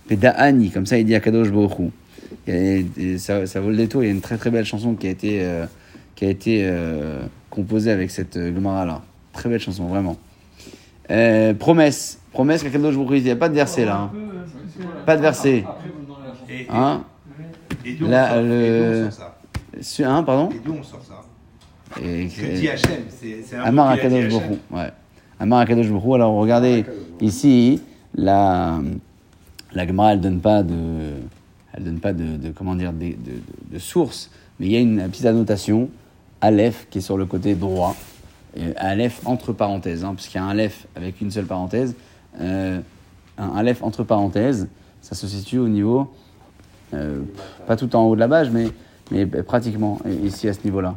Peda'ani, 0.07 0.69
comme 0.71 0.85
ça 0.85 0.97
il 0.97 1.05
dit 1.05 1.15
à 1.15 1.19
Kadosh 1.19 1.49
Baruch 1.51 1.91
ça, 3.17 3.45
ça 3.45 3.59
vaut 3.61 3.69
le 3.69 3.77
détour. 3.77 4.03
Il 4.03 4.07
y 4.07 4.09
a 4.09 4.13
une 4.13 4.21
très 4.21 4.37
très 4.37 4.49
belle 4.51 4.65
chanson 4.65 4.93
qui 4.95 5.07
a 5.07 5.09
été, 5.09 5.39
euh, 5.41 5.65
qui 6.15 6.25
a 6.25 6.29
été 6.29 6.61
euh, 6.63 7.21
composée 7.49 7.91
avec 7.91 8.09
cette 8.11 8.35
euh, 8.37 8.53
Gemara 8.53 8.85
là. 8.85 9.01
Très 9.33 9.49
belle 9.49 9.59
chanson, 9.59 9.85
vraiment. 9.87 10.17
Promesse. 11.59 12.19
Promesse 12.31 12.63
qu'à 12.63 12.69
Kadosh 12.69 12.95
Baruch. 12.95 13.17
Il 13.19 13.23
n'y 13.23 13.31
a 13.31 13.35
pas 13.35 13.49
de 13.49 13.55
verset 13.55 13.85
là. 13.85 13.95
hein. 13.97 14.11
Pas 15.05 15.15
de 15.17 15.21
verset. 15.21 15.63
Et, 16.49 16.61
et- 16.61 16.67
Hein 16.69 17.03
et 17.85 17.93
d'où 17.93 18.05
on, 18.05 18.09
le- 18.09 19.05
on 19.07 19.11
sort 19.11 19.31
ça 19.81 20.09
Hein, 20.11 20.23
pardon 20.23 20.49
Et 20.49 20.59
d'où 20.63 20.73
on 20.79 20.83
sort 20.83 21.01
ça 21.03 21.23
Et- 22.01 22.27
Que 22.27 22.57
dit 22.57 22.69
Hachem 22.69 23.01
C'est 23.09 23.55
un 23.55 23.59
mot 23.59 23.67
Amar 23.67 23.89
Akadosh. 23.91 24.29
Borou. 24.29 24.57
Ouais. 24.71 24.91
Amar 25.39 25.59
Akadosh 25.59 25.87
Borou. 25.89 26.15
Alors 26.15 26.33
regardez, 26.35 26.85
ici, 27.21 27.81
la, 28.15 28.79
la 29.73 29.87
Gemara, 29.87 30.13
elle 30.13 30.21
donne 30.21 30.39
pas 30.41 30.63
de, 30.63 30.73
elle 31.73 31.83
donne 31.83 31.99
pas 31.99 32.13
de, 32.13 32.37
de- 32.37 32.49
comment 32.51 32.75
dire, 32.75 32.91
de, 32.93 32.99
de, 32.99 33.11
de- 33.11 33.73
de 33.73 33.79
source, 33.79 34.31
mais 34.59 34.65
il 34.67 34.71
y 34.71 34.75
a 34.77 34.79
une 34.79 35.07
petite 35.09 35.25
annotation, 35.25 35.89
Aleph, 36.41 36.87
qui 36.89 36.97
est 36.97 37.01
sur 37.01 37.17
le 37.17 37.25
côté 37.25 37.55
droit. 37.55 37.95
Aleph 38.77 39.21
entre 39.25 39.53
parenthèses, 39.53 40.03
hein, 40.03 40.13
puisqu'il 40.15 40.37
y 40.37 40.39
a 40.39 40.43
un 40.43 40.49
Aleph 40.49 40.87
avec 40.95 41.21
une 41.21 41.29
seule 41.29 41.45
parenthèse. 41.45 41.93
Euh, 42.41 42.79
un 43.37 43.55
Aleph 43.55 43.83
entre 43.83 44.03
parenthèses, 44.03 44.67
ça 45.01 45.13
se 45.13 45.27
situe 45.27 45.59
au 45.59 45.67
niveau, 45.67 46.11
euh, 46.93 47.21
pas 47.67 47.75
tout 47.75 47.95
en 47.95 48.03
haut 48.05 48.15
de 48.15 48.19
la 48.19 48.27
page, 48.27 48.49
mais, 48.51 48.67
mais 49.11 49.25
pratiquement 49.25 49.99
ici 50.23 50.47
à 50.47 50.53
ce 50.53 50.59
niveau-là. 50.63 50.95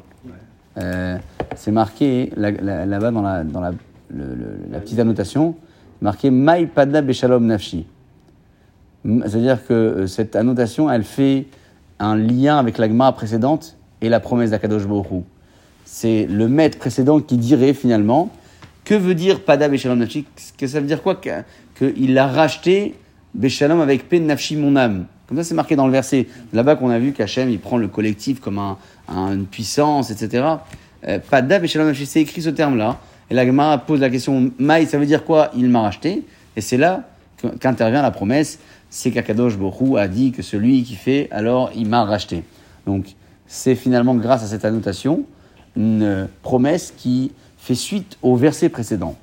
Euh, 0.79 1.17
c'est 1.57 1.73
marqué 1.73 2.31
là- 2.37 2.53
là- 2.53 2.87
là-bas 2.87 3.11
dans, 3.11 3.23
la, 3.23 3.43
dans 3.45 3.61
la, 3.61 3.71
le- 3.71 4.35
le- 4.35 4.59
la 4.71 4.79
petite 4.79 4.99
annotation, 5.01 5.57
marqué 6.01 6.31
Mai 6.31 6.67
Pada 6.67 7.03
Beshalom 7.03 7.45
Nafshi. 7.45 7.87
C'est-à-dire 9.05 9.67
que 9.67 9.73
euh, 9.75 10.07
cette 10.07 10.37
annotation, 10.37 10.91
elle 10.91 11.05
fait 11.05 11.47
un 11.99 12.17
lien 12.17 12.59
avec 12.59 12.79
la 12.79 12.87
Gemara 12.89 13.13
précédente 13.15 13.77
et 14.01 14.09
la 14.09 14.21
promesse 14.21 14.51
d'Akadosh 14.51 14.85
Hu. 14.85 15.23
C'est 15.85 16.27
le 16.27 16.49
maître 16.49 16.79
précédent 16.79 17.21
qui 17.21 17.37
dirait 17.37 17.75
finalement 17.75 18.31
que 18.85 18.95
veut 18.95 19.15
dire 19.15 19.41
Pada 19.41 19.69
Beshalom 19.69 19.99
Nafshi? 19.99 20.25
Que 20.57 20.67
ça 20.67 20.81
veut 20.81 20.87
dire 20.87 21.03
quoi? 21.03 21.21
Qu'il 21.77 22.19
a 22.19 22.27
racheté 22.29 22.95
Beshalom 23.35 23.81
avec 23.81 24.09
Pen 24.09 24.27
Nafshi 24.27 24.57
mon 24.57 24.77
âme. 24.77 25.07
Comme 25.31 25.39
ça, 25.39 25.45
c'est 25.45 25.55
marqué 25.55 25.77
dans 25.77 25.87
le 25.87 25.93
verset. 25.93 26.27
Là-bas 26.53 26.75
qu'on 26.77 26.91
a 26.91 26.99
vu 26.99 27.13
qu'Hachem, 27.13 27.49
il 27.49 27.59
prend 27.59 27.79
le 27.79 27.89
collectif 27.89 28.41
comme 28.41 28.59
un, 28.59 28.77
un- 29.09 29.33
une 29.33 29.47
puissance, 29.47 30.11
etc. 30.11 30.45
Euh, 31.09 31.19
Beshalom 31.61 31.87
Nafshi, 31.87 32.05
c'est 32.05 32.21
écrit 32.21 32.43
ce 32.43 32.51
terme-là. 32.51 32.99
Et 33.31 33.35
la 33.35 33.47
Gemara 33.47 33.79
pose 33.79 34.01
la 34.01 34.11
question 34.11 34.51
Maï, 34.59 34.87
ça 34.87 34.99
veut 34.99 35.07
dire 35.07 35.25
quoi? 35.25 35.51
Il 35.57 35.71
m'a 35.71 35.81
racheté. 35.83 36.25
Et 36.57 36.61
c'est 36.61 36.77
là 36.77 37.09
qu'intervient 37.61 38.03
la 38.03 38.11
promesse 38.11 38.59
c'est 38.93 39.13
qu'Akadosh 39.13 39.57
Borou 39.57 39.97
a 39.97 40.09
dit 40.09 40.33
que 40.33 40.43
celui 40.43 40.83
qui 40.83 40.97
fait, 40.97 41.29
alors 41.31 41.71
il 41.77 41.87
m'a 41.89 42.05
racheté. 42.05 42.43
Donc, 42.87 43.15
c'est 43.47 43.77
finalement 43.77 44.17
grâce 44.17 44.43
à 44.43 44.47
cette 44.49 44.65
annotation 44.65 45.23
une 45.77 46.27
promesse 46.43 46.93
qui 46.97 47.31
fait 47.57 47.77
suite 47.77 48.19
au 48.21 48.35
verset 48.35 48.69
précédent. 48.69 49.15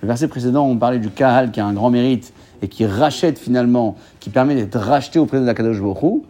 Le 0.00 0.08
verset 0.08 0.26
précédent, 0.26 0.66
on 0.66 0.76
parlait 0.76 0.98
du 0.98 1.08
Kahal 1.08 1.52
qui 1.52 1.60
a 1.60 1.66
un 1.66 1.72
grand 1.72 1.90
mérite 1.90 2.32
et 2.62 2.68
qui 2.68 2.86
rachète 2.86 3.38
finalement, 3.38 3.96
qui 4.20 4.30
permet 4.30 4.54
d'être 4.54 4.78
racheté 4.78 5.18
auprès 5.18 5.40
de 5.40 5.44
l'Akadosh 5.44 5.80
Borou. 5.80 6.24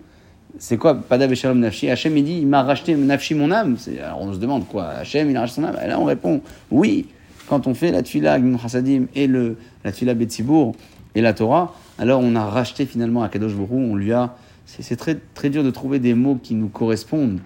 C'est 0.59 0.77
quoi 0.77 0.95
Pada 0.95 1.27
Beshalom 1.27 1.59
Nafshi? 1.61 1.91
Hachem, 1.91 2.17
il 2.17 2.25
dit, 2.25 2.39
il 2.39 2.47
m'a 2.47 2.63
racheté 2.63 2.95
Nafshi 2.95 3.35
mon 3.35 3.51
âme. 3.51 3.77
Alors 4.03 4.23
on 4.23 4.33
se 4.33 4.39
demande 4.39 4.67
quoi 4.67 4.89
Hachem, 4.89 5.31
il 5.31 5.37
a 5.37 5.41
racheté 5.41 5.61
son 5.61 5.65
âme 5.65 5.77
Et 5.85 5.89
là, 5.89 6.01
on 6.01 6.05
répond, 6.05 6.41
oui. 6.71 7.07
Quand 7.49 7.67
on 7.67 7.75
fait 7.75 7.91
la 7.91 8.03
Tfila 8.03 8.39
Gmim 8.39 8.57
Hasadim 8.63 9.07
et 9.15 9.27
le, 9.27 9.57
la 9.85 9.93
Tfila 9.93 10.15
Betzibour 10.15 10.75
et 11.15 11.21
la 11.21 11.35
Torah, 11.35 11.75
alors 11.99 12.21
on 12.23 12.35
a 12.35 12.45
racheté 12.45 12.87
finalement 12.87 13.23
Akadosh 13.23 13.55
Borou, 13.55 13.79
on 13.79 13.95
lui 13.95 14.13
a... 14.13 14.35
C'est 14.65 14.97
très, 14.97 15.19
très 15.35 15.51
dur 15.51 15.63
de 15.63 15.71
trouver 15.71 15.99
des 15.99 16.15
mots 16.15 16.39
qui 16.43 16.55
nous 16.55 16.69
correspondent, 16.69 17.41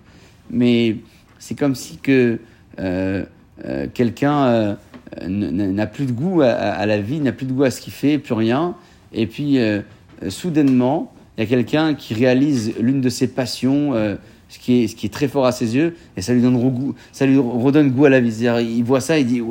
mais 0.50 0.98
c'est 1.40 1.58
comme 1.58 1.74
si 1.74 1.96
que 1.96 2.38
euh, 2.78 3.24
euh, 3.64 3.86
quelqu'un 3.92 4.46
euh, 4.46 4.74
n'a 5.26 5.86
plus 5.86 6.06
de 6.06 6.12
goût 6.12 6.42
à, 6.42 6.84
la 6.86 7.00
vie, 7.00 7.20
n'a 7.20 7.32
plus 7.32 7.46
de 7.46 7.52
goût 7.52 7.64
à 7.64 7.70
ce 7.70 7.80
qu'il 7.80 7.92
fait, 7.92 8.18
plus 8.18 8.34
rien, 8.34 8.74
et 9.12 9.26
puis 9.26 9.58
euh, 9.58 9.80
euh, 10.22 10.30
soudainement, 10.30 11.12
il 11.36 11.42
y 11.42 11.44
a 11.44 11.46
quelqu'un 11.46 11.94
qui 11.94 12.14
réalise 12.14 12.74
l'une 12.80 13.00
de 13.00 13.08
ses 13.08 13.28
passions, 13.28 13.94
euh, 13.94 14.16
ce, 14.48 14.58
qui 14.58 14.84
est, 14.84 15.12
très 15.12 15.28
fort 15.28 15.46
à 15.46 15.52
ses 15.52 15.76
yeux, 15.76 15.96
et 16.16 16.22
ça 16.22 16.32
lui 16.32 16.42
donne, 16.42 16.58
goût, 16.58 16.94
ça 17.12 17.26
lui 17.26 17.38
redonne 17.38 17.90
goût 17.90 18.04
à 18.06 18.10
la 18.10 18.20
vie. 18.20 18.46
Il 18.62 18.84
voit 18.84 19.00
ça, 19.00 19.18
il 19.18 19.26
dit 19.26 19.42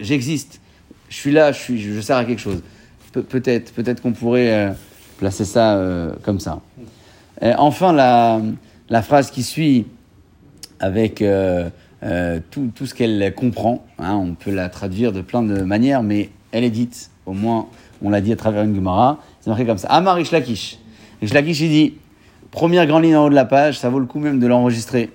J'existe, 0.00 0.60
je 1.08 1.16
suis 1.16 1.32
là, 1.32 1.52
je, 1.52 2.00
sers 2.00 2.16
à 2.16 2.24
quelque 2.24 2.40
chose. 2.40 2.62
Pe- 3.12 3.20
peut-être 3.20 3.72
peut-être 3.72 4.02
qu'on 4.02 4.12
pourrait 4.12 4.74
placer 5.18 5.44
ça 5.44 5.80
comme 6.22 6.40
ça. 6.40 6.60
Euh, 7.42 7.54
enfin, 7.58 7.92
la 7.92 9.02
phrase 9.02 9.30
qui 9.30 9.42
suit 9.42 9.86
avec 10.78 11.22
euh, 12.02 12.40
tout, 12.50 12.70
tout 12.74 12.86
ce 12.86 12.94
qu'elle 12.94 13.34
comprend. 13.34 13.84
hein, 13.98 14.14
on 14.14 14.34
peut 14.34 14.50
la 14.50 14.68
traduire 14.68 15.12
de 15.12 15.20
plein 15.20 15.42
de 15.42 15.62
manières, 15.62 16.02
mais 16.02 16.30
elle 16.52 16.64
est 16.64 16.70
dite, 16.70 17.10
au 17.26 17.32
moins 17.32 17.66
on 18.02 18.10
l'a 18.10 18.20
dit 18.20 18.32
à 18.32 18.36
travers 18.36 18.62
une 18.62 18.74
Gemara. 18.74 19.18
C'est 19.40 19.50
marqué 19.50 19.66
comme 19.66 19.78
ça. 19.78 19.88
Amar 19.88 20.16
Rish 20.16 20.30
Lakish. 20.30 20.78
Rish 21.20 21.32
Lakish, 21.32 21.60
il 21.60 21.68
dit, 21.68 21.94
première 22.50 22.86
grande 22.86 23.04
ligne 23.04 23.16
en 23.16 23.26
haut 23.26 23.30
de 23.30 23.34
la 23.34 23.44
page, 23.44 23.78
ça 23.78 23.90
vaut 23.90 23.98
le 23.98 24.06
coup 24.06 24.18
même 24.18 24.40
de 24.40 24.46
l'enregistrer. 24.46 25.10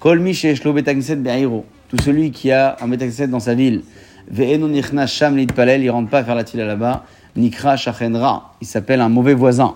Kol 0.00 0.18
mi 0.18 0.34
sheyesh 0.34 0.64
lo 0.64 0.72
betagneset 0.72 1.16
be'airo. 1.16 1.64
Tout 1.88 1.98
celui 2.02 2.30
qui 2.30 2.50
a 2.50 2.76
un 2.80 2.88
betagneset 2.88 3.28
dans 3.28 3.38
sa 3.38 3.54
ville. 3.54 3.82
Ve'enu 4.28 4.64
nichna 4.64 5.06
sham 5.06 5.46
palel, 5.46 5.82
il 5.82 5.90
rentre 5.90 6.10
pas 6.10 6.24
faire 6.24 6.34
la 6.34 6.42
tila 6.42 6.64
là-bas. 6.64 7.04
Nikra 7.36 7.76
shachenra. 7.76 8.54
Il 8.60 8.66
s'appelle 8.66 9.00
un 9.00 9.08
mauvais 9.08 9.34
voisin. 9.34 9.74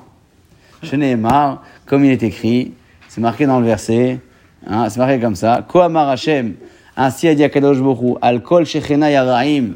Sheneemar, 0.83 1.63
comme 1.85 2.05
il 2.05 2.11
est 2.11 2.23
écrit, 2.23 2.73
c'est 3.09 3.21
marqué 3.21 3.47
dans 3.47 3.61
le 3.61 3.67
verset, 3.67 4.21
hein, 4.67 4.89
c'est 4.89 4.99
marqué 4.99 5.19
comme 5.21 5.37
ça. 5.37 5.65
Koamar 5.67 6.09
Hashem, 6.09 6.55
ainsi 6.97 7.29
a 7.29 7.35
dit 7.35 7.45
Akadosh 7.45 7.79
al 8.23 8.43
kol 8.43 8.65
shechenai 8.65 9.17
araim, 9.17 9.75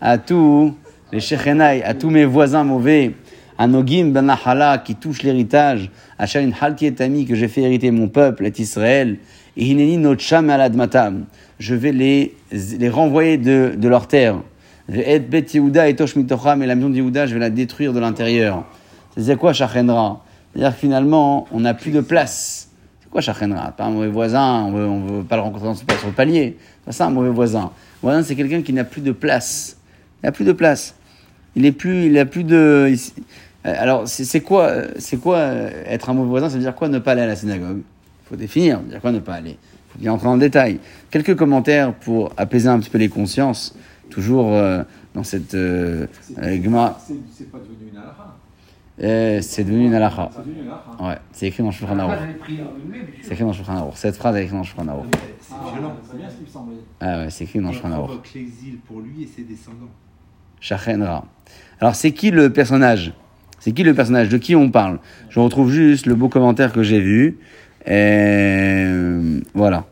à 0.00 0.18
tous 0.18 0.74
les 1.12 1.20
shechenai, 1.20 1.82
à 1.82 1.94
tous 1.94 2.10
mes 2.10 2.24
voisins 2.24 2.64
mauvais, 2.64 3.14
à 3.58 3.66
Nogim 3.66 4.10
ben 4.12 4.22
Nahala, 4.22 4.78
qui 4.78 4.94
touchent 4.96 5.22
l'héritage, 5.22 5.90
à 6.18 6.26
Shalin 6.26 6.50
Halti 6.60 6.86
et 6.86 7.02
Ami, 7.02 7.24
que 7.24 7.34
j'ai 7.34 7.48
fait 7.48 7.62
hériter 7.62 7.90
mon 7.90 8.08
peuple, 8.08 8.46
et 8.46 8.52
Israël, 8.58 9.18
et 9.56 9.64
Hineni 9.64 9.98
Notcham 9.98 10.50
aladmatam, 10.50 11.26
je 11.58 11.74
vais 11.74 11.92
les, 11.92 12.34
les 12.50 12.88
renvoyer 12.88 13.38
de, 13.38 13.74
de 13.76 13.88
leur 13.88 14.08
terre. 14.08 14.36
Et 14.92 15.18
Bet 15.18 15.46
Yehuda 15.54 15.88
et 15.88 15.96
Tosh 15.96 16.16
et 16.16 16.66
la 16.66 16.74
maison 16.74 16.90
de 16.90 16.96
Yehuda, 16.96 17.26
je 17.26 17.34
vais 17.34 17.40
la 17.40 17.50
détruire 17.50 17.92
de 17.92 18.00
l'intérieur. 18.00 18.64
C'est 19.16 19.36
quoi 19.36 19.52
Shachenra 19.52 20.22
C'est-à-dire 20.52 20.74
que 20.74 20.80
finalement, 20.80 21.46
on 21.52 21.60
n'a 21.60 21.72
plus 21.72 21.90
de 21.90 22.00
place. 22.00 22.63
C'est 23.14 23.22
quoi 23.28 23.32
Shachenra 23.32 23.70
Pas 23.70 23.84
un 23.84 23.90
mauvais 23.90 24.08
voisin, 24.08 24.64
on 24.64 24.72
veut, 24.72 24.86
on 24.88 25.00
veut 25.18 25.22
pas 25.22 25.36
le 25.36 25.42
rencontrer 25.42 25.68
dans- 25.68 25.74
sur 25.76 25.86
le 26.08 26.12
palier. 26.12 26.56
C'est 26.58 26.84
pas 26.86 26.90
ça 26.90 27.06
un 27.06 27.10
mauvais 27.10 27.30
voisin. 27.30 27.70
Voisin, 28.02 28.24
c'est 28.24 28.34
quelqu'un 28.34 28.60
qui 28.62 28.72
n'a 28.72 28.82
plus 28.82 29.02
de 29.02 29.12
place. 29.12 29.76
Il 30.20 30.26
n'a 30.26 30.32
plus 30.32 30.44
de 30.44 30.50
place. 30.50 30.96
Il 31.54 31.64
est 31.64 31.70
plus, 31.70 32.06
il 32.06 32.18
a 32.18 32.24
plus 32.26 32.42
de. 32.42 32.88
il- 32.90 33.22
euh, 33.66 33.74
alors, 33.78 34.08
c'est 34.08 34.40
quoi, 34.40 34.64
euh, 34.66 34.88
c'est 34.98 35.18
quoi 35.18 35.36
euh, 35.36 35.70
être 35.86 36.10
un 36.10 36.14
mauvais 36.14 36.28
voisin? 36.28 36.48
Ça 36.48 36.56
veut 36.56 36.60
dire 36.62 36.74
quoi 36.74 36.88
ne 36.88 36.98
pas 36.98 37.12
aller 37.12 37.22
à 37.22 37.28
la 37.28 37.36
synagogue? 37.36 37.82
Il 38.24 38.28
faut 38.28 38.34
définir. 38.36 38.78
Ça 38.78 38.82
veut 38.82 38.88
dire 38.90 39.00
quoi 39.00 39.12
ne 39.12 39.20
pas 39.20 39.34
aller? 39.34 39.50
Il 39.60 39.92
faut 39.92 39.98
bien 40.00 40.12
entrer 40.12 40.32
le 40.32 40.38
détail. 40.40 40.80
Quelques 41.12 41.36
commentaires 41.36 41.94
pour 41.94 42.32
apaiser 42.36 42.68
un 42.68 42.80
petit 42.80 42.90
peu 42.90 42.98
les 42.98 43.08
consciences. 43.08 43.76
Toujours 44.10 44.52
euh, 44.54 44.82
dans 45.14 45.22
cette 45.22 45.54
euh, 45.54 46.08
euh. 46.42 46.58
C'est 47.32 47.48
pas 47.52 47.58
devenu 47.58 47.92
une. 47.92 48.00
Euh, 49.02 49.40
c'est 49.42 49.64
devenu 49.64 49.86
une 49.86 49.94
halakha. 49.94 50.30
Ouais, 51.00 51.16
c'est 51.32 51.48
écrit 51.48 51.62
dans 51.64 51.70
le 51.70 51.74
Shulchan 51.74 51.98
Aruch. 51.98 52.18
C'est 53.22 53.32
écrit 53.32 53.42
dans 53.42 53.48
le 53.48 53.52
Shulchan 53.54 53.76
Aruch. 53.76 53.94
Cette 53.96 54.16
phrase 54.16 54.36
est 54.36 54.42
écrite 54.42 54.52
dans 54.54 54.60
le 54.60 54.64
Shulchan 54.64 54.88
Aruch. 54.88 55.06
C'est 55.40 55.54
Ah, 55.54 55.72
violent. 55.72 55.96
C'est 56.08 56.16
bien 56.16 56.30
ce 56.30 56.34
qui 56.36 56.42
me 56.42 56.46
semblait. 56.46 56.76
Ah 57.00 57.18
ouais, 57.18 57.30
c'est 57.30 57.44
écrit 57.44 57.58
dans 57.58 57.72
Shulchan 57.72 57.90
Aruch. 57.92 58.34
l'exil 58.34 58.78
pour 58.86 59.00
lui 59.00 59.24
et 59.24 59.26
ses 59.26 59.42
descendants. 59.42 59.90
Shachenra. 60.60 61.24
Alors, 61.80 61.94
c'est 61.96 62.12
qui 62.12 62.30
le 62.30 62.50
personnage? 62.52 63.12
C'est 63.58 63.72
qui 63.72 63.82
le 63.82 63.94
personnage? 63.94 64.28
De 64.28 64.38
qui 64.38 64.54
on 64.54 64.70
parle? 64.70 65.00
Je 65.28 65.40
retrouve 65.40 65.72
juste 65.72 66.06
le 66.06 66.14
beau 66.14 66.28
commentaire 66.28 66.72
que 66.72 66.82
j'ai 66.84 67.00
vu. 67.00 67.38
Et 67.86 68.86
voilà. 69.54 69.86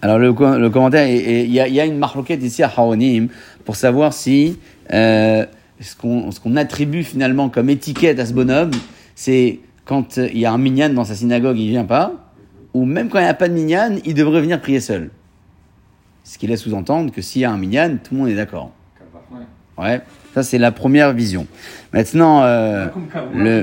Alors, 0.00 0.18
le, 0.18 0.28
le 0.58 0.70
commentaire, 0.70 1.08
il 1.08 1.46
y, 1.50 1.54
y 1.54 1.80
a 1.80 1.84
une 1.86 1.98
marloquette 1.98 2.42
ici 2.42 2.62
à 2.62 2.68
Haonim 2.68 3.28
pour 3.64 3.74
savoir 3.76 4.12
si 4.12 4.58
euh, 4.92 5.46
ce 5.84 5.96
qu'on 5.96 6.30
qu'on 6.42 6.56
attribue 6.56 7.02
finalement 7.04 7.48
comme 7.48 7.70
étiquette 7.70 8.18
à 8.18 8.26
ce 8.26 8.32
bonhomme, 8.32 8.70
c'est 9.14 9.60
quand 9.84 10.18
euh, 10.18 10.28
il 10.32 10.38
y 10.40 10.46
a 10.46 10.52
un 10.52 10.58
minyan 10.58 10.90
dans 10.90 11.04
sa 11.04 11.14
synagogue, 11.14 11.58
il 11.58 11.68
vient 11.70 11.84
pas, 11.84 12.12
ou 12.72 12.84
même 12.84 13.08
quand 13.08 13.18
il 13.18 13.22
n'y 13.24 13.28
a 13.28 13.34
pas 13.34 13.48
de 13.48 13.54
minyan, 13.54 13.96
il 14.04 14.14
devrait 14.14 14.40
venir 14.40 14.60
prier 14.60 14.80
seul. 14.80 15.10
Ce 16.24 16.38
qui 16.38 16.46
laisse 16.46 16.62
sous-entendre 16.62 17.12
que 17.12 17.20
s'il 17.20 17.42
y 17.42 17.44
a 17.44 17.50
un 17.52 17.58
minyan, 17.58 17.98
tout 18.02 18.14
le 18.14 18.20
monde 18.20 18.28
est 18.30 18.34
d'accord. 18.34 18.72
Ouais. 19.76 20.00
Ça 20.34 20.42
c'est 20.42 20.58
la 20.58 20.72
première 20.72 21.12
vision. 21.12 21.46
Maintenant, 21.92 22.42
euh, 22.42 22.86
le- 23.34 23.62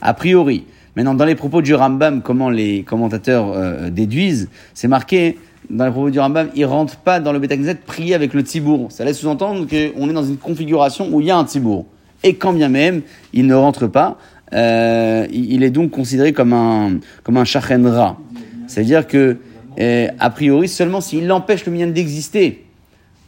a 0.00 0.14
priori, 0.14 0.64
maintenant 0.96 1.14
dans 1.14 1.24
les 1.24 1.34
propos 1.34 1.62
du 1.62 1.74
Rambam, 1.74 2.20
comment 2.22 2.50
les 2.50 2.82
commentateurs 2.84 3.52
euh, 3.52 3.90
déduisent, 3.90 4.48
c'est 4.74 4.86
marqué 4.88 5.38
dans 5.68 5.84
les 5.84 5.90
propos 5.90 6.10
du 6.10 6.18
Rambam, 6.18 6.48
il 6.54 6.64
rentre 6.64 6.96
pas 6.96 7.20
dans 7.20 7.32
le 7.32 7.38
Betakneset 7.38 7.76
prier 7.86 8.14
avec 8.14 8.34
le 8.34 8.40
Tzibour. 8.40 8.90
Ça 8.90 9.04
laisse 9.04 9.18
sous-entendre 9.18 9.66
qu'on 9.66 10.08
est 10.08 10.12
dans 10.12 10.24
une 10.24 10.36
configuration 10.36 11.08
où 11.12 11.20
il 11.20 11.26
y 11.26 11.30
a 11.30 11.36
un 11.36 11.46
Tzibour. 11.46 11.86
Et 12.22 12.34
quand 12.34 12.52
bien 12.52 12.68
même, 12.68 13.02
il 13.32 13.46
ne 13.46 13.54
rentre 13.54 13.86
pas, 13.86 14.18
euh, 14.52 15.26
il 15.32 15.62
est 15.62 15.70
donc 15.70 15.90
considéré 15.90 16.32
comme 16.32 16.52
un, 16.52 16.98
comme 17.22 17.36
un. 17.36 17.44
C'est-à-dire 17.44 19.06
que, 19.06 19.36
euh, 19.78 20.08
a 20.18 20.30
priori, 20.30 20.68
seulement 20.68 21.00
s'il 21.00 21.30
empêche 21.30 21.64
le 21.66 21.72
minyan 21.72 21.88
d'exister, 21.88 22.64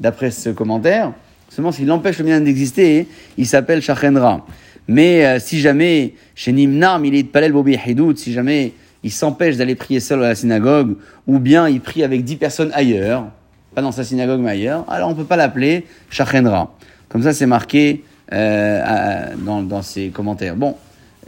d'après 0.01 0.31
ce 0.31 0.51
commentaire, 0.51 1.13
Seulement, 1.55 1.71
s'il 1.71 1.91
empêche 1.93 2.17
le 2.17 2.25
minyan 2.25 2.41
d'exister, 2.41 3.07
il 3.37 3.47
s'appelle 3.47 3.83
Shachenra. 3.83 4.47
Mais 4.89 5.27
euh, 5.27 5.39
si 5.39 5.61
jamais, 5.61 6.15
chez 6.35 6.51
Nimnam, 6.51 7.05
il 7.05 7.15
est 7.15 7.25
Palel 7.25 7.53
Bobi 7.53 7.77
Hidout, 7.87 8.17
si 8.17 8.33
jamais 8.33 8.73
il 9.03 9.11
s'empêche 9.11 9.57
d'aller 9.57 9.75
prier 9.75 10.01
seul 10.01 10.23
à 10.25 10.29
la 10.29 10.35
synagogue, 10.35 10.97
ou 11.27 11.39
bien 11.39 11.69
il 11.69 11.81
prie 11.81 12.03
avec 12.03 12.25
dix 12.25 12.37
personnes 12.37 12.71
ailleurs, 12.75 13.27
pas 13.75 13.83
dans 13.83 13.93
sa 13.93 14.05
synagogue 14.05 14.41
mais 14.41 14.51
ailleurs, 14.51 14.85
alors 14.89 15.09
on 15.09 15.15
peut 15.15 15.25
pas 15.25 15.37
l'appeler 15.37 15.87
Shachenra. 16.11 16.75
Comme 17.09 17.23
ça, 17.23 17.33
c'est 17.33 17.47
marqué 17.47 18.05
euh, 18.33 19.35
dans, 19.39 19.63
dans 19.63 19.83
ses 19.83 20.09
commentaires. 20.09 20.57
Bon, 20.57 20.77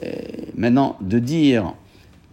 euh, 0.02 0.08
maintenant, 0.56 0.96
de 1.00 1.18
dire 1.18 1.74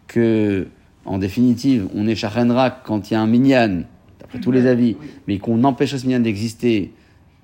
que, 0.08 0.68
en 1.06 1.18
définitive, 1.18 1.88
on 1.96 2.08
est 2.08 2.16
Shachenra 2.16 2.70
quand 2.70 3.10
il 3.10 3.14
y 3.14 3.18
a 3.18 3.22
un 3.22 3.28
minyan, 3.28 3.84
d'après 4.20 4.39
tous 4.39 4.52
les 4.52 4.68
avis, 4.68 4.96
mais 5.28 5.39
qu'on 5.39 5.64
empêche 5.64 5.96
ce 5.96 6.06
minyan 6.06 6.20
d'exister, 6.20 6.94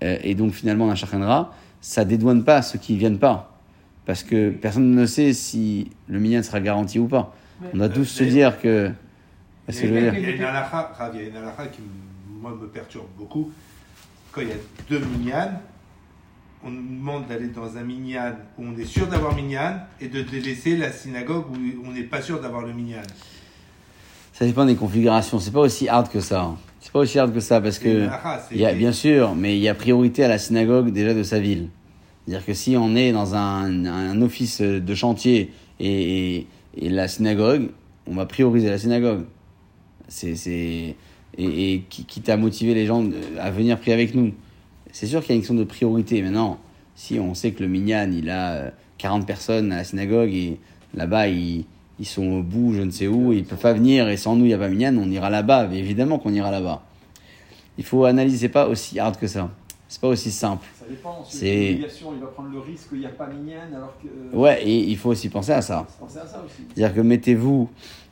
euh, 0.03 0.17
et 0.23 0.35
donc 0.35 0.53
finalement 0.53 0.85
on 0.85 0.91
a 0.91 0.95
Shachenra, 0.95 1.53
ça 1.81 2.05
dédouane 2.05 2.43
pas 2.43 2.61
ceux 2.61 2.79
qui 2.79 2.97
viennent 2.97 3.19
pas. 3.19 3.59
Parce 4.05 4.23
que 4.23 4.51
personne 4.51 4.91
ne 4.91 5.05
sait 5.05 5.33
si 5.33 5.89
le 6.07 6.19
minyan 6.19 6.43
sera 6.43 6.61
garanti 6.61 6.99
ou 6.99 7.07
pas. 7.07 7.35
On 7.73 7.77
doit 7.77 7.89
tous 7.89 8.05
se 8.05 8.23
dire 8.23 8.59
que. 8.59 8.91
Qu'est-ce 9.65 9.81
que 9.81 9.87
je 9.87 9.93
veux 9.93 10.01
dire 10.01 10.13
Il 10.15 10.21
y 10.21 10.25
a 10.25 10.35
une 10.35 10.43
halakha, 10.43 10.93
Rav, 10.97 11.11
il 11.15 11.21
y 11.21 11.25
a 11.25 11.29
une 11.29 11.35
halakha 11.35 11.67
qui, 11.67 11.81
moi, 12.29 12.57
me 12.59 12.67
perturbe 12.67 13.07
beaucoup. 13.17 13.51
Quand 14.31 14.41
il 14.41 14.49
y 14.49 14.51
a 14.51 14.55
deux 14.89 14.99
minyan, 14.99 15.59
on 16.63 16.69
nous 16.69 16.97
demande 16.97 17.27
d'aller 17.27 17.47
dans 17.47 17.77
un 17.77 17.83
minyan 17.83 18.33
où 18.57 18.63
on 18.63 18.77
est 18.77 18.85
sûr 18.85 19.07
d'avoir 19.07 19.35
minyan 19.35 19.79
et 19.99 20.07
de 20.07 20.21
délaisser 20.21 20.77
la 20.77 20.91
synagogue 20.91 21.45
où 21.51 21.85
on 21.85 21.91
n'est 21.91 22.03
pas 22.03 22.21
sûr 22.21 22.41
d'avoir 22.41 22.61
le 22.61 22.73
minyan. 22.73 23.01
Ça 24.33 24.45
dépend 24.45 24.65
des 24.65 24.75
configurations. 24.75 25.39
C'est 25.39 25.51
pas 25.51 25.61
aussi 25.61 25.89
hard 25.89 26.09
que 26.09 26.19
ça. 26.19 26.55
C'est 26.79 26.91
pas 26.91 26.99
aussi 26.99 27.17
hard 27.17 27.33
que 27.33 27.39
ça 27.39 27.59
parce 27.59 27.79
que. 27.79 28.07
Il 28.51 28.59
y 28.59 28.65
a, 28.65 28.73
bien 28.73 28.91
sûr, 28.91 29.35
mais 29.35 29.57
il 29.57 29.61
y 29.61 29.67
a 29.67 29.73
priorité 29.73 30.23
à 30.23 30.27
la 30.27 30.37
synagogue 30.37 30.91
déjà 30.91 31.13
de 31.13 31.23
sa 31.23 31.39
ville. 31.39 31.69
C'est-à-dire 32.25 32.45
que 32.45 32.53
si 32.53 32.77
on 32.77 32.95
est 32.95 33.11
dans 33.11 33.35
un, 33.35 33.85
un 33.85 34.21
office 34.21 34.61
de 34.61 34.95
chantier 34.95 35.53
et, 35.79 36.35
et, 36.35 36.47
et 36.77 36.89
la 36.89 37.07
synagogue, 37.07 37.69
on 38.07 38.15
va 38.15 38.25
prioriser 38.25 38.69
la 38.69 38.77
synagogue. 38.77 39.25
C'est, 40.07 40.35
et, 40.47 40.95
et 41.37 41.83
qui- 41.89 42.05
quitte 42.05 42.29
à 42.29 42.37
motiver 42.37 42.73
les 42.73 42.85
gens 42.85 43.03
à 43.39 43.51
venir 43.51 43.77
prier 43.79 43.93
avec 43.93 44.15
nous? 44.15 44.33
C'est 44.91 45.07
sûr 45.07 45.21
qu'il 45.21 45.31
y 45.31 45.33
a 45.33 45.35
une 45.35 45.41
question 45.41 45.55
de 45.55 45.63
priorité. 45.63 46.21
Maintenant, 46.21 46.59
si 46.95 47.19
on 47.19 47.33
sait 47.33 47.51
que 47.51 47.61
le 47.61 47.69
minyan, 47.69 48.09
il 48.11 48.29
a 48.29 48.51
euh, 48.53 48.69
40 48.97 49.27
personnes 49.27 49.71
à 49.71 49.77
la 49.77 49.83
synagogue 49.83 50.33
et 50.33 50.59
là-bas, 50.95 51.27
ils, 51.27 51.65
ils 51.99 52.05
sont 52.05 52.25
au 52.25 52.41
bout, 52.43 52.73
je 52.73 52.81
ne 52.81 52.91
sais 52.91 53.07
où, 53.07 53.33
ils 53.33 53.43
peuvent 53.43 53.59
pas 53.59 53.73
venir 53.73 54.07
et 54.07 54.17
sans 54.17 54.35
nous, 54.35 54.45
il 54.45 54.49
n'y 54.49 54.53
a 54.53 54.57
pas 54.57 54.69
minyan, 54.69 54.95
on 54.97 55.09
ira 55.11 55.29
là-bas. 55.29 55.67
Mais 55.67 55.79
évidemment 55.79 56.19
qu'on 56.19 56.33
ira 56.33 56.51
là-bas. 56.51 56.83
Il 57.77 57.83
faut 57.83 58.05
analyser, 58.05 58.37
c'est 58.37 58.49
pas 58.49 58.67
aussi 58.67 58.97
hard 58.99 59.17
que 59.19 59.27
ça. 59.27 59.51
C'est 59.89 60.01
pas 60.01 60.07
aussi 60.07 60.31
simple. 60.31 60.65
Dépend. 60.89 61.23
C'est- 61.27 61.69
l'obligation, 61.71 62.13
il 62.13 62.19
va 62.21 62.27
prendre 62.27 62.49
le 62.51 62.59
risque 62.59 62.89
qu'il 62.89 62.99
n'y 62.99 63.05
a 63.05 63.09
pas 63.09 63.27
minyan 63.27 63.59
alors 63.75 63.93
que. 64.01 64.35
Ouais, 64.35 64.63
et 64.63 64.77
il 64.89 64.97
faut 64.97 65.09
aussi 65.09 65.29
penser 65.29 65.51
à 65.51 65.61
ça. 65.61 65.85
Pensez 65.99 66.17
à 66.19 66.25
ça 66.25 66.43
aussi. 66.45 66.63
C'est-à-dire 66.73 66.95
que 66.95 67.01
mettez-vous, 67.01 67.69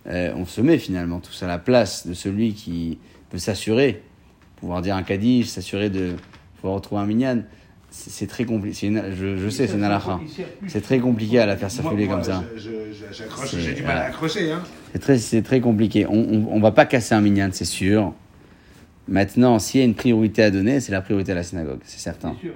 euh, 0.08 0.34
on 0.36 0.46
se 0.46 0.62
met 0.62 0.78
finalement 0.78 1.20
tous 1.20 1.42
à 1.44 1.48
la 1.48 1.58
place 1.58 2.06
de 2.08 2.14
celui 2.14 2.54
qui 2.54 2.98
veut 3.32 3.40
s'assurer, 3.40 4.04
pouvoir 4.58 4.82
dire 4.82 4.96
un 4.96 5.04
kaddish, 5.04 5.48
s'assurer 5.48 5.90
de 5.90 6.16
pouvoir 6.58 6.76
retrouver 6.76 7.02
un 7.02 7.06
minyan. 7.06 7.44
C'est 7.90 8.28
très 8.28 8.44
compliqué. 8.44 8.92
Je, 9.18 9.38
je 9.38 9.50
sais, 9.50 9.68
c'est 9.68 9.76
une 9.78 9.84
halakha. 9.86 10.20
C'est 10.68 10.82
très 10.82 11.00
compliqué 11.00 11.40
à 11.40 11.46
la 11.46 11.56
faire 11.56 11.72
circuler 11.72 12.08
Moi, 12.08 12.16
comme 12.16 12.24
ça. 12.26 12.44
j'ai 13.54 13.74
du 13.74 13.84
mal 13.84 13.98
à 14.00 14.04
accrocher. 14.08 14.52
Hein. 14.52 14.62
C'est 14.92 15.00
très, 15.00 15.18
c'est 15.18 15.42
très 15.42 15.62
compliqué. 15.62 16.06
On, 16.06 16.46
on 16.52 16.60
va 16.60 16.72
pas 16.72 16.86
casser 16.86 17.16
un 17.16 17.22
minyan, 17.22 17.50
c'est 17.54 17.64
sûr. 17.64 18.14
Maintenant, 19.08 19.60
s'il 19.60 19.80
y 19.82 19.84
a 19.84 19.86
une 19.86 19.94
priorité 19.96 20.44
à 20.44 20.52
donner, 20.52 20.80
c'est 20.80 20.92
la 20.92 21.02
priorité 21.02 21.32
à 21.32 21.36
la 21.36 21.44
synagogue, 21.44 21.80
c'est 21.84 22.00
certain. 22.00 22.34
C'est 22.42 22.48
sûr. 22.48 22.56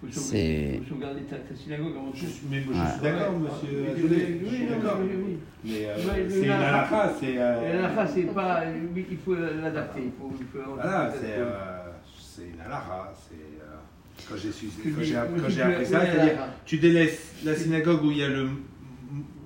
Faut 0.00 0.06
C'est- 0.12 0.20
sauvegarder- 0.20 0.78
faut 0.78 0.94
sauvegarder 0.94 1.20
ta, 1.22 1.36
ta 1.38 1.54
synagogue 1.56 1.92
avant 1.96 2.10
tout. 2.12 2.26
Mais 2.50 2.60
moi, 2.64 2.74
je 2.86 2.92
suis 2.92 3.02
d'accord, 3.02 3.32
monsieur 3.40 3.86
je 3.96 4.54
suis 4.54 4.66
d'accord. 4.68 4.98
oui, 5.02 5.08
oui. 5.26 5.38
Mais 5.64 5.86
euh, 5.86 6.28
c'est 6.30 6.38
une 6.42 6.46
la- 6.46 6.68
halakha, 6.68 7.12
c'est. 7.18 7.36
euh, 7.36 8.06
c'est 8.14 8.22
pas. 8.32 8.62
oui, 8.94 9.06
Il 9.10 9.16
faut 9.18 9.34
l'adapter. 9.34 10.02
Voilà, 10.76 11.12
c'est 11.20 11.26
euh, 11.38 11.50
c'est 12.16 12.42
une 12.42 12.60
euh, 12.60 13.74
Quand 14.28 14.36
j'ai 15.02 15.16
appris 15.16 15.86
ça, 15.86 16.00
c'est-à-dire 16.06 16.38
tu 16.64 16.78
délaisses 16.78 17.32
la 17.44 17.56
synagogue 17.56 18.04
où 18.04 18.12
il 18.12 18.18
y 18.18 18.22
a 18.22 18.28
le 18.28 18.44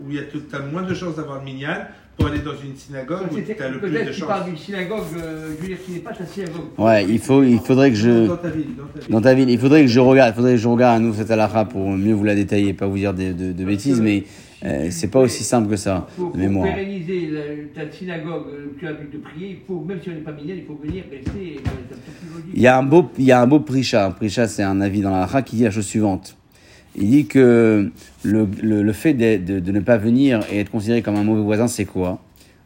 où 0.01 0.11
il 0.11 0.17
y 0.17 0.19
a 0.19 0.59
moins 0.71 0.83
de 0.83 0.93
chances 0.93 1.17
d'avoir 1.17 1.39
le 1.39 1.45
minyan 1.45 1.87
pour 2.17 2.27
aller 2.27 2.39
dans 2.41 2.53
une 2.53 2.77
synagogue 2.77 3.21
où 3.33 3.41
tu 3.41 3.63
as 3.63 3.69
le 3.69 3.79
plus 3.79 3.91
de 3.91 3.97
parles 3.97 4.13
chances. 4.41 4.45
d'une 4.47 4.57
synagogue, 4.57 4.99
euh, 5.17 5.51
je 5.57 5.63
veux 5.63 5.69
dire, 5.69 5.79
qui 5.85 5.93
n'est 5.93 5.99
pas 6.01 6.13
ta 6.13 6.27
synagogue. 6.27 6.63
Ouais, 6.79 7.05
il, 7.09 7.19
faut, 7.19 7.43
il 7.43 7.59
faudrait 7.59 7.91
que 7.91 7.97
je. 7.97 8.27
Dans 8.27 8.37
ta 8.37 8.49
ville, 8.51 8.67
dans 8.77 8.85
ta 8.85 9.01
ville. 9.01 9.11
Dans 9.11 9.21
ta 9.21 9.35
ville, 9.35 9.51
il 9.51 9.59
faudrait 9.59 9.83
que 9.83 9.89
je 9.89 10.01
regarde, 10.01 10.33
il 10.33 10.37
faudrait 10.37 10.53
que 10.53 10.59
je 10.59 10.69
regarde 10.69 10.97
à 10.97 11.01
nous 11.01 11.15
cette 11.15 11.31
halakha 11.31 11.65
pour 11.65 11.91
mieux 11.91 12.13
vous 12.15 12.25
la 12.25 12.35
détailler, 12.35 12.75
pas 12.75 12.87
vous 12.87 12.97
dire 12.99 13.15
de, 13.15 13.33
de, 13.33 13.53
de 13.53 13.65
bêtises, 13.65 14.01
mais 14.01 14.25
euh, 14.65 14.89
c'est 14.91 15.09
pas 15.09 15.19
aussi 15.21 15.43
simple 15.43 15.69
que 15.71 15.77
ça, 15.77 16.07
Pour, 16.17 16.31
de 16.37 16.47
pour 16.49 16.63
pérenniser 16.63 17.29
la- 17.31 17.83
ta 17.85 17.91
synagogue 17.91 18.45
euh, 18.53 18.67
tu 18.79 18.87
as 18.87 18.91
l'habitude 18.91 19.19
de 19.21 19.25
prier, 19.25 19.49
il 19.51 19.67
faut, 19.67 19.81
même 19.81 19.99
si 20.01 20.11
on 20.11 20.13
n'est 20.13 20.19
pas 20.19 20.31
minyan, 20.33 20.55
il 20.57 20.65
faut 20.65 20.79
venir 20.81 21.03
rester. 21.11 21.55
et, 21.55 21.57
euh. 21.57 22.41
Il 22.55 22.63
y 22.63 22.67
a 22.69 22.79
un 22.79 22.83
beau, 22.85 23.11
il 23.19 23.25
y 23.25 23.33
a 23.33 23.41
un 23.41 23.47
beau 23.47 23.59
prisha. 23.61 24.07
Un 24.07 24.11
prisha, 24.13 24.47
c'est 24.47 24.63
un 24.63 24.81
avis 24.81 25.01
dans 25.01 25.11
la 25.11 25.23
halakha 25.23 25.43
qui 25.43 25.57
dit 25.57 25.65
la 25.65 25.71
chose 25.73 25.87
suivante. 25.87 26.37
Il 26.97 27.11
dit 27.11 27.27
que 27.27 27.91
le, 28.23 28.49
le, 28.63 28.83
le 28.83 28.93
fait 28.93 29.15
de, 29.15 29.37
de, 29.39 29.61
de 29.61 29.73
ne 29.73 29.81
pas 29.81 29.97
venir 29.97 30.41
et 30.51 30.59
être 30.61 30.71
considéré 30.71 31.01
comme 31.03 31.17
un 31.17 31.25
mauvais 31.25 31.43
voisin, 31.43 31.67
c'est 31.69 31.87
quoi? 31.87 32.23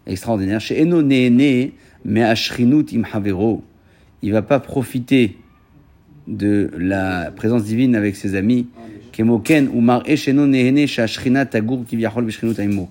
Extraordinaire. 0.07 0.61
Chez 0.61 0.83
Eno 0.83 1.03
Nehene, 1.03 1.71
mais 2.05 2.23
Ashrinut 2.23 2.93
Imhavero, 2.93 3.63
il 4.23 4.33
va 4.33 4.43
pas 4.43 4.59
profiter 4.59 5.37
de 6.27 6.71
la 6.77 7.31
présence 7.31 7.65
divine 7.65 7.95
avec 7.95 8.17
ses 8.17 8.35
amis. 8.35 8.67
Kemoken 9.13 9.71
Umar 9.75 10.03
Esheno 10.07 10.47
Nehene 10.47 10.87
Shashrina 10.87 11.47
Tagur 11.47 11.85
Kivyachol 11.85 12.25
Bishrinut 12.25 12.59
Aimo. 12.59 12.89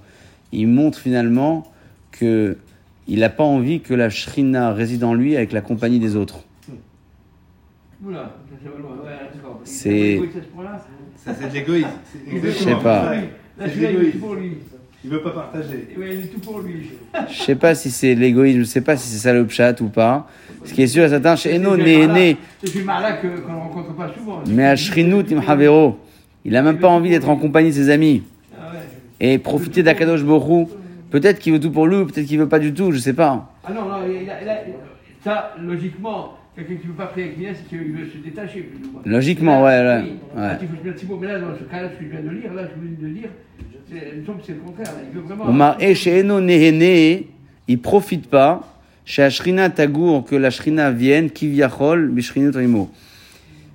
Il 0.51 0.67
montre 0.67 0.99
finalement 0.99 1.71
que 2.11 2.57
il 3.07 3.19
n'a 3.19 3.29
pas 3.29 3.43
envie 3.43 3.81
que 3.81 3.93
la 3.93 4.09
shrina 4.09 4.73
réside 4.73 5.03
en 5.03 5.13
lui 5.13 5.35
avec 5.35 5.51
la 5.51 5.61
compagnie 5.61 5.99
des 5.99 6.15
autres. 6.15 6.43
C'est 9.63 10.19
C'est- 11.25 11.49
de 11.49 11.53
l'égoïsme. 11.53 11.87
Je 12.33 12.49
sais 12.51 12.75
pas. 12.75 13.13
C'est 13.59 13.69
celui-là, 13.69 13.91
il 13.91 13.95
est 13.97 14.01
l'égoïsme. 14.13 14.57
Il 15.03 15.11
veut 15.11 15.21
pas 15.21 15.29
partager. 15.31 15.87
Ouais, 15.99 16.15
il 16.15 16.19
est 16.25 16.27
tout 16.33 16.39
pour 16.39 16.59
lui. 16.61 16.89
Je 17.29 17.43
sais 17.43 17.55
pas 17.55 17.75
si 17.75 17.91
c'est 17.91 18.15
l'égoïsme, 18.15 18.59
je 18.61 18.63
sais 18.63 18.81
pas 18.81 18.97
si 18.97 19.07
c'est 19.07 19.19
ça 19.19 19.33
le 19.33 19.45
pchat 19.45 19.75
ou 19.81 19.89
pas. 19.89 20.27
Ce 20.63 20.73
qui 20.73 20.81
est 20.81 20.87
sûr 20.87 21.07
certain, 21.07 21.35
chez 21.35 21.55
Eno, 21.57 21.77
né, 21.77 22.07
né, 22.07 22.37
C'est 22.63 22.83
là 22.83 23.11
que- 23.13 23.27
qu'on 23.39 23.51
ne 23.53 23.57
rencontre 23.59 23.93
pas 23.95 24.11
souvent. 24.17 24.41
mais 24.47 24.65
à 24.65 24.73
Imhavero, 24.73 25.99
il 26.43 26.55
a 26.55 26.63
même 26.63 26.79
pas 26.79 26.87
envie 26.87 27.11
d'être 27.11 27.29
en 27.29 27.35
compagnie 27.35 27.69
de 27.69 27.75
ses 27.75 27.91
amis 27.91 28.23
Ah 28.59 28.71
ouais. 28.73 28.79
et 29.19 29.37
profiter 29.37 29.83
d'Akadosh 29.83 30.23
Borou. 30.23 30.69
Peut-être 31.11 31.37
qu'il 31.39 31.53
veut 31.53 31.59
tout 31.59 31.69
pour 31.71 31.85
lui, 31.85 31.97
ou 31.97 32.05
peut-être 32.07 32.25
qu'il 32.25 32.39
veut 32.39 32.49
pas 32.49 32.57
du 32.59 32.73
tout, 32.73 32.91
je 32.91 32.97
sais 32.97 33.13
pas. 33.13 33.53
Ah 33.63 33.71
non, 33.71 33.85
non, 33.85 33.97
il 34.09 34.27
a- 34.27 34.41
il 34.41 34.49
a- 34.49 34.57
ça, 35.23 35.53
logiquement, 35.61 36.33
quelqu'un 36.55 36.75
qui 36.75 36.87
ne 36.87 36.91
veut 36.91 36.97
pas 36.97 37.07
prier 37.07 37.25
avec 37.27 37.37
Minas, 37.37 37.53
c'est 37.55 37.67
qu'il 37.67 37.91
veut 37.91 38.05
se 38.07 38.17
détacher, 38.17 38.61
plus 38.61 38.87
ou 38.87 38.91
moins. 38.93 39.01
Logiquement, 39.05 39.63
Là, 39.63 39.99
ouais, 39.99 40.03
oui. 40.03 40.13
ouais. 40.35 40.41
Là, 40.41 40.57
il 40.61 40.67
faut 40.67 40.75
se 40.81 40.87
mettre 40.87 40.99
Thibaut, 40.99 41.17
mais 41.19 41.27
là, 41.27 41.39
dans 41.39 41.55
ce 41.57 41.63
cas-là, 41.63 41.89
ce 41.93 41.99
que 41.99 42.05
je 42.05 42.09
viens 42.11 42.21
de 42.21 42.29
lire, 42.35 42.53
là, 42.53 42.63
je 42.63 42.81
viens 42.81 43.09
de 43.09 43.13
lire, 43.13 43.29
il 43.91 44.19
me 44.21 44.25
semble 44.25 44.39
que 44.39 44.45
c'est 44.47 44.53
le 44.53 44.59
contraire. 44.59 44.87
là. 44.87 45.01
Il 45.11 45.15
veut 45.19 45.25
vraiment. 45.25 45.47
Omar 45.49 45.77
et 45.79 45.93
chez 45.95 46.19
Eno, 46.21 46.39
né, 46.41 46.71
né, 46.71 47.27
il 47.67 47.79
profite 47.79 48.27
pas. 48.27 48.71
Chez 49.07 49.21
Ashrina 49.21 49.69
Tagour, 49.69 50.25
que 50.25 50.35
la 50.35 50.49
Shrina 50.49 50.89
vienne, 50.89 51.29
Kivyachol, 51.29 52.09
Bishrinut 52.09 52.55
Rimo. 52.55 52.89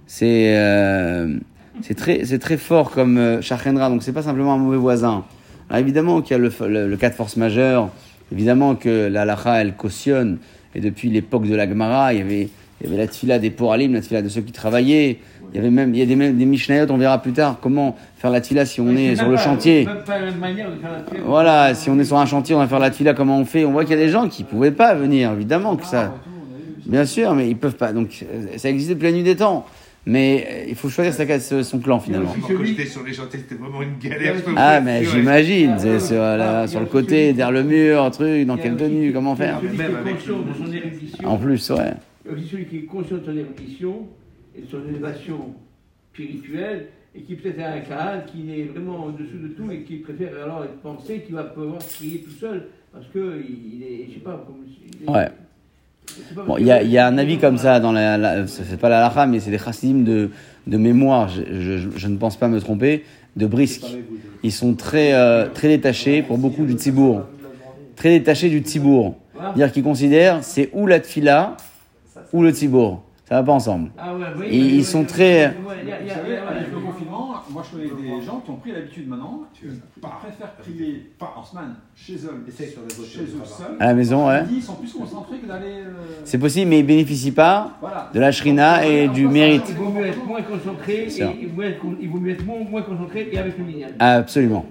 C'est 0.07 0.57
euh, 0.57 1.37
c'est 1.83 1.95
très, 1.95 2.25
c'est 2.25 2.41
très 2.41 2.57
fort 2.57 2.91
comme 2.91 3.17
euh, 3.17 3.41
Shachenra, 3.41 3.89
donc 3.89 4.03
c'est 4.03 4.13
pas 4.13 4.23
simplement 4.23 4.55
un 4.55 4.59
mauvais 4.59 4.77
voisin. 4.77 5.25
Alors 5.69 5.81
évidemment 5.81 6.21
qu'il 6.21 6.37
y 6.37 6.41
a 6.41 6.43
le, 6.43 6.51
le- 6.69 6.89
le 6.89 6.97
cas 6.97 7.11
de 7.11 7.15
force 7.15 7.37
majeure, 7.37 7.91
évidemment 8.33 8.75
que 8.75 9.07
la 9.07 9.25
lacha 9.25 9.61
elle 9.63 9.75
cautionne, 9.75 10.39
et 10.75 10.81
depuis 10.81 11.09
l'époque 11.11 11.47
de 11.47 11.55
la 11.55 11.69
Gemara, 11.69 12.13
il 12.13 12.19
y 12.19 12.23
avait, 12.23 12.49
il 12.81 12.87
y 12.87 12.93
avait 12.93 13.03
la 13.03 13.09
tfila 13.09 13.39
des 13.39 13.51
poralim, 13.51 13.93
la 13.93 14.01
tfila 14.01 14.23
de 14.23 14.29
ceux 14.29 14.41
qui 14.41 14.53
travaillaient, 14.53 15.19
il 15.53 15.57
y 15.57 15.59
avait 15.59 15.71
même, 15.71 15.95
il 15.95 15.99
y 15.99 16.03
a 16.03 16.07
des, 16.07 16.17
même 16.17 16.37
des 16.37 16.47
Mishnayot, 16.47 16.87
on 16.91 16.97
verra 16.97 17.21
plus 17.21 17.33
tard 17.33 17.59
comment 17.61 17.97
faire 18.17 18.31
la 18.31 18.41
tfila 18.41 18.65
si 18.65 18.81
on 18.81 18.97
est 18.97 19.17
sur 19.17 19.29
le 19.29 19.37
chantier. 19.37 19.87
Voilà, 21.25 21.75
si 21.75 21.91
on 21.91 21.99
est 21.99 22.05
sur 22.05 22.19
un 22.19 22.27
chantier, 22.27 22.55
on 22.55 22.59
va 22.59 22.69
faire 22.69 22.79
la 22.79 22.91
tfila, 22.91 23.15
comment 23.15 23.39
on 23.39 23.45
fait? 23.45 23.65
On 23.65 23.73
voit 23.73 23.85
qu'il 23.85 23.97
y 23.97 24.01
a 24.01 24.03
des 24.03 24.11
gens 24.11 24.29
qui 24.29 24.45
pouvaient 24.45 24.71
pas 24.71 24.95
venir, 24.95 25.33
évidemment 25.33 25.77
que 25.77 25.87
ça. 25.87 26.15
Bien 26.87 27.05
sûr, 27.05 27.35
mais 27.35 27.49
ils 27.49 27.57
peuvent 27.57 27.77
pas. 27.77 27.93
Donc 27.93 28.09
euh, 28.23 28.57
ça 28.57 28.69
existait 28.69 28.95
depuis 28.95 29.07
la 29.07 29.13
nuit 29.13 29.23
des 29.23 29.37
temps. 29.37 29.65
Mais 30.07 30.47
euh, 30.51 30.65
il 30.69 30.75
faut 30.75 30.89
choisir 30.89 31.13
sa, 31.13 31.63
son 31.63 31.79
clan 31.79 32.01
finalement. 32.01 32.35
quand 32.41 32.65
j'étais 32.65 32.87
sur 32.87 33.05
les 33.05 33.13
chantiers, 33.13 33.41
c'était 33.41 33.55
vraiment 33.57 33.83
une 33.83 33.99
galère. 33.99 34.35
Ah, 34.57 34.81
mais 34.81 35.05
j'imagine, 35.05 35.73
Ah, 35.75 35.79
c'est 35.79 36.01
sur, 36.01 36.21
la- 36.21 36.67
sur 36.67 36.81
le 36.81 36.87
côté, 36.87 37.33
derrière 37.35 37.53
le 37.53 37.63
mur, 37.63 38.11
truc, 38.11 38.47
dans 38.47 38.57
quelle 38.57 38.77
tenue, 38.77 39.13
comment 39.13 39.37
faire 39.37 39.59
Celui 39.61 39.73
qui 39.73 39.77
Même 39.79 39.93
est 39.93 39.97
avec 39.99 40.15
conscient 40.17 40.39
le- 40.39 40.53
de 40.53 40.59
son 40.67 40.73
érudition. 40.73 41.29
En 41.29 41.37
plus, 41.37 41.71
ouais. 41.71 41.93
Il 42.25 42.31
y 42.31 42.35
a 42.35 42.37
aussi 42.39 42.49
celui 42.49 42.65
qui 42.67 42.77
est 42.79 42.83
conscient 42.85 43.17
de 43.19 43.25
son 43.25 43.37
érudition 43.37 44.07
et 44.57 44.63
de 44.63 44.67
son 44.71 44.89
élévation 44.89 45.55
spirituelle 46.13 46.87
et 47.15 47.21
qui 47.23 47.35
peut-être 47.35 47.61
a 47.61 47.73
un 47.73 47.81
Kahan 47.81 48.21
qui 48.27 48.51
est 48.59 48.65
vraiment 48.65 49.05
en 49.07 49.09
dessous 49.11 49.39
de 49.43 49.49
tout 49.49 49.71
et 49.71 49.83
qui 49.83 49.97
préfère 49.97 50.31
alors 50.45 50.65
penser 50.83 51.21
qu'il 51.21 51.35
va 51.35 51.45
pouvoir 51.45 51.79
prier 51.79 52.21
tout 52.21 52.31
seul 52.31 52.67
parce 52.93 53.07
que 53.09 53.43
il 53.49 53.83
est, 53.83 54.07
je 54.09 54.15
sais 54.15 54.21
pas, 54.21 54.45
comme 54.47 54.65
il 54.67 55.05
est- 55.07 55.11
Ouais. 55.11 55.29
Bon, 56.47 56.57
il 56.59 56.67
y 56.67 56.99
a, 56.99 57.07
un 57.07 57.19
avis 57.19 57.39
comme 57.39 57.59
ça 57.59 57.81
dans 57.81 57.93
la, 57.93 58.17
la 58.17 58.47
c'est 58.47 58.79
pas 58.79 58.89
la 58.89 59.05
halakha, 59.05 59.27
mais 59.27 59.41
c'est 59.41 59.51
des 59.51 59.59
chassidim 59.59 60.03
de, 60.05 60.31
de 60.67 60.77
mémoire, 60.77 61.29
je, 61.29 62.07
ne 62.09 62.17
pense 62.17 62.37
pas 62.37 62.49
me 62.49 62.61
tromper, 62.61 63.05
de 63.37 63.47
Brisk. 63.47 63.85
Ils 64.43 64.53
sont 64.53 64.75
très, 64.75 65.13
euh, 65.13 65.47
très 65.53 65.69
détachés 65.69 66.23
pour 66.23 66.39
beaucoup 66.39 66.65
du 66.65 66.75
tzibour. 66.75 67.23
Très 67.97 68.19
détachés 68.19 68.49
du 68.49 68.61
tzibour. 68.61 69.17
C'est-à-dire 69.35 69.73
qu'ils 69.73 69.83
considèrent 69.83 70.39
c'est 70.43 70.71
ou 70.73 70.87
la 70.87 71.01
tfila 71.01 71.57
ou 72.33 72.43
le 72.43 72.51
tzibour. 72.51 73.03
Ça 73.31 73.37
va 73.37 73.43
pas 73.45 73.53
ensemble. 73.53 73.91
Ah 73.97 74.13
ouais, 74.13 74.25
oui, 74.41 74.47
Et 74.47 74.51
oui, 74.51 74.57
ils 74.73 74.77
oui, 74.79 74.83
sont 74.85 75.01
oui, 75.03 75.07
très- 75.07 75.45
a- 75.45 75.51
Vous 75.53 75.69
savez, 76.09 76.37
avec 76.39 76.73
le 76.73 76.81
confinement, 76.81 77.35
moi 77.49 77.63
je 77.65 77.77
connais 77.79 78.03
des 78.19 78.27
gens 78.27 78.41
qui 78.45 78.51
ont 78.51 78.57
pris 78.57 78.73
l'habitude 78.73 79.09
maintenant, 79.09 79.43
ils 79.63 79.71
préfèrent 80.01 80.51
prier 80.55 81.13
en 81.21 81.45
semaine 81.45 81.75
chez 81.95 82.15
eux, 82.15 82.45
chez 82.51 83.21
eux 83.23 83.45
seuls. 83.45 83.77
À 83.79 83.87
la 83.87 83.95
maison, 83.95 84.27
ouais. 84.27 84.43
Ils 84.51 84.61
sont 84.61 84.75
plus 84.75 84.93
concentrés 84.93 85.39
que 85.39 85.47
d'aller. 85.47 85.67
euh, 85.87 85.93
C'est 86.25 86.39
possible, 86.39 86.71
mais 86.71 86.81
ils 86.81 86.87
bénéficient 86.87 87.31
pas 87.31 87.71
Voilà. 87.81 88.11
de 88.13 88.19
la 88.19 88.33
shrina 88.33 88.85
et 88.85 89.07
du 89.07 89.29
mérite. 89.29 89.63
Il 89.69 89.77
vaut 89.77 89.91
mieux 89.93 90.07
être 90.07 90.27
moins 90.27 90.43
concentré, 90.43 90.93
et 91.05 91.25
il 91.41 91.49
vaut, 92.11 92.19
mieux 92.19 92.33
être 92.33 92.45
moins, 92.45 92.57
moins 92.69 92.83
concentré 92.83 93.29
et 93.31 93.39
avec 93.39 93.57
le 93.57 93.63
minyan. 93.65 93.87
Absolument. 94.01 94.67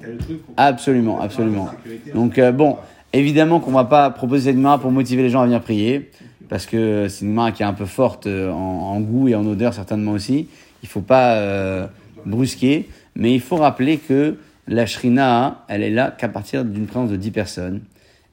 Absolument, 0.58 1.22
absolument. 1.22 1.70
Donc 2.14 2.38
euh, 2.38 2.52
bon, 2.52 2.76
évidemment 3.14 3.62
qu'on 3.62 3.72
va 3.72 3.86
pas 3.86 4.10
proposer 4.10 4.52
cette 4.52 4.60
mara 4.60 4.80
pour 4.80 4.92
motiver 4.92 5.22
les 5.24 5.30
gens 5.30 5.40
à 5.40 5.46
venir 5.46 5.62
prier, 5.62 6.12
parce 6.50 6.66
que 6.66 7.08
c'est 7.08 7.24
une 7.26 7.34
mara 7.34 7.52
qui 7.52 7.64
est 7.64 7.66
un 7.66 7.74
peu 7.74 7.86
forte 7.86 8.28
euh, 8.28 8.52
en, 8.52 8.56
en 8.58 9.00
goût 9.00 9.28
et 9.28 9.36
en 9.36 9.46
odeur 9.46 9.74
certainement 9.74 10.12
aussi. 10.12 10.48
Il 10.84 10.90
faut 10.90 11.02
pas 11.02 11.36
euh, 11.36 11.88
brusquer, 12.26 12.90
mais 13.16 13.34
il 13.34 13.42
faut 13.42 13.58
rappeler 13.58 13.98
que 13.98 14.36
la 14.68 14.86
shrina, 14.86 15.64
elle 15.68 15.84
est 15.84 15.90
là 15.90 16.12
qu'à 16.12 16.28
partir 16.30 16.64
d'une 16.66 16.86
présence 16.86 17.10
de 17.10 17.16
10 17.16 17.32
personnes, 17.32 17.82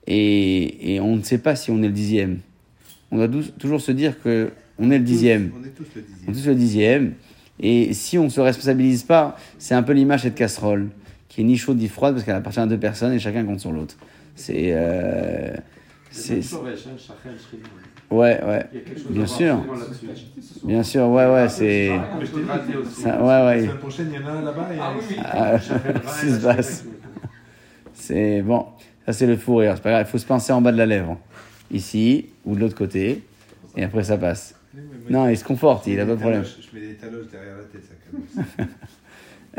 et, 0.07 0.95
et 0.95 1.01
on 1.01 1.17
ne 1.17 1.23
sait 1.23 1.39
pas 1.39 1.57
si 1.57 1.71
on 1.71 1.79
est 1.83 1.87
le 1.87 1.93
dixième. 1.93 2.39
On 3.11 3.17
doit 3.25 3.29
toujours 3.59 3.81
se 3.81 3.93
dire 3.93 4.21
que 4.23 4.51
on 4.79 4.91
est 4.91 4.99
le 4.99 5.05
dixième. 5.05 5.51
On 5.59 5.65
est 5.65 5.69
tous 5.71 5.87
le 5.95 6.03
On 6.03 6.31
est 6.31 6.33
dixième. 6.33 6.35
tous 6.35 6.47
le 6.49 6.55
dixième. 6.55 7.13
Et 7.61 7.95
si 7.95 8.19
on 8.19 8.25
ne 8.25 8.29
se 8.29 8.41
responsabilise 8.41 9.03
pas, 9.05 9.37
c'est 9.59 9.75
un 9.75 9.83
peu 9.83 9.93
l'image 9.95 10.21
de 10.21 10.29
cette 10.29 10.35
casserole, 10.35 10.89
qui 11.29 11.41
est 11.41 11.45
ni 11.45 11.57
chaude 11.57 11.79
ni 11.79 11.89
froide 11.89 12.15
parce 12.15 12.25
qu'elle 12.27 12.35
appartient 12.35 12.61
à 12.61 12.67
deux 12.67 12.79
personnes 12.79 13.13
et 13.15 13.19
chacun 13.19 13.45
compte 13.45 13.61
sur 13.61 13.73
l'autre. 13.73 13.97
C'est. 14.35 14.73
euh, 14.75 15.55
c'est- 16.11 16.43
ouais, 18.11 18.41
ouais. 18.45 18.67
Bien 19.11 19.27
sûr. 19.27 19.65
Bien 20.65 20.83
sûr, 20.83 21.07
ouais, 21.09 21.27
ouais, 21.33 21.49
c'est. 21.49 22.01
Raté 22.49 22.77
aussi. 22.77 23.01
Ça- 23.03 23.21
ouais, 23.21 23.27
La 23.29 23.47
ouais. 23.47 23.61
semaine 23.63 23.77
prochaine, 23.79 24.09
il 24.13 24.21
y 24.21 24.25
en 24.25 24.27
a 24.29 24.33
un 24.33 24.43
là-bas. 24.43 24.69
Ah 24.81 24.93
oui. 24.99 25.17
Ah, 25.19 25.59
c'est 26.07 26.27
ce 26.27 26.27
qui 26.27 26.41
se 26.41 26.47
passe. 26.47 26.85
C'est 27.95 28.43
bon. 28.43 28.67
Ça, 29.07 29.13
c'est 29.13 29.27
le 29.27 29.37
fou 29.37 29.57
rire. 29.57 29.73
C'est 29.77 29.83
pas 29.83 29.91
grave. 29.91 30.07
Il 30.09 30.11
faut 30.11 30.19
se 30.19 30.27
pincer 30.27 30.53
en 30.53 30.61
bas 30.61 30.73
de 30.73 30.79
la 30.79 30.87
lèvre. 30.87 31.19
Ici 31.71 32.27
ou 32.45 32.55
de 32.55 32.61
l'autre 32.61 32.75
côté. 32.77 33.23
Et 33.77 33.85
après, 33.85 34.05
ça 34.05 34.17
passe. 34.17 34.55
Non, 35.09 35.29
il 35.29 35.37
se 35.39 35.45
conforte, 35.45 35.87
il 35.87 35.99
a 36.01 36.05
pas 36.07 36.13
de 36.13 36.21
problème. 36.21 36.45
Je 36.45 36.79
mets 36.79 36.87
des 36.89 36.95
taloches 36.95 37.27
derrière 37.31 37.57
la 37.57 37.65
tête, 37.65 37.85
ça. 38.57 38.65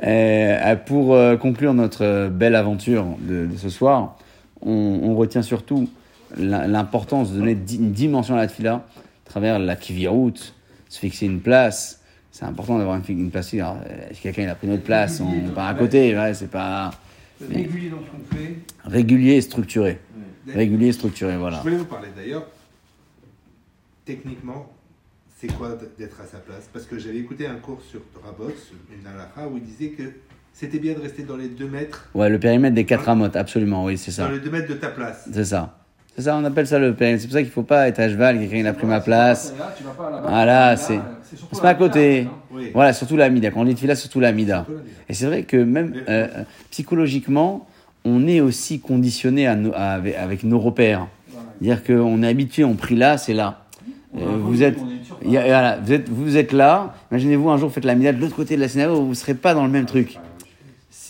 Euh, 0.04 0.76
pour 0.86 1.14
euh, 1.16 1.38
conclure 1.38 1.74
notre 1.74 2.04
euh, 2.04 2.30
belle 2.30 2.56
aventure 2.56 3.06
de, 3.22 3.46
de 3.46 3.58
ce 3.58 3.70
soir, 3.70 4.18
on, 4.62 4.72
on 5.04 5.16
retient 5.16 5.42
surtout 5.42 5.82
la- 5.82 5.88
l'importance 6.36 7.32
de 7.32 7.40
donner 7.40 7.52
une 7.74 7.92
dimension 7.92 8.36
à 8.36 8.38
la 8.40 8.48
tefila 8.48 8.74
à 8.76 9.30
travers 9.30 9.60
la 9.60 9.76
kivirout, 9.76 10.54
se 10.90 11.00
fixer 11.00 11.26
une 11.26 11.42
place. 11.42 12.02
C'est 12.32 12.46
important 12.46 12.78
d'avoir 12.78 12.98
une, 12.98 13.20
une 13.20 13.32
place. 13.32 13.54
Alors, 13.54 13.78
euh, 13.90 14.08
si 14.14 14.22
quelqu'un 14.22 14.48
a 14.50 14.56
pris 14.56 14.68
notre 14.68 14.84
place, 14.84 15.20
on 15.22 15.50
part 15.50 15.68
à 15.68 15.74
côté. 15.74 16.16
Ouais, 16.18 16.34
c'est 16.34 16.50
pas 16.52 16.92
Régulier 17.42 17.90
dans 17.90 17.98
ce 17.98 18.12
qu'on 18.12 18.36
fait. 18.36 18.56
régulier 18.86 19.34
et 19.36 19.42
structuré. 19.42 20.00
Régulier 20.48 20.88
et 20.88 20.92
structuré, 20.94 21.38
voilà. 21.38 21.58
Je 21.58 21.64
voulais 21.64 21.76
vous 21.78 21.86
parler 21.86 22.08
d'ailleurs, 22.16 22.48
techniquement, 24.06 24.72
c'est 25.40 25.52
quoi 25.54 25.78
d'être 25.98 26.22
à 26.22 26.26
sa 26.26 26.38
place? 26.40 26.70
Parce 26.72 26.86
que 26.86 26.98
j'avais 26.98 27.18
écouté 27.18 27.46
un 27.48 27.56
cours 27.56 27.82
sur 27.82 28.02
Rabot, 28.24 28.52
une 28.92 29.06
halakha, 29.06 29.48
où 29.48 29.58
il 29.58 29.64
disait 29.64 29.90
que 29.90 30.04
c'était 30.54 30.80
bien 30.80 30.94
de 30.94 31.00
rester 31.00 31.24
dans 31.24 31.38
les 31.38 31.50
deux 31.50 31.68
mètres, 31.68 32.10
Ouais, 32.16 32.30
le 32.30 32.40
périmètre 32.40 32.74
des 32.76 32.86
quatre 32.86 33.08
amotes, 33.10 33.36
absolument, 33.36 33.86
oui, 33.86 33.98
c'est 33.98 34.12
ça. 34.12 34.26
dans 34.28 34.32
les 34.34 34.40
deux 34.40 34.50
mètres 34.50 34.70
de 34.70 34.74
ta 34.76 34.90
place. 34.90 35.28
C'est 35.32 35.46
ça. 35.46 35.78
C'est 36.18 36.24
ça, 36.24 36.36
on 36.36 36.44
appelle 36.46 36.66
ça 36.66 36.80
le 36.80 36.96
périmètre. 36.96 37.22
C'est 37.22 37.28
pour 37.28 37.34
ça 37.36 37.44
qu'il 37.44 37.52
faut 37.52 37.62
pas 37.62 37.88
être 37.88 38.00
à 38.00 38.10
cheval, 38.10 38.40
quelqu'un 38.40 38.58
il 38.58 38.66
a 38.68 38.74
pris 38.74 38.88
ma 38.88 39.00
place. 39.02 39.54
Voilà, 40.24 40.46
Là, 40.46 40.76
c'est- 40.78 41.00
c'est 41.52 41.62
pas 41.62 41.70
à 41.70 41.74
côté. 41.76 42.28
Voilà, 42.74 42.92
surtout 42.94 43.16
la 43.18 43.30
mida. 43.30 43.52
Quand 43.52 43.62
on 43.62 43.66
dit 43.66 43.76
tefila, 43.76 43.96
surtout 43.96 44.20
la 44.20 44.32
mida. 44.32 44.66
Surtout 44.66 44.72
la 44.74 44.78
mida. 44.84 44.92
Et 45.10 45.14
c'est 45.14 45.26
vrai 45.28 45.44
que 45.44 45.58
même 45.58 45.94
euh, 46.10 46.28
psychologiquement, 46.72 47.68
on 48.04 48.28
est 48.28 48.42
aussi 48.42 48.80
conditionné 48.80 49.46
à 49.46 49.56
nos- 49.56 49.74
à- 49.76 49.92
avec, 49.92 50.16
avec 50.16 50.44
nos 50.44 50.58
repères. 50.60 51.06
C'est-à-dire 51.62 51.84
qu'on 51.84 52.24
est 52.24 52.28
habitué, 52.28 52.64
on 52.64 52.74
prie 52.76 52.96
là, 52.96 53.18
c'est 53.20 53.34
là. 53.34 53.60
Euh, 54.18 54.22
vous 54.40 54.64
êtes, 54.64 54.78
y 55.24 55.38
a- 55.38 55.44
voilà, 55.44 55.78
vous 55.84 55.92
êtes, 55.94 56.10
vous 56.10 56.36
êtes 56.38 56.52
là. 56.52 56.96
Imaginez-vous 57.12 57.50
un 57.52 57.58
jour, 57.58 57.72
faites 57.72 57.86
la 57.86 57.94
mida 57.94 58.12
de 58.12 58.20
l'autre 58.20 58.36
côté 58.36 58.56
de 58.56 58.62
la 58.62 58.70
synagogue, 58.70 59.04
vous 59.04 59.10
ne 59.10 59.14
serez 59.14 59.36
pas 59.36 59.54
dans 59.54 59.64
le 59.66 59.72
même 59.72 59.86
truc. 59.86 60.18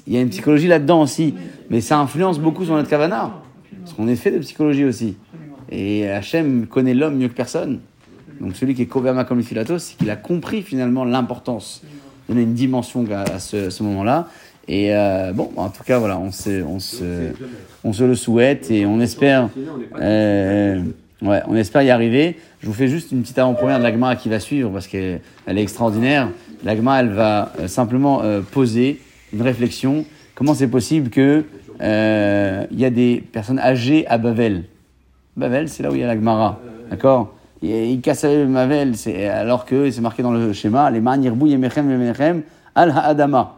Il 0.05 0.14
y 0.14 0.18
a 0.18 0.22
une 0.22 0.30
psychologie 0.30 0.68
là-dedans 0.68 1.01
aussi, 1.01 1.34
mais 1.70 1.80
ça 1.80 1.97
influence 1.97 2.39
beaucoup 2.39 2.66
sur 2.66 2.74
notre 2.76 2.89
kavana. 2.89 3.32
Parce 3.88 3.96
qu'on 3.96 4.10
est 4.10 4.18
fait 4.18 4.32
de 4.32 4.40
psychologie 4.40 4.84
aussi. 4.84 5.16
Et 5.70 6.10
Hachem 6.10 6.68
connaît 6.68 6.94
l'homme 6.94 7.16
mieux 7.16 7.30
que 7.30 7.34
personne. 7.34 7.80
Donc 8.42 8.58
celui 8.58 8.76
qui 8.76 8.82
est 8.82 8.86
Kovama 8.86 9.24
comme 9.24 9.38
le 9.38 9.44
Philatos, 9.44 9.82
c'est 9.82 9.98
qu'il 9.98 10.10
a 10.10 10.18
compris 10.18 10.62
finalement 10.62 11.06
l'importance, 11.06 11.82
donner 12.28 12.42
une 12.42 12.54
dimension 12.54 13.06
à, 13.10 13.40
ce, 13.40 13.70
ce 13.70 13.84
moment-là. 13.84 14.28
Et 14.68 14.94
euh, 14.94 15.32
bon, 15.32 15.52
en 15.56 15.70
tout 15.70 15.84
cas, 15.86 16.00
voilà, 16.00 16.20
on 16.20 16.34
se, 16.34 16.62
on, 16.64 16.80
se, 16.80 17.32
on 17.86 17.94
se 17.94 18.04
le 18.04 18.16
souhaite 18.16 18.70
et 18.70 18.86
on 18.86 19.00
espère, 19.00 19.50
euh, 20.02 20.82
ouais, 21.22 21.42
on 21.48 21.56
espère 21.56 21.84
y 21.84 21.90
arriver. 21.90 22.36
Je 22.60 22.68
vous 22.68 22.74
fais 22.74 22.90
juste 22.90 23.14
une 23.14 23.22
petite 23.22 23.40
avant-première 23.40 23.78
de 23.78 23.84
l'Agma 23.84 24.18
qui 24.18 24.28
va 24.28 24.42
suivre 24.42 24.70
parce 24.70 24.88
qu'elle 24.88 25.22
elle 25.46 25.58
est 25.58 25.64
extraordinaire. 25.64 26.30
L'Agma, 26.66 27.00
elle 27.00 27.12
va 27.12 27.54
euh, 27.62 27.70
simplement 27.70 28.22
poser 28.52 29.00
une 29.32 29.42
réflexion. 29.42 30.04
Comment 30.36 30.54
c'est 30.54 30.68
possible 30.68 31.10
que 31.10 31.46
euh, 31.82 32.66
il 32.72 32.80
y 32.80 32.86
a 32.86 32.90
des 32.90 33.24
personnes 33.32 33.60
âgées 33.60 34.08
à 34.08 34.18
Bavel 34.18 34.64
Bavel, 35.36 35.70
c'est 35.70 35.84
là 35.84 35.92
où 35.92 35.96
il 35.96 36.02
y 36.02 36.04
a 36.04 36.08
la 36.08 36.16
Gemara. 36.16 36.60
D'accord? 36.90 37.34
Il 37.62 38.02
casse 38.02 38.26
Bavel, 38.26 38.94
alors 39.32 39.66
que 39.66 39.90
c'est 39.90 40.02
marqué 40.02 40.24
dans 40.24 40.32
le 40.32 40.54
schéma 40.54 40.90
les 40.92 41.00
Ma'anirbou 41.02 41.48
Yemechem 41.48 41.90
Yemechem 41.90 42.44
Al 42.76 42.92
Ha'adama. 42.92 43.56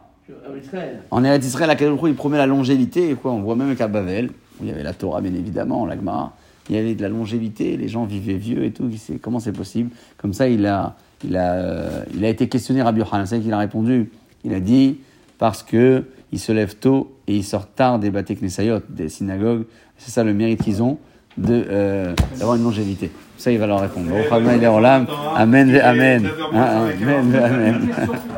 En 1.12 1.24
Eretz 1.24 1.46
Israël, 1.46 1.70
à 1.70 2.08
il 2.08 2.16
promet 2.16 2.38
la 2.38 2.46
longévité. 2.46 3.10
Et 3.10 3.16
quoi, 3.16 3.32
on 3.32 3.42
voit 3.42 3.56
même 3.56 3.76
qu'à 3.76 3.88
Bavel, 3.88 4.28
où 4.28 4.64
il 4.64 4.68
y 4.68 4.72
avait 4.72 4.84
la 4.84 4.94
Torah, 4.94 5.22
bien 5.22 5.34
évidemment, 5.34 5.86
la 5.86 5.96
Gemara, 5.96 6.34
il 6.70 6.76
y 6.76 6.80
avait 6.80 6.96
de 6.96 7.02
la 7.02 7.10
longévité, 7.10 7.78
les 7.78 7.88
gens 7.88 8.06
vivaient 8.06 8.36
vieux 8.36 8.64
et 8.64 8.72
tout. 8.72 8.90
Comment 9.22 9.40
c'est 9.40 9.52
possible? 9.52 9.90
Comme 10.18 10.34
ça, 10.34 10.48
il 10.48 10.66
a, 10.66 10.96
il 11.24 11.36
a, 11.36 11.54
euh, 11.54 12.04
il 12.14 12.24
a 12.24 12.30
été 12.30 12.48
questionné 12.48 12.82
Rabbi 12.82 13.00
Yochanan. 13.00 13.26
C'est 13.26 13.40
qu'il 13.40 13.54
a 13.54 13.58
répondu. 13.58 14.12
Il 14.44 14.54
a 14.54 14.60
dit 14.60 15.00
parce 15.38 15.64
que 15.64 16.04
il 16.32 16.40
se 16.40 16.52
lève 16.52 16.76
tôt 16.76 17.16
et 17.28 17.36
il 17.36 17.44
sort 17.44 17.68
tard 17.68 18.00
des 18.00 18.10
Batek 18.10 18.42
Nesayot, 18.42 18.80
des 18.90 19.10
synagogues. 19.10 19.66
C'est 19.98 20.12
ça 20.12 20.24
le 20.24 20.34
mérite 20.34 20.64
qu'ils 20.64 20.82
ont 20.84 20.98
de 21.38 21.66
euh, 21.70 22.14
d'avoir 22.38 22.56
une 22.56 22.64
longévité. 22.64 23.12
Ça, 23.38 23.52
il 23.52 23.58
va 23.58 23.68
leur 23.68 23.80
répondre. 23.80 24.08
Amen, 25.36 25.74
amen. 25.80 26.30
Amen, 26.54 27.36
amen. 27.36 27.90